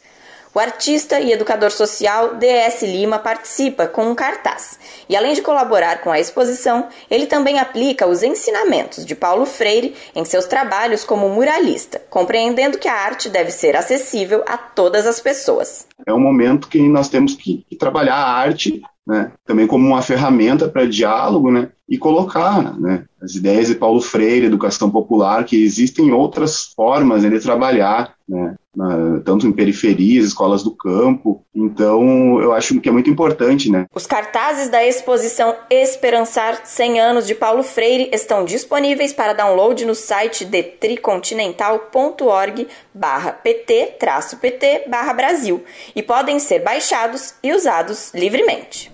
O 0.54 0.60
artista 0.60 1.18
e 1.22 1.32
educador 1.32 1.72
social 1.72 2.36
D.S. 2.36 2.86
Lima 2.86 3.18
participa 3.18 3.88
com 3.88 4.12
um 4.12 4.16
cartaz. 4.16 4.78
E 5.08 5.16
além 5.16 5.34
de 5.34 5.42
colaborar 5.42 6.02
com 6.02 6.12
a 6.12 6.20
exposição, 6.20 6.90
ele 7.10 7.26
também 7.26 7.58
aplica 7.58 8.06
os 8.06 8.22
ensinamentos 8.22 9.06
de 9.06 9.16
Paulo 9.16 9.46
Freire 9.46 9.96
em 10.14 10.26
seus 10.26 10.46
trabalhos 10.46 11.06
como 11.06 11.30
muralista, 11.30 12.02
compreendendo 12.10 12.78
que 12.78 12.90
a 12.90 12.94
arte 12.94 13.30
deve 13.30 13.50
ser 13.50 13.78
acessível 13.78 14.44
a 14.46 14.58
todas 14.58 15.08
as 15.08 15.22
pessoas. 15.22 15.88
É 16.06 16.14
um 16.14 16.20
momento 16.20 16.68
que 16.68 16.82
nós 16.82 17.08
temos 17.08 17.34
que, 17.34 17.66
trabalhar 17.80 18.16
a 18.16 18.34
arte 18.34 18.82
né, 19.08 19.32
também 19.46 19.66
como 19.66 19.88
uma 19.88 20.02
ferramenta 20.02 20.68
para 20.68 20.86
diálogo, 20.86 21.52
né, 21.52 21.70
e 21.90 21.98
colocar 21.98 22.80
né, 22.80 23.06
as 23.22 23.36
ideias 23.36 23.68
de 23.68 23.76
Paulo 23.76 24.00
Freire, 24.00 24.46
educação 24.46 24.92
popular, 24.92 25.44
que 25.44 25.62
existem 25.64 26.12
outras 26.12 26.66
formas 26.76 27.24
né, 27.24 27.30
de 27.30 27.40
trabalhar, 27.40 28.14
né, 28.28 28.56
na, 28.76 29.22
tanto 29.24 29.46
em 29.46 29.52
periferias, 29.52 30.26
escolas 30.26 30.64
do 30.64 30.72
campo. 30.72 31.46
Então, 31.54 32.42
eu 32.42 32.54
acho 32.54 32.80
que 32.80 32.88
é 32.88 32.92
muito 32.92 33.10
importante. 33.10 33.70
Né. 33.70 33.86
Os 33.94 34.08
cartazes 34.08 34.70
da 34.70 34.86
exposição 34.86 35.54
Esperançar 35.70 36.66
100 36.66 37.00
anos 37.00 37.28
de 37.28 37.36
Paulo 37.36 37.62
Freire 37.64 38.10
estão 38.14 38.46
disponíveis 38.46 39.12
para 39.14 39.34
download 39.34 39.86
no 39.86 39.94
site 39.94 40.46
detricontinental.org 40.46 42.68
pt-pt 43.44 44.86
Brasil 45.16 45.64
e 45.96 46.02
podem 46.02 46.40
ser 46.40 46.60
baixados 46.60 47.36
e 47.44 47.54
usados 47.54 48.12
livremente. 48.14 48.92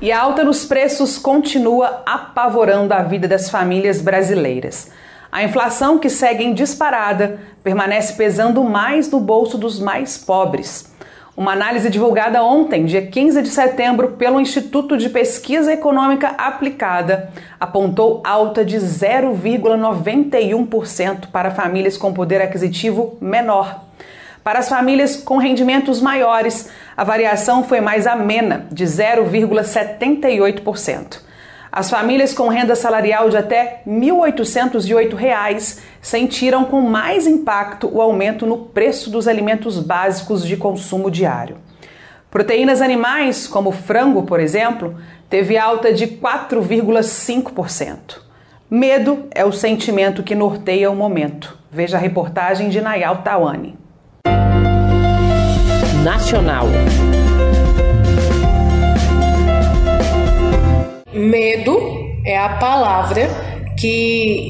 E 0.00 0.10
a 0.10 0.20
alta 0.20 0.42
nos 0.42 0.64
preços 0.64 1.18
continua 1.18 2.02
apavorando 2.06 2.94
a 2.94 3.02
vida 3.02 3.28
das 3.28 3.50
famílias 3.50 4.00
brasileiras. 4.00 4.90
A 5.32 5.42
inflação, 5.42 5.98
que 5.98 6.08
segue 6.10 6.44
em 6.44 6.52
disparada, 6.52 7.40
permanece 7.64 8.12
pesando 8.12 8.62
mais 8.62 9.10
no 9.10 9.18
bolso 9.18 9.56
dos 9.56 9.80
mais 9.80 10.18
pobres. 10.18 10.92
Uma 11.34 11.52
análise 11.52 11.88
divulgada 11.88 12.44
ontem, 12.44 12.84
dia 12.84 13.06
15 13.06 13.40
de 13.40 13.48
setembro, 13.48 14.10
pelo 14.10 14.38
Instituto 14.38 14.98
de 14.98 15.08
Pesquisa 15.08 15.72
Econômica 15.72 16.34
Aplicada, 16.36 17.30
apontou 17.58 18.20
alta 18.22 18.62
de 18.62 18.76
0,91% 18.76 21.28
para 21.32 21.50
famílias 21.50 21.96
com 21.96 22.12
poder 22.12 22.42
aquisitivo 22.42 23.16
menor. 23.18 23.84
Para 24.44 24.58
as 24.58 24.68
famílias 24.68 25.16
com 25.16 25.38
rendimentos 25.38 26.02
maiores, 26.02 26.68
a 26.94 27.04
variação 27.04 27.64
foi 27.64 27.80
mais 27.80 28.06
amena, 28.06 28.66
de 28.70 28.84
0,78%. 28.84 31.31
As 31.72 31.88
famílias 31.88 32.34
com 32.34 32.48
renda 32.48 32.76
salarial 32.76 33.30
de 33.30 33.38
até 33.38 33.80
R$ 33.86 33.90
1.808 33.90 35.78
sentiram 36.02 36.66
com 36.66 36.82
mais 36.82 37.26
impacto 37.26 37.88
o 37.90 38.02
aumento 38.02 38.46
no 38.46 38.58
preço 38.58 39.08
dos 39.08 39.26
alimentos 39.26 39.78
básicos 39.78 40.46
de 40.46 40.58
consumo 40.58 41.10
diário. 41.10 41.56
Proteínas 42.30 42.82
animais, 42.82 43.46
como 43.46 43.72
frango, 43.72 44.24
por 44.24 44.38
exemplo, 44.38 44.94
teve 45.30 45.56
alta 45.56 45.94
de 45.94 46.06
4,5%. 46.06 48.20
Medo 48.70 49.24
é 49.30 49.42
o 49.44 49.52
sentimento 49.52 50.22
que 50.22 50.34
norteia 50.34 50.90
o 50.90 50.96
momento. 50.96 51.58
Veja 51.70 51.96
a 51.96 52.00
reportagem 52.00 52.68
de 52.68 52.82
Nayal 52.82 53.22
Tawane 53.22 53.80
nacional. 56.02 56.66
Medo 61.12 61.78
é 62.24 62.36
a 62.36 62.50
palavra 62.50 63.28
que 63.78 64.48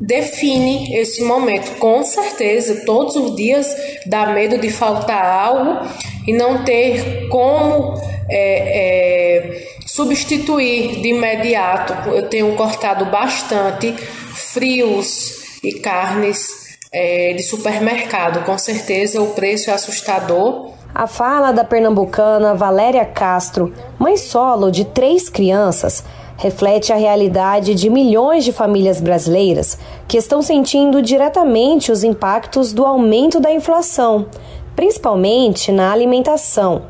define 0.00 0.96
esse 0.96 1.22
momento. 1.22 1.78
Com 1.78 2.02
certeza, 2.02 2.84
todos 2.86 3.16
os 3.16 3.36
dias 3.36 3.74
dá 4.06 4.26
medo 4.26 4.58
de 4.58 4.70
faltar 4.70 5.24
algo 5.24 5.86
e 6.26 6.32
não 6.32 6.64
ter 6.64 7.28
como 7.28 7.94
é, 8.28 8.38
é, 8.38 9.66
substituir 9.86 11.00
de 11.00 11.08
imediato. 11.08 11.92
Eu 12.10 12.28
tenho 12.28 12.54
cortado 12.56 13.06
bastante 13.06 13.92
frios 14.34 15.60
e 15.62 15.74
carnes 15.74 16.78
é, 16.92 17.34
de 17.34 17.42
supermercado. 17.42 18.44
Com 18.44 18.56
certeza, 18.56 19.20
o 19.20 19.34
preço 19.34 19.70
é 19.70 19.74
assustador 19.74 20.69
a 20.94 21.06
fala 21.06 21.52
da 21.52 21.64
pernambucana 21.64 22.54
Valéria 22.54 23.04
Castro, 23.04 23.72
mãe 23.98 24.16
solo 24.16 24.70
de 24.70 24.84
três 24.84 25.28
crianças, 25.28 26.04
reflete 26.36 26.92
a 26.92 26.96
realidade 26.96 27.74
de 27.74 27.88
milhões 27.88 28.44
de 28.44 28.52
famílias 28.52 29.00
brasileiras 29.00 29.78
que 30.08 30.16
estão 30.16 30.42
sentindo 30.42 31.02
diretamente 31.02 31.92
os 31.92 32.02
impactos 32.02 32.72
do 32.72 32.84
aumento 32.84 33.38
da 33.38 33.52
inflação, 33.52 34.26
principalmente 34.74 35.70
na 35.70 35.92
alimentação. 35.92 36.82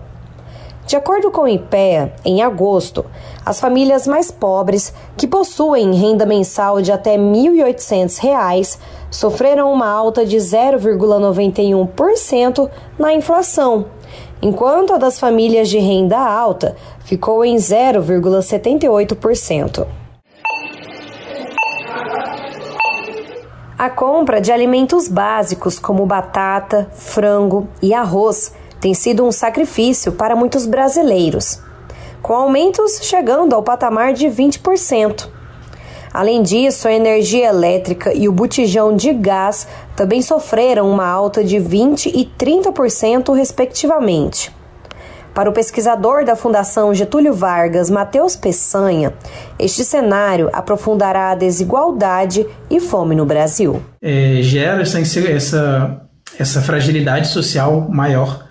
De 0.87 0.97
acordo 0.97 1.31
com 1.31 1.43
o 1.43 1.49
IPEA, 1.49 2.15
em 2.25 2.43
agosto, 2.43 3.05
as 3.45 3.61
famílias 3.61 4.07
mais 4.07 4.31
pobres, 4.31 4.95
que 5.17 5.27
possuem 5.27 5.93
renda 5.95 6.25
mensal 6.27 6.83
de 6.83 6.93
até 6.93 7.13
R$ 7.13 7.23
1.800, 7.23 8.79
sofreram 9.11 9.73
uma 9.73 9.89
alta 9.89 10.27
de 10.27 10.37
0,91% 10.37 12.71
na 12.99 13.15
inflação, 13.15 13.87
enquanto 14.43 14.93
a 14.93 14.99
das 14.99 15.19
famílias 15.19 15.69
de 15.69 15.79
renda 15.79 16.19
alta 16.19 16.77
ficou 17.01 17.45
em 17.45 17.57
0,78%. 17.57 19.87
A 23.79 23.89
compra 23.89 24.41
de 24.43 24.53
alimentos 24.53 25.09
básicos 25.09 25.79
como 25.79 26.05
batata, 26.05 26.91
frango 26.93 27.67
e 27.81 27.95
arroz 27.95 28.53
tem 28.79 28.93
sido 28.93 29.25
um 29.25 29.33
sacrifício 29.33 30.13
para 30.13 30.37
muitos 30.37 30.67
brasileiros, 30.67 31.63
com 32.23 32.35
aumentos 32.35 33.01
chegando 33.03 33.55
ao 33.55 33.63
patamar 33.63 34.13
de 34.13 34.27
20%. 34.27 35.29
Além 36.13 36.43
disso, 36.43 36.89
a 36.89 36.93
energia 36.93 37.47
elétrica 37.47 38.13
e 38.13 38.29
o 38.29 38.33
botijão 38.33 38.97
de 38.97 39.13
gás 39.13 39.67
também 39.95 40.21
sofreram 40.21 40.91
uma 40.91 41.07
alta 41.07 41.45
de 41.45 41.57
20% 41.57 42.07
e 42.13 42.29
30%, 42.39 43.35
respectivamente. 43.35 44.53
Para 45.33 45.49
o 45.49 45.53
pesquisador 45.53 46.25
da 46.25 46.35
Fundação 46.35 46.93
Getúlio 46.93 47.33
Vargas, 47.33 47.89
Matheus 47.89 48.35
Peçanha, 48.35 49.15
este 49.59 49.85
cenário 49.85 50.51
aprofundará 50.53 51.31
a 51.31 51.35
desigualdade 51.37 52.45
e 52.69 52.81
fome 52.81 53.15
no 53.15 53.25
Brasil. 53.25 53.81
É, 54.03 54.41
gera 54.43 54.83
essa, 54.83 54.99
essa, 54.99 56.01
essa 56.37 56.61
fragilidade 56.61 57.29
social 57.29 57.89
maior 57.89 58.50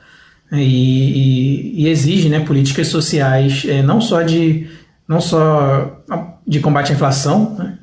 e, 0.51 0.61
e, 0.61 1.83
e 1.83 1.89
exige 1.89 2.29
né, 2.29 2.39
políticas 2.39 2.87
sociais 2.87 3.65
é, 3.67 3.81
não 3.81 4.01
só 4.01 4.21
de 4.21 4.67
não 5.07 5.19
só 5.19 6.03
de 6.45 6.59
combate 6.59 6.91
à 6.91 6.95
inflação, 6.95 7.55
né, 7.57 7.77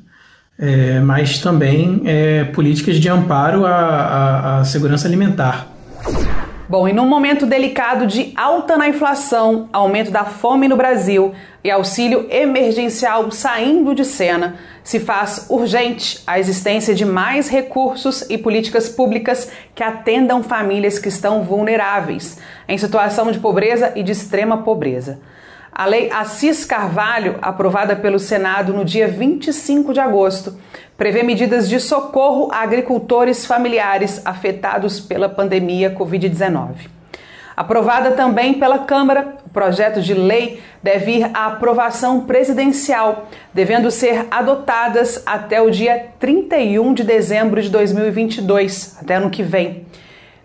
é, 0.59 0.99
mas 0.99 1.39
também 1.39 2.01
é, 2.05 2.45
políticas 2.45 2.97
de 2.97 3.09
amparo 3.09 3.65
à, 3.65 3.75
à, 3.75 4.59
à 4.59 4.63
segurança 4.63 5.07
alimentar. 5.07 5.67
Bom, 6.69 6.85
e 6.85 6.91
num 6.91 7.07
momento 7.07 7.45
delicado 7.45 8.05
de 8.05 8.33
alta 8.35 8.75
na 8.75 8.89
inflação, 8.89 9.69
aumento 9.71 10.11
da 10.11 10.25
fome 10.25 10.67
no 10.67 10.75
Brasil 10.75 11.33
e 11.63 11.71
auxílio 11.71 12.27
emergencial 12.29 13.31
saindo 13.31 13.95
de 13.95 14.03
cena, 14.03 14.55
se 14.83 14.99
faz 14.99 15.45
urgente 15.49 16.21
a 16.27 16.37
existência 16.37 16.93
de 16.93 17.05
mais 17.05 17.47
recursos 17.47 18.29
e 18.29 18.37
políticas 18.37 18.89
públicas 18.89 19.49
que 19.73 19.81
atendam 19.81 20.43
famílias 20.43 20.99
que 20.99 21.07
estão 21.07 21.41
vulneráveis, 21.41 22.37
em 22.67 22.77
situação 22.77 23.31
de 23.31 23.39
pobreza 23.39 23.93
e 23.95 24.03
de 24.03 24.11
extrema 24.11 24.57
pobreza. 24.57 25.19
A 25.71 25.85
Lei 25.85 26.09
Assis 26.11 26.65
Carvalho, 26.65 27.37
aprovada 27.41 27.95
pelo 27.95 28.17
Senado 28.17 28.73
no 28.73 28.83
dia 28.83 29.07
25 29.07 29.93
de 29.93 29.99
agosto, 29.99 30.57
prevê 30.97 31.21
medidas 31.21 31.69
de 31.69 31.79
socorro 31.79 32.49
a 32.51 32.63
agricultores 32.63 33.45
familiares 33.45 34.19
afetados 34.25 34.99
pela 34.99 35.29
pandemia 35.29 35.93
Covid-19. 35.93 36.89
Aprovada 37.55 38.11
também 38.11 38.55
pela 38.55 38.79
Câmara, 38.79 39.35
o 39.45 39.49
projeto 39.49 40.01
de 40.01 40.13
lei 40.13 40.61
deve 40.81 41.17
ir 41.17 41.23
à 41.33 41.47
aprovação 41.47 42.21
presidencial, 42.21 43.27
devendo 43.53 43.89
ser 43.89 44.27
adotadas 44.29 45.23
até 45.25 45.61
o 45.61 45.69
dia 45.69 46.07
31 46.19 46.93
de 46.93 47.03
dezembro 47.03 47.61
de 47.61 47.69
2022, 47.69 48.97
até 49.01 49.15
ano 49.15 49.31
que 49.31 49.41
vem. 49.41 49.85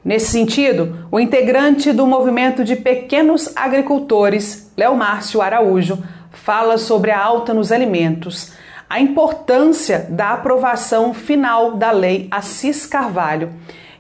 Nesse 0.05 0.33
sentido, 0.33 1.07
o 1.13 1.21
integrante 1.21 1.93
do 1.93 2.07
movimento 2.07 2.65
de 2.65 2.75
pequenos 2.75 3.57
agricultores, 3.57 4.73
Léo 4.77 4.97
Márcio 4.97 5.41
Araújo, 5.41 6.03
fala 6.33 6.77
sobre 6.77 7.13
a 7.13 7.23
alta 7.23 7.55
nos 7.55 7.71
alimentos, 7.71 8.53
a 8.91 9.01
importância 9.01 10.07
da 10.11 10.33
aprovação 10.33 11.15
final 11.15 11.77
da 11.77 11.93
lei 11.93 12.27
Assis 12.31 12.85
Carvalho 12.85 13.51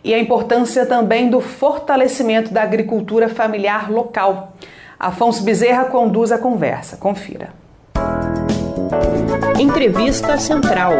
e 0.02 0.12
a 0.12 0.18
importância 0.18 0.84
também 0.84 1.30
do 1.30 1.40
fortalecimento 1.40 2.52
da 2.52 2.62
agricultura 2.62 3.28
familiar 3.28 3.90
local. 3.90 4.54
Afonso 4.98 5.44
Bezerra 5.44 5.84
conduz 5.84 6.32
a 6.32 6.38
conversa. 6.38 6.96
Confira. 6.96 7.50
Entrevista 9.58 10.36
Central. 10.36 10.92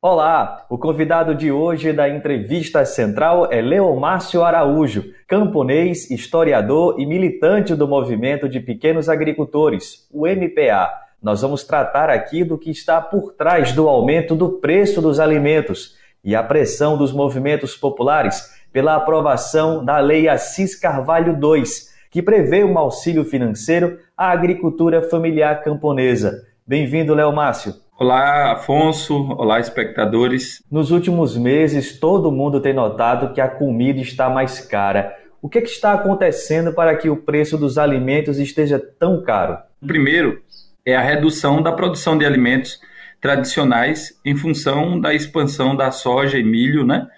Olá, 0.00 0.64
o 0.70 0.78
convidado 0.78 1.34
de 1.34 1.50
hoje 1.50 1.92
da 1.92 2.08
entrevista 2.08 2.84
central 2.84 3.48
é 3.50 3.60
Leomárcio 3.60 4.44
Araújo, 4.44 5.12
camponês, 5.26 6.08
historiador 6.08 7.00
e 7.00 7.04
militante 7.04 7.74
do 7.74 7.88
movimento 7.88 8.48
de 8.48 8.60
pequenos 8.60 9.08
agricultores, 9.08 10.06
o 10.12 10.24
MPA. 10.24 10.88
Nós 11.20 11.42
vamos 11.42 11.64
tratar 11.64 12.10
aqui 12.10 12.44
do 12.44 12.56
que 12.56 12.70
está 12.70 13.00
por 13.00 13.32
trás 13.32 13.72
do 13.72 13.88
aumento 13.88 14.36
do 14.36 14.60
preço 14.60 15.02
dos 15.02 15.18
alimentos 15.18 15.96
e 16.22 16.36
a 16.36 16.44
pressão 16.44 16.96
dos 16.96 17.12
movimentos 17.12 17.76
populares 17.76 18.54
pela 18.72 18.94
aprovação 18.94 19.84
da 19.84 19.98
Lei 19.98 20.28
Assis 20.28 20.78
Carvalho 20.78 21.32
II, 21.32 21.64
que 22.08 22.22
prevê 22.22 22.62
um 22.62 22.78
auxílio 22.78 23.24
financeiro 23.24 23.98
à 24.16 24.30
agricultura 24.30 25.02
familiar 25.02 25.60
camponesa. 25.64 26.46
Bem-vindo, 26.64 27.16
Leomárcio. 27.16 27.87
Olá, 28.00 28.52
Afonso. 28.52 29.32
Olá, 29.32 29.58
espectadores. 29.58 30.62
Nos 30.70 30.92
últimos 30.92 31.36
meses, 31.36 31.98
todo 31.98 32.30
mundo 32.30 32.60
tem 32.60 32.72
notado 32.72 33.34
que 33.34 33.40
a 33.40 33.48
comida 33.48 34.00
está 34.00 34.30
mais 34.30 34.60
cara. 34.60 35.16
O 35.42 35.48
que, 35.48 35.58
é 35.58 35.60
que 35.60 35.68
está 35.68 35.94
acontecendo 35.94 36.72
para 36.72 36.94
que 36.94 37.10
o 37.10 37.16
preço 37.16 37.58
dos 37.58 37.76
alimentos 37.76 38.38
esteja 38.38 38.78
tão 38.78 39.20
caro? 39.20 39.58
Primeiro, 39.84 40.40
é 40.86 40.94
a 40.94 41.00
redução 41.00 41.60
da 41.60 41.72
produção 41.72 42.16
de 42.16 42.24
alimentos 42.24 42.80
tradicionais 43.20 44.16
em 44.24 44.36
função 44.36 45.00
da 45.00 45.12
expansão 45.12 45.74
da 45.74 45.90
soja 45.90 46.38
e 46.38 46.44
milho, 46.44 46.86
né? 46.86 47.08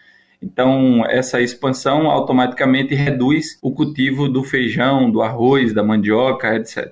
Então, 0.41 1.05
essa 1.07 1.43
expansão 1.43 2.11
automaticamente 2.11 2.95
reduz 2.95 3.59
o 3.61 3.71
cultivo 3.71 4.31
do 4.31 4.43
feijão, 4.43 5.11
do 5.11 5.21
arroz, 5.21 5.75
da 5.75 5.85
mandioca, 5.85 6.57
etc. 6.57 6.91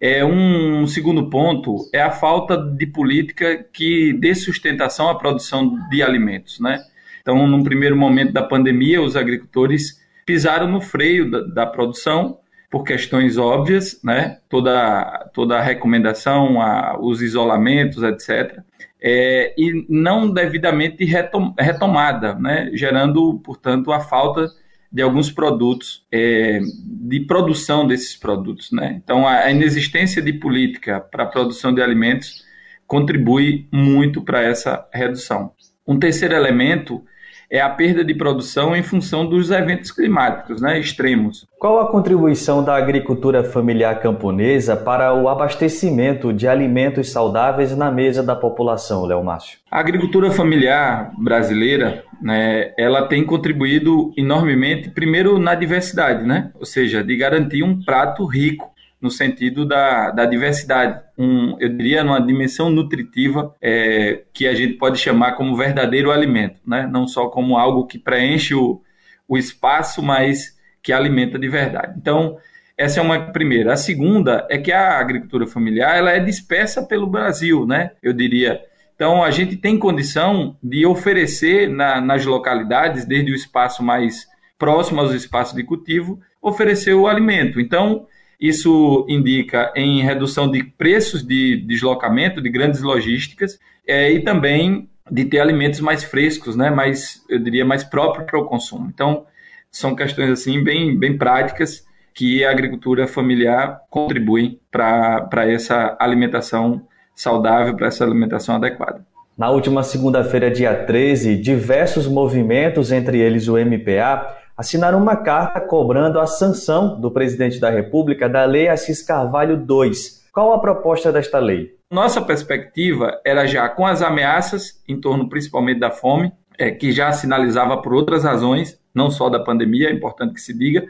É 0.00 0.24
um 0.24 0.86
segundo 0.86 1.28
ponto 1.28 1.76
é 1.92 2.00
a 2.00 2.10
falta 2.10 2.56
de 2.56 2.86
política 2.86 3.64
que 3.72 4.12
dê 4.12 4.34
sustentação 4.34 5.08
à 5.08 5.14
produção 5.16 5.76
de 5.90 6.02
alimentos, 6.02 6.60
né? 6.60 6.80
Então, 7.20 7.46
num 7.46 7.64
primeiro 7.64 7.96
momento 7.96 8.32
da 8.32 8.42
pandemia, 8.42 9.02
os 9.02 9.16
agricultores 9.16 10.00
pisaram 10.24 10.68
no 10.68 10.80
freio 10.80 11.30
da, 11.30 11.40
da 11.40 11.66
produção 11.66 12.38
por 12.70 12.84
questões 12.84 13.36
óbvias, 13.36 14.00
né? 14.04 14.38
Toda 14.48 15.30
toda 15.34 15.58
a 15.58 15.62
recomendação, 15.62 16.60
a, 16.60 16.96
os 17.00 17.20
isolamentos, 17.20 18.02
etc. 18.02 18.60
É, 19.00 19.54
e 19.58 19.84
não 19.88 20.32
devidamente 20.32 21.04
retom, 21.04 21.54
retomada, 21.58 22.34
né? 22.34 22.70
Gerando, 22.72 23.40
portanto, 23.40 23.90
a 23.90 24.00
falta 24.00 24.48
de 24.90 25.02
alguns 25.02 25.30
produtos, 25.30 26.04
é, 26.10 26.60
de 26.84 27.20
produção 27.20 27.86
desses 27.86 28.16
produtos. 28.16 28.72
Né? 28.72 29.00
Então, 29.02 29.26
a 29.26 29.50
inexistência 29.50 30.22
de 30.22 30.32
política 30.32 31.00
para 31.00 31.24
a 31.24 31.26
produção 31.26 31.74
de 31.74 31.82
alimentos 31.82 32.44
contribui 32.86 33.68
muito 33.70 34.22
para 34.22 34.42
essa 34.42 34.88
redução. 34.92 35.52
Um 35.86 35.98
terceiro 35.98 36.34
elemento 36.34 37.04
é 37.50 37.60
a 37.60 37.70
perda 37.70 38.04
de 38.04 38.14
produção 38.14 38.76
em 38.76 38.82
função 38.82 39.26
dos 39.26 39.50
eventos 39.50 39.90
climáticos 39.90 40.60
né, 40.60 40.78
extremos. 40.78 41.46
Qual 41.58 41.80
a 41.80 41.90
contribuição 41.90 42.62
da 42.62 42.76
agricultura 42.76 43.42
familiar 43.42 44.00
camponesa 44.00 44.76
para 44.76 45.14
o 45.14 45.28
abastecimento 45.28 46.32
de 46.32 46.46
alimentos 46.46 47.10
saudáveis 47.10 47.76
na 47.76 47.90
mesa 47.90 48.22
da 48.22 48.36
população, 48.36 49.06
Léo 49.06 49.24
Márcio? 49.24 49.58
A 49.70 49.80
agricultura 49.80 50.30
familiar 50.30 51.12
brasileira, 51.18 52.04
né, 52.20 52.72
ela 52.78 53.06
tem 53.06 53.24
contribuído 53.24 54.12
enormemente, 54.16 54.90
primeiro 54.90 55.38
na 55.38 55.54
diversidade, 55.54 56.24
né? 56.24 56.50
ou 56.54 56.66
seja, 56.66 57.02
de 57.02 57.16
garantir 57.16 57.62
um 57.62 57.82
prato 57.82 58.24
rico 58.26 58.70
no 59.00 59.10
sentido 59.10 59.64
da, 59.64 60.10
da 60.10 60.24
diversidade, 60.24 61.00
um, 61.16 61.56
eu 61.60 61.68
diria 61.68 62.02
numa 62.02 62.20
dimensão 62.20 62.68
nutritiva 62.68 63.54
é, 63.60 64.24
que 64.32 64.46
a 64.46 64.54
gente 64.54 64.74
pode 64.74 64.98
chamar 64.98 65.32
como 65.32 65.56
verdadeiro 65.56 66.10
alimento, 66.10 66.60
né? 66.66 66.88
não 66.90 67.06
só 67.06 67.28
como 67.28 67.56
algo 67.56 67.86
que 67.86 67.98
preenche 67.98 68.54
o, 68.54 68.82
o 69.26 69.38
espaço, 69.38 70.02
mas 70.02 70.56
que 70.82 70.92
alimenta 70.92 71.38
de 71.38 71.48
verdade. 71.48 71.94
Então, 71.96 72.36
essa 72.76 72.98
é 72.98 73.02
uma 73.02 73.32
primeira. 73.32 73.72
A 73.72 73.76
segunda 73.76 74.46
é 74.50 74.58
que 74.58 74.72
a 74.72 74.98
agricultura 74.98 75.46
familiar 75.46 75.96
ela 75.96 76.10
é 76.10 76.18
dispersa 76.18 76.82
pelo 76.82 77.06
Brasil, 77.06 77.66
né? 77.66 77.92
eu 78.02 78.12
diria. 78.12 78.60
Então, 78.94 79.22
a 79.22 79.30
gente 79.30 79.56
tem 79.56 79.78
condição 79.78 80.56
de 80.60 80.84
oferecer 80.84 81.68
na, 81.68 82.00
nas 82.00 82.26
localidades, 82.26 83.04
desde 83.04 83.30
o 83.30 83.34
espaço 83.34 83.80
mais 83.80 84.26
próximo 84.58 85.00
aos 85.00 85.12
espaços 85.12 85.54
de 85.54 85.62
cultivo, 85.62 86.18
oferecer 86.42 86.94
o 86.94 87.06
alimento. 87.06 87.60
Então, 87.60 88.06
isso 88.40 89.04
indica 89.08 89.72
em 89.74 90.02
redução 90.02 90.50
de 90.50 90.62
preços 90.62 91.26
de 91.26 91.56
deslocamento 91.66 92.40
de 92.40 92.48
grandes 92.48 92.82
logísticas 92.82 93.58
é, 93.86 94.12
e 94.12 94.20
também 94.20 94.88
de 95.10 95.24
ter 95.24 95.40
alimentos 95.40 95.80
mais 95.80 96.04
frescos, 96.04 96.54
né, 96.54 96.70
mais, 96.70 97.24
eu 97.28 97.38
diria, 97.38 97.64
mais 97.64 97.82
próprios 97.82 98.26
para 98.26 98.38
o 98.38 98.44
consumo. 98.44 98.88
Então, 98.92 99.24
são 99.70 99.94
questões 99.96 100.30
assim 100.30 100.62
bem, 100.62 100.96
bem 100.98 101.16
práticas 101.16 101.86
que 102.14 102.44
a 102.44 102.50
agricultura 102.50 103.06
familiar 103.06 103.80
contribui 103.90 104.60
para 104.70 105.46
essa 105.46 105.96
alimentação 106.00 106.86
saudável, 107.14 107.76
para 107.76 107.88
essa 107.88 108.04
alimentação 108.04 108.56
adequada. 108.56 109.04
Na 109.36 109.50
última 109.50 109.84
segunda-feira, 109.84 110.50
dia 110.50 110.74
13, 110.74 111.36
diversos 111.36 112.08
movimentos, 112.08 112.90
entre 112.90 113.20
eles 113.20 113.46
o 113.46 113.56
MPA, 113.56 114.36
assinaram 114.58 115.00
uma 115.00 115.14
carta 115.14 115.60
cobrando 115.60 116.18
a 116.18 116.26
sanção 116.26 117.00
do 117.00 117.12
presidente 117.12 117.60
da 117.60 117.70
República 117.70 118.28
da 118.28 118.44
Lei 118.44 118.66
Assis 118.66 119.00
Carvalho 119.00 119.54
II. 119.54 119.92
Qual 120.32 120.52
a 120.52 120.58
proposta 120.58 121.12
desta 121.12 121.38
lei? 121.38 121.76
Nossa 121.88 122.20
perspectiva 122.20 123.20
era 123.24 123.46
já 123.46 123.68
com 123.68 123.86
as 123.86 124.02
ameaças 124.02 124.82
em 124.88 125.00
torno 125.00 125.28
principalmente 125.28 125.78
da 125.78 125.92
fome, 125.92 126.32
é, 126.58 126.72
que 126.72 126.90
já 126.90 127.12
sinalizava 127.12 127.80
por 127.80 127.94
outras 127.94 128.24
razões, 128.24 128.76
não 128.92 129.12
só 129.12 129.30
da 129.30 129.38
pandemia, 129.38 129.90
é 129.90 129.92
importante 129.92 130.34
que 130.34 130.40
se 130.40 130.52
diga, 130.52 130.84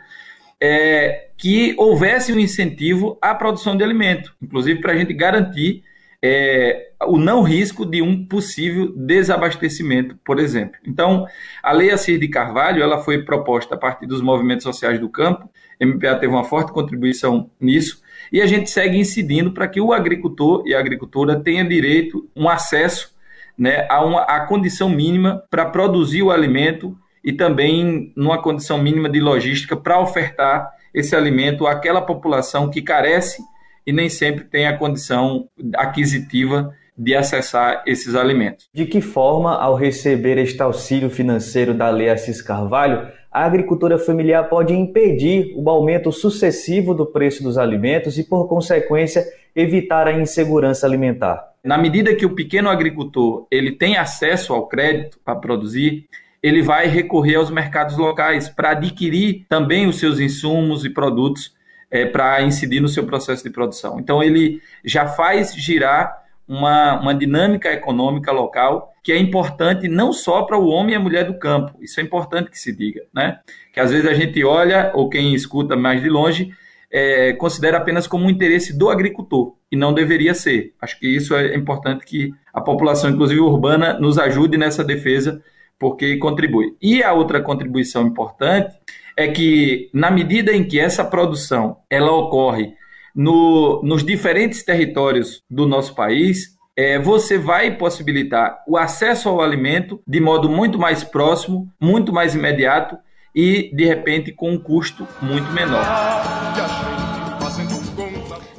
é, 0.59 1.29
que 1.37 1.75
houvesse 1.77 2.33
um 2.33 2.39
incentivo 2.39 3.19
à 3.21 3.35
produção 3.35 3.77
de 3.77 3.85
alimento, 3.85 4.35
inclusive 4.41 4.81
para 4.81 4.93
a 4.93 4.97
gente 4.97 5.13
garantir 5.13 5.85
é, 6.23 6.91
o 7.07 7.17
não 7.17 7.43
risco 7.43 7.87
de 7.87 8.03
um 8.03 8.27
possível 8.27 8.93
desabastecimento, 8.97 10.17
por 10.25 10.39
exemplo. 10.39 10.79
Então, 10.87 11.27
a 11.63 11.73
Lei 11.73 11.91
Assir 11.91 12.19
de 12.19 12.29
Carvalho 12.29 12.83
ela 12.83 12.99
foi 12.99 13.23
proposta 13.23 13.75
a 13.75 13.79
partir 13.79 14.07
dos 14.07 14.21
movimentos 14.21 14.65
sociais 14.65 14.99
do 14.99 15.09
campo, 15.09 15.49
MPA 15.81 16.17
teve 16.17 16.33
uma 16.33 16.45
forte 16.45 16.73
contribuição 16.73 17.51
nisso, 17.61 18.03
e 18.33 18.43
a 18.43 18.47
gente 18.47 18.69
segue 18.69 18.99
incidindo 18.99 19.53
para 19.53 19.69
que 19.69 19.81
o 19.81 19.93
agricultor 19.93 20.65
e 20.67 20.75
a 20.75 20.81
agricultora 20.81 21.41
tenha 21.41 21.65
direito, 21.65 22.29
um 22.35 22.49
acesso 22.49 23.17
né, 23.57 23.87
a 23.89 24.05
uma 24.05 24.23
a 24.23 24.41
condição 24.47 24.89
mínima 24.89 25.43
para 25.51 25.67
produzir 25.67 26.23
o 26.23 26.31
alimento 26.31 26.97
e 27.25 27.33
também 27.33 28.13
numa 28.17 28.41
condição 28.41 28.79
mínima 28.79 29.09
de 29.09 29.21
logística 29.21 29.77
para 29.77 30.01
ofertar 30.01 30.71
esse 30.95 31.15
alimento 31.15 31.67
àquela 31.67 32.01
população 32.01 32.71
que 32.71 32.81
carece 32.81 33.43
e 33.89 33.93
nem 33.93 34.11
sempre 34.11 34.45
tem 34.45 34.67
a 34.67 34.77
condição 34.77 35.49
aquisitiva 35.75 36.75
de 36.95 37.15
acessar 37.15 37.83
esses 37.87 38.15
alimentos. 38.15 38.69
De 38.71 38.85
que 38.85 39.01
forma, 39.01 39.55
ao 39.55 39.75
receber 39.75 40.37
este 40.37 40.61
auxílio 40.61 41.09
financeiro 41.09 41.73
da 41.73 41.89
Lei 41.89 42.11
Assis 42.11 42.43
Carvalho, 42.43 43.09
a 43.33 43.47
agricultura 43.47 43.97
familiar 43.97 44.47
pode 44.51 44.75
impedir 44.75 45.55
o 45.57 45.71
aumento 45.71 46.13
sucessivo 46.13 46.93
do 46.93 47.07
preço 47.07 47.43
dos 47.43 47.57
alimentos 47.57 48.19
e, 48.19 48.25
por 48.25 48.47
consequência, 48.47 49.25
evitar 49.57 50.07
a 50.07 50.13
insegurança 50.13 50.87
alimentar? 50.87 51.43
Na 51.65 51.79
medida 51.79 52.15
que 52.15 52.27
o 52.27 52.35
pequeno 52.35 52.69
agricultor 52.69 53.47
ele 53.51 53.73
tem 53.73 53.97
acesso 53.97 54.53
ao 54.53 54.69
crédito 54.69 55.19
para 55.25 55.35
produzir, 55.35 56.05
ele 56.43 56.61
vai 56.61 56.89
recorrer 56.89 57.37
aos 57.37 57.51
mercados 57.51 57.97
locais 57.97 58.51
para 58.51 58.73
adquirir 58.73 59.47
também 59.49 59.87
os 59.87 59.99
seus 59.99 60.21
insumos 60.21 60.85
e 60.85 60.91
produtos 60.91 61.57
é, 61.91 62.07
para 62.07 62.43
incidir 62.43 62.81
no 62.81 62.89
seu 62.89 63.05
processo 63.05 63.43
de 63.43 63.51
produção. 63.51 63.99
Então, 63.99 64.23
ele 64.23 64.61
já 64.85 65.07
faz 65.07 65.55
girar 65.55 66.23
uma, 66.47 67.01
uma 67.01 67.15
dinâmica 67.15 67.71
econômica 67.73 68.33
local 68.33 68.93
que 69.03 69.13
é 69.13 69.19
importante 69.19 69.89
não 69.89 70.13
só 70.13 70.43
para 70.43 70.59
o 70.59 70.69
homem 70.69 70.93
e 70.93 70.97
a 70.97 71.01
mulher 71.01 71.25
do 71.25 71.39
campo, 71.39 71.75
isso 71.81 72.01
é 72.01 72.03
importante 72.03 72.51
que 72.51 72.59
se 72.59 72.75
diga, 72.75 73.03
né? 73.15 73.39
Que 73.73 73.81
às 73.81 73.91
vezes 73.91 74.07
a 74.07 74.13
gente 74.13 74.43
olha, 74.45 74.93
ou 74.95 75.09
quem 75.09 75.35
escuta 75.35 75.77
mais 75.77 76.03
de 76.03 76.09
longe, 76.09 76.53
é, 76.91 77.33
considera 77.35 77.79
apenas 77.79 78.07
como 78.07 78.25
um 78.25 78.31
interesse 78.31 78.77
do 78.77 78.91
agricultor, 78.91 79.55
e 79.71 79.77
não 79.77 79.93
deveria 79.93 80.35
ser. 80.35 80.75
Acho 80.81 80.99
que 80.99 81.07
isso 81.07 81.35
é 81.35 81.55
importante 81.55 82.05
que 82.05 82.35
a 82.53 82.61
população, 82.61 83.11
inclusive 83.11 83.41
urbana, 83.41 83.99
nos 83.99 84.19
ajude 84.19 84.57
nessa 84.57 84.83
defesa, 84.83 85.43
porque 85.79 86.17
contribui. 86.17 86.77
E 86.81 87.03
a 87.03 87.13
outra 87.13 87.41
contribuição 87.41 88.07
importante 88.07 88.75
é 89.19 89.27
que, 89.27 89.91
na 89.93 90.13
medida 90.13 90.53
em 90.53 90.63
que 90.63 90.79
essa 90.79 91.05
produção 91.05 91.79
ela 91.91 92.13
ocorre 92.13 92.73
no, 93.13 93.83
nos 93.83 94.05
diferentes 94.05 94.63
territórios 94.63 95.43
do 95.51 95.67
nosso 95.67 95.93
país, 95.93 96.57
é, 96.77 97.01
você 97.01 97.37
vai 97.37 97.77
possibilitar 97.77 98.63
o 98.65 98.77
acesso 98.77 99.29
ao 99.29 99.41
alimento 99.41 100.01
de 100.07 100.21
modo 100.21 100.49
muito 100.49 100.79
mais 100.79 101.03
próximo, 101.03 101.69
muito 101.81 102.13
mais 102.13 102.37
imediato 102.37 102.97
e, 103.35 103.75
de 103.75 103.85
repente, 103.85 104.31
com 104.31 104.53
um 104.53 104.59
custo 104.59 105.05
muito 105.21 105.51
menor. 105.51 105.85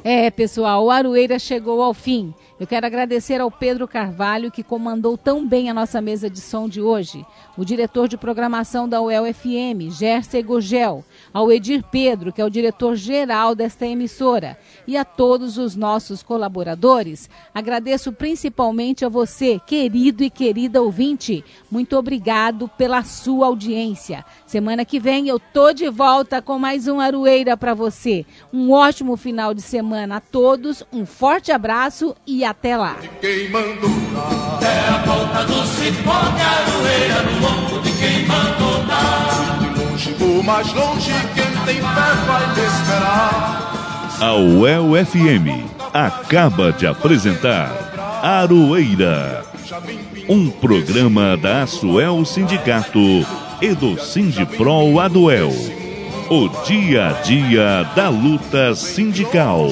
É, 0.04 0.30
pessoal, 0.30 0.84
o 0.84 0.90
Aroeira 0.90 1.38
chegou 1.38 1.82
ao 1.82 1.94
fim. 1.94 2.34
Eu 2.60 2.66
quero 2.66 2.84
agradecer 2.84 3.40
ao 3.40 3.50
Pedro 3.50 3.88
Carvalho, 3.88 4.50
que 4.50 4.62
comandou 4.62 5.16
tão 5.16 5.48
bem 5.48 5.70
a 5.70 5.74
nossa 5.74 5.98
mesa 5.98 6.28
de 6.28 6.42
som 6.42 6.68
de 6.68 6.78
hoje, 6.78 7.24
o 7.56 7.64
diretor 7.64 8.06
de 8.06 8.18
programação 8.18 8.86
da 8.86 9.00
UEL-FM, 9.00 9.88
Gerson 9.88 10.42
Gugel, 10.42 11.02
ao 11.32 11.50
Edir 11.50 11.82
Pedro, 11.90 12.30
que 12.30 12.38
é 12.38 12.44
o 12.44 12.50
diretor-geral 12.50 13.54
desta 13.54 13.86
emissora, 13.86 14.58
e 14.86 14.94
a 14.94 15.06
todos 15.06 15.56
os 15.56 15.74
nossos 15.74 16.22
colaboradores. 16.22 17.30
Agradeço 17.54 18.12
principalmente 18.12 19.06
a 19.06 19.08
você, 19.08 19.58
querido 19.66 20.22
e 20.22 20.28
querida 20.28 20.82
ouvinte. 20.82 21.42
Muito 21.70 21.96
obrigado 21.96 22.68
pela 22.76 23.02
sua 23.04 23.46
audiência. 23.46 24.22
Semana 24.46 24.84
que 24.84 25.00
vem 25.00 25.28
eu 25.28 25.40
tô 25.40 25.72
de 25.72 25.88
volta 25.88 26.42
com 26.42 26.58
mais 26.58 26.86
um 26.86 27.00
Aroeira 27.00 27.56
para 27.56 27.72
você. 27.72 28.26
Um 28.52 28.70
ótimo 28.70 29.16
final 29.16 29.54
de 29.54 29.62
semana 29.62 30.16
a 30.16 30.20
todos, 30.20 30.84
um 30.92 31.06
forte 31.06 31.50
abraço 31.50 32.14
e 32.26 32.49
até 32.50 32.76
lá. 32.76 32.96
É 33.22 34.88
a 34.88 34.98
volta 35.06 35.44
do 35.44 35.64
cipó 35.66 36.20
de 36.34 36.42
aroeira 36.42 37.22
no 37.22 37.40
lombo 37.40 37.80
de 37.80 37.92
quem 37.92 38.26
mandou 38.26 38.84
dar. 38.86 39.58
De 39.60 39.80
longe 39.80 40.16
ou 40.20 40.42
mais 40.42 40.72
longe, 40.72 41.12
quem 41.34 41.64
tem 41.64 41.76
fé 41.76 42.14
vai 42.26 42.54
me 42.54 42.66
esperar. 42.66 44.18
A 44.20 44.34
UEL 44.34 45.06
FM 45.06 45.64
acaba 45.94 46.72
de 46.72 46.86
apresentar 46.86 48.20
Aroeira, 48.22 49.44
um 50.28 50.50
programa 50.50 51.36
da 51.36 51.62
Asuel 51.62 52.22
Sindicato 52.26 53.24
e 53.62 53.74
do 53.74 53.98
Sindipro 53.98 54.98
Aduel. 55.00 55.50
O 56.28 56.48
dia 56.64 57.08
a 57.08 57.12
dia 57.22 57.84
da 57.96 58.08
luta 58.08 58.74
sindical. 58.74 59.68